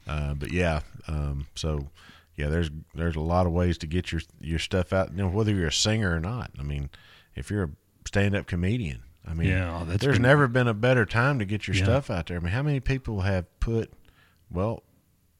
[0.07, 0.81] uh, but yeah.
[1.07, 1.87] Um, so
[2.35, 5.11] yeah, there's there's a lot of ways to get your your stuff out.
[5.11, 6.51] You know, whether you're a singer or not.
[6.59, 6.89] I mean,
[7.35, 7.69] if you're a
[8.13, 11.39] stand up comedian, I mean, Yeah, oh, that's there's been- never been a better time
[11.39, 11.83] to get your Yeah.
[11.83, 12.37] stuff out there.
[12.37, 13.91] I mean, how many people have put?
[14.51, 14.83] Well,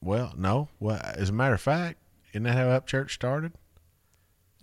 [0.01, 0.69] well, no.
[0.79, 1.99] Well, as a matter of fact,
[2.31, 3.53] isn't that how Upchurch started?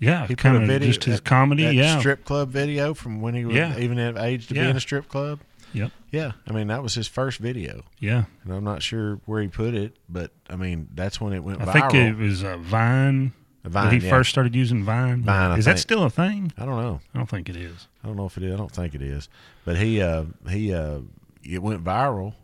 [0.01, 1.65] Yeah, He put kind a of video, just his that- comedy.
[1.65, 3.79] that yeah, strip club video from when he was Yeah.
[3.79, 5.41] even at age to be in a strip club.
[5.73, 5.93] Yep.
[6.11, 8.25] Yeah, I mean that was his first video, yeah.
[8.43, 11.61] and I'm not sure where he put it, but I mean that's when it went
[11.61, 11.69] viral.
[11.69, 11.91] I viral.
[11.93, 13.33] think it was uh, Vine.
[13.65, 14.11] Vine, when he yeah.
[14.11, 15.23] first started using Vine.
[15.23, 16.53] Vine, I is that still a thing?
[16.57, 17.01] I don't know.
[17.15, 17.89] I don't think it is.
[18.03, 18.55] I don't know if it is.
[18.55, 19.29] I don't think it is.
[19.65, 21.01] But he uh he uh
[21.43, 22.35] it went viral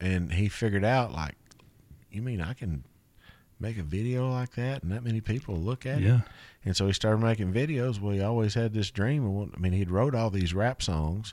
[0.00, 1.34] and he figured out like
[2.10, 2.84] you mean I can
[3.58, 6.04] make a video like that and that many people look at it?
[6.04, 6.20] Yeah.
[6.64, 7.98] And so he started making videos.
[8.00, 11.32] Well, he always had this dream of I mean he'd wrote all these rap songs,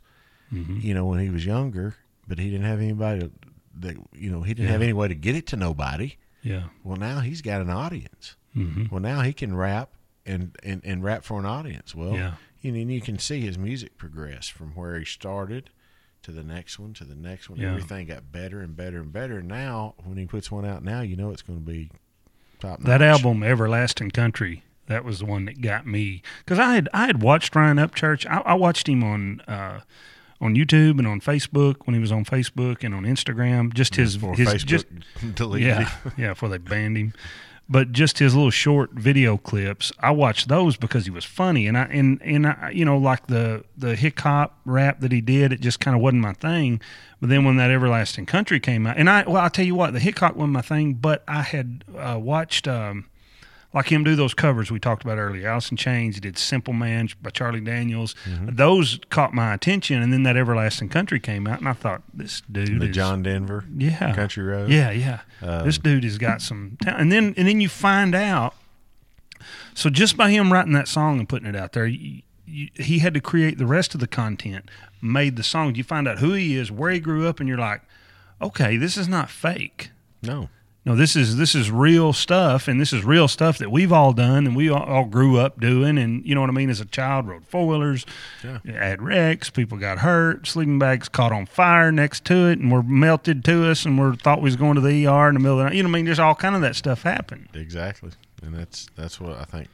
[0.49, 1.95] hmm you know, when he was younger,
[2.27, 3.31] but he didn't have anybody to,
[3.79, 4.71] that you know, he didn't Yeah.
[4.73, 6.15] have any way to get it to nobody.
[6.41, 6.63] Yeah.
[6.83, 8.37] Well, now he's got an audience.
[8.53, 9.89] Hmm Well, now he can rap
[10.25, 11.93] and, and, and rap for an audience.
[11.95, 12.33] Well, Yeah.
[12.61, 15.69] you know, and you can see his music progress from where he started
[16.23, 17.59] to the next one to the next one.
[17.59, 17.69] Yeah.
[17.71, 19.41] Everything got better and better and better.
[19.43, 21.91] Now, when he puts one out now, you know it's going to be
[22.59, 22.87] top notch.
[22.87, 27.07] That album, Everlasting Country, that was the one that got me because I had I
[27.07, 28.25] had watched Ryan Upchurch.
[28.29, 29.81] I, I watched him on uh,
[30.39, 33.73] on YouTube and on Facebook when he was on Facebook and on Instagram.
[33.73, 34.85] Just his Before his Facebook just
[35.35, 37.13] deleted yeah yeah before they banned him.
[37.69, 41.77] But just his little short video clips, I watched those because he was funny, and
[41.77, 45.53] I and and I, you know like the the hip hop rap that he did,
[45.53, 46.81] it just kind of wasn't my thing.
[47.21, 49.93] But then when that Everlasting Country came out, and I well I'll tell you what,
[49.93, 52.67] the hip hop wasn't my thing, but I had uh, watched.
[52.67, 53.05] Um,
[53.73, 55.47] like him do those covers we talked about earlier.
[55.47, 58.15] Alice in Chains he did Simple Man by Charlie Daniels.
[58.25, 58.55] Mm-hmm.
[58.55, 62.41] Those caught my attention, and then that Everlasting Country came out, and I thought this
[62.51, 64.69] dude The is John Denver yeah Country Road.
[64.69, 65.19] yeah, yeah.
[65.41, 67.01] Um, this dude has got some talent.
[67.01, 68.53] And then and then you find out.
[69.73, 72.99] So just by him writing that song and putting it out there, you, you, he
[72.99, 74.69] had to create the rest of the content,
[75.01, 75.75] made the song.
[75.75, 77.81] You find out who he is, where he grew up, and you're like,
[78.41, 79.89] okay, this is not fake.
[80.21, 80.49] No.
[80.85, 84.11] No, this is this is real stuff, and this is real stuff that we've all
[84.11, 85.97] done, and we all, all grew up doing.
[85.97, 86.69] And you know what I mean?
[86.69, 88.05] As a child, rode four wheelers,
[88.43, 88.57] Yeah.
[88.65, 92.83] had wrecks, people got hurt, sleeping bags caught on fire next to it, and were
[92.83, 95.57] melted to us, and we thought we was going to the ER in the middle
[95.57, 95.75] of the night.
[95.75, 96.05] You know what I mean?
[96.05, 97.47] There's all kind of that stuff happened.
[97.53, 98.11] Exactly,
[98.41, 99.69] and that's that's what I think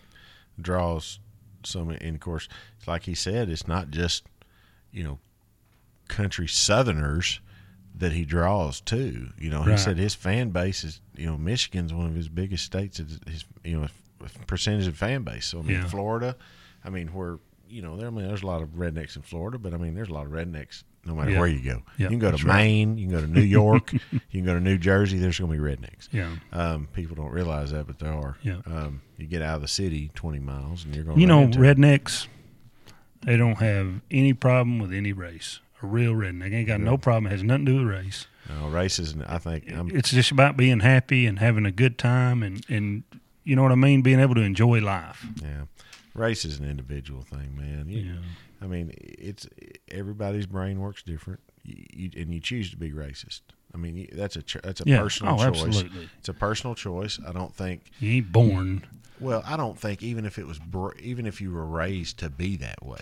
[0.61, 1.17] draws
[1.63, 1.89] some.
[1.89, 2.47] And of course,
[2.85, 4.25] like he said, it's not just
[4.91, 5.17] you know
[6.07, 7.39] country Southerners
[7.99, 9.29] that he draws too.
[9.37, 9.79] You know, he Right.
[9.79, 12.99] said his fan base is you know Michigan's one of his biggest states.
[12.99, 13.87] Is his you know
[14.47, 15.45] percentage of fan base.
[15.45, 15.85] So I mean, Yeah.
[15.87, 16.35] Florida,
[16.83, 17.39] I mean, where
[17.69, 18.07] you know there.
[18.07, 20.25] I mean, there's a lot of rednecks in Florida, but I mean, there's a lot
[20.25, 21.39] of rednecks no matter Yeah.
[21.39, 21.83] where you go.
[21.97, 22.55] Yeah, you can go to right.
[22.57, 25.17] Maine, you can go to New York, you can go to New Jersey.
[25.17, 26.09] There's going to be rednecks.
[26.11, 26.35] Yeah.
[26.51, 28.37] Um, people don't realize that, but there are.
[28.41, 28.57] Yeah.
[28.65, 31.15] Um, you get out of the city 20 miles, and you're going.
[31.15, 32.27] To You know, rednecks,
[33.21, 35.59] they don't have any problem with any race.
[35.81, 37.27] A real redneck ain't got no problem.
[37.27, 38.27] It has nothing to do with race.
[38.49, 39.23] no, racism.
[39.29, 43.03] I think I'm, it's just about being happy and having a good time and, and
[43.45, 45.25] you know what I mean, being able to enjoy life.
[45.41, 45.63] yeah,
[46.13, 47.85] race is an individual thing, man.
[47.87, 48.13] You, Yeah.
[48.61, 49.47] I mean, it's
[49.89, 53.41] everybody's brain works different, you, you, and you choose to be racist.
[53.73, 54.99] I mean, you- that's a that's a Yeah.
[55.01, 55.65] personal Oh, choice.
[55.67, 56.09] absolutely.
[56.17, 57.19] It's a personal choice.
[57.25, 57.83] I don't think.
[58.01, 58.85] You ain't born.
[59.21, 62.29] Well, I don't think even if it was br- even if you were raised to
[62.29, 62.99] be that way,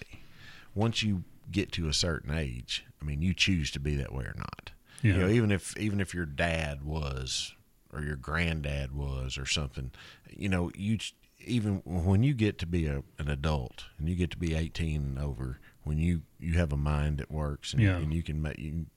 [0.76, 4.26] once you get to a certain age, I mean, you choose to be that way
[4.26, 4.72] or not.
[5.02, 5.14] Yeah.
[5.14, 7.54] You know, even if even if your dad was
[7.94, 9.92] or your granddad was or something,
[10.30, 10.98] you know, you
[11.46, 14.96] even when you get to be a, an adult and you get to be 18
[15.02, 17.98] and over, when you you have a mind that works and, Yeah.
[17.98, 18.88] and you can make you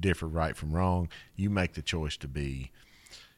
[0.00, 2.70] differ right from wrong, you make the choice to be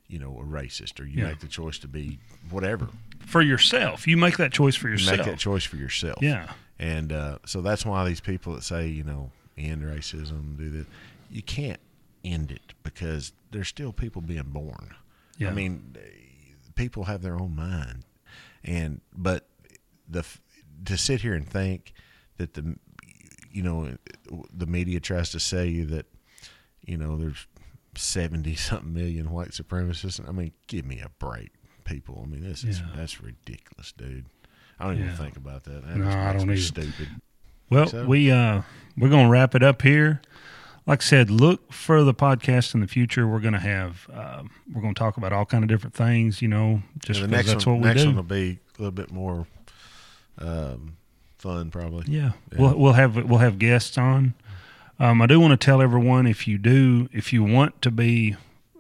[0.09, 1.31] you know, a racist, or you Yeah.
[1.31, 2.87] make the choice to be whatever.
[3.27, 4.07] For yourself.
[4.07, 5.17] You make that choice for You yourself.
[5.19, 6.19] make that choice for yourself.
[6.23, 6.53] Yeah.
[6.78, 10.86] And uh, so that's why these people that say, you know, end racism, do that,
[11.31, 11.81] you can't
[12.24, 14.94] end it because there's still people being born.
[15.39, 15.51] Yeah.
[15.51, 15.97] I mean,
[16.74, 18.05] people have their own mind,
[18.65, 19.48] and but
[20.09, 20.24] the
[20.85, 21.93] to sit here and think
[22.36, 22.77] that the
[23.51, 23.97] you know
[24.53, 26.07] the media tries to say you that
[26.82, 27.47] you know there's
[27.97, 30.27] seventy something million white supremacists.
[30.27, 31.51] I mean, give me a break,
[31.85, 32.23] people.
[32.24, 34.27] I mean, this is that's ridiculous, dude.
[34.78, 35.16] I don't even Yeah.
[35.16, 35.86] think about that.
[35.86, 36.57] That No, I don't either.
[36.61, 37.09] stupid.
[37.70, 38.62] Well, So- we uh
[38.97, 40.20] we're gonna wrap it up here.
[40.86, 43.27] Like I said, look for the podcast in the future.
[43.27, 46.40] We're gonna have um, we're gonna talk about all kind of different things.
[46.40, 48.07] You know, just because the next that's one, what we next do.
[48.09, 49.47] one will be a little bit more
[50.39, 50.97] um,
[51.39, 52.05] fun, probably.
[52.12, 52.59] Yeah, Yeah.
[52.61, 54.35] we'll we'll have we'll have guests on.
[54.98, 58.36] Um, I do want to tell everyone if you do if you want to be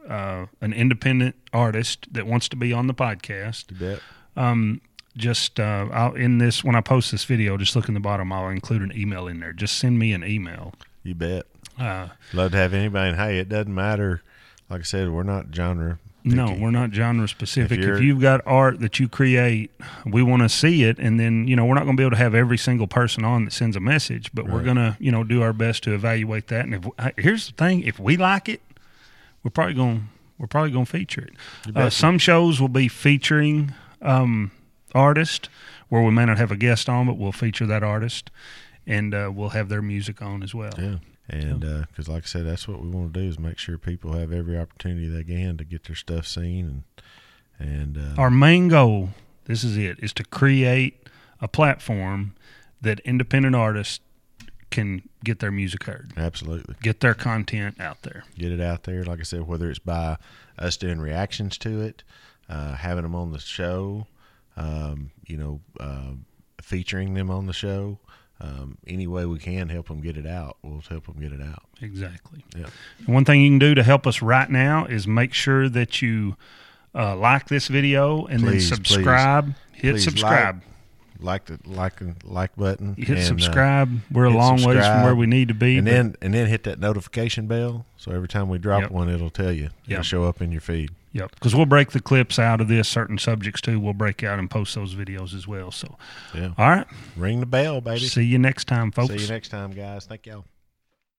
[0.08, 3.98] uh, an independent artist that wants to be on the podcast,
[4.36, 4.80] um,
[5.16, 8.32] just uh, I'll, in this when I post this video, just look in the bottom.
[8.32, 9.52] I'll include an email in there.
[9.52, 10.72] Just send me an email.
[11.02, 11.46] You bet.
[11.78, 13.10] Uh, Love to have anybody.
[13.10, 14.22] And hey, it doesn't matter.
[14.68, 15.98] Like I said, we're not genre.
[16.24, 17.78] no, we're not genre specific.
[17.78, 19.70] If If, you've got art that you create,
[20.04, 20.98] we want to see it.
[20.98, 23.24] And then you know we're not going to be able to have every single person
[23.24, 25.94] on that sends a message, but we're going to you know do our best to
[25.94, 26.64] evaluate that.
[26.64, 28.60] And if here's the thing, if we like it,
[29.44, 31.76] we're probably going we're probably going to feature it.
[31.76, 33.72] Uh, some shows will be featuring
[34.02, 34.50] um,
[34.96, 35.48] artists
[35.88, 38.30] where we may not have a guest on, but we'll feature that artist,
[38.86, 40.72] and uh, we'll have their music on as well.
[40.78, 40.96] Yeah.
[41.28, 44.12] And because, like I said, that's what we want to do is make sure people
[44.12, 46.82] have every opportunity they can to get their stuff seen and
[47.58, 49.10] and uh, Our main goal,
[49.46, 51.08] this is it, is to create
[51.40, 52.34] a platform
[52.82, 54.00] that independent artists
[54.70, 58.24] can get their music heard, absolutely get their content out there.
[58.38, 59.04] get it out there.
[59.04, 60.18] Like I said, whether it's by
[60.58, 62.02] us doing reactions to it,
[62.48, 64.06] uh, having them on the show,
[64.56, 66.12] um, you know, uh,
[66.60, 67.98] featuring them on the show.
[68.38, 71.40] Um, any way we can help them get it out, we'll help them get it
[71.40, 71.62] out.
[71.80, 72.44] Exactly.
[72.54, 72.66] Yeah.
[73.06, 76.36] One thing you can do to help us right now is make sure that you
[76.94, 79.54] uh, like this video and Please, then subscribe.
[79.72, 80.62] Hit Please subscribe.
[81.18, 82.94] Like the like like button.
[82.96, 84.00] Hit and, uh, subscribe.
[84.12, 85.78] We're a long ways from where we need to be.
[85.78, 87.86] and then and then hit that notification bell.
[87.96, 88.90] So every time we drop Yep.
[88.90, 89.70] one, it'll tell you.
[89.88, 90.90] It'll show up in your feed.
[91.16, 93.78] Yep, because we'll break the clips out of this certain subjects too.
[93.80, 95.70] We'll break out and post those videos as well.
[95.70, 95.96] So,
[96.34, 96.52] Yeah.
[96.58, 96.86] all right,
[97.16, 98.00] Ring the bell, baby.
[98.00, 99.14] see you next time, folks.
[99.14, 100.06] See you next time, guys.
[100.06, 100.44] Thank y'all.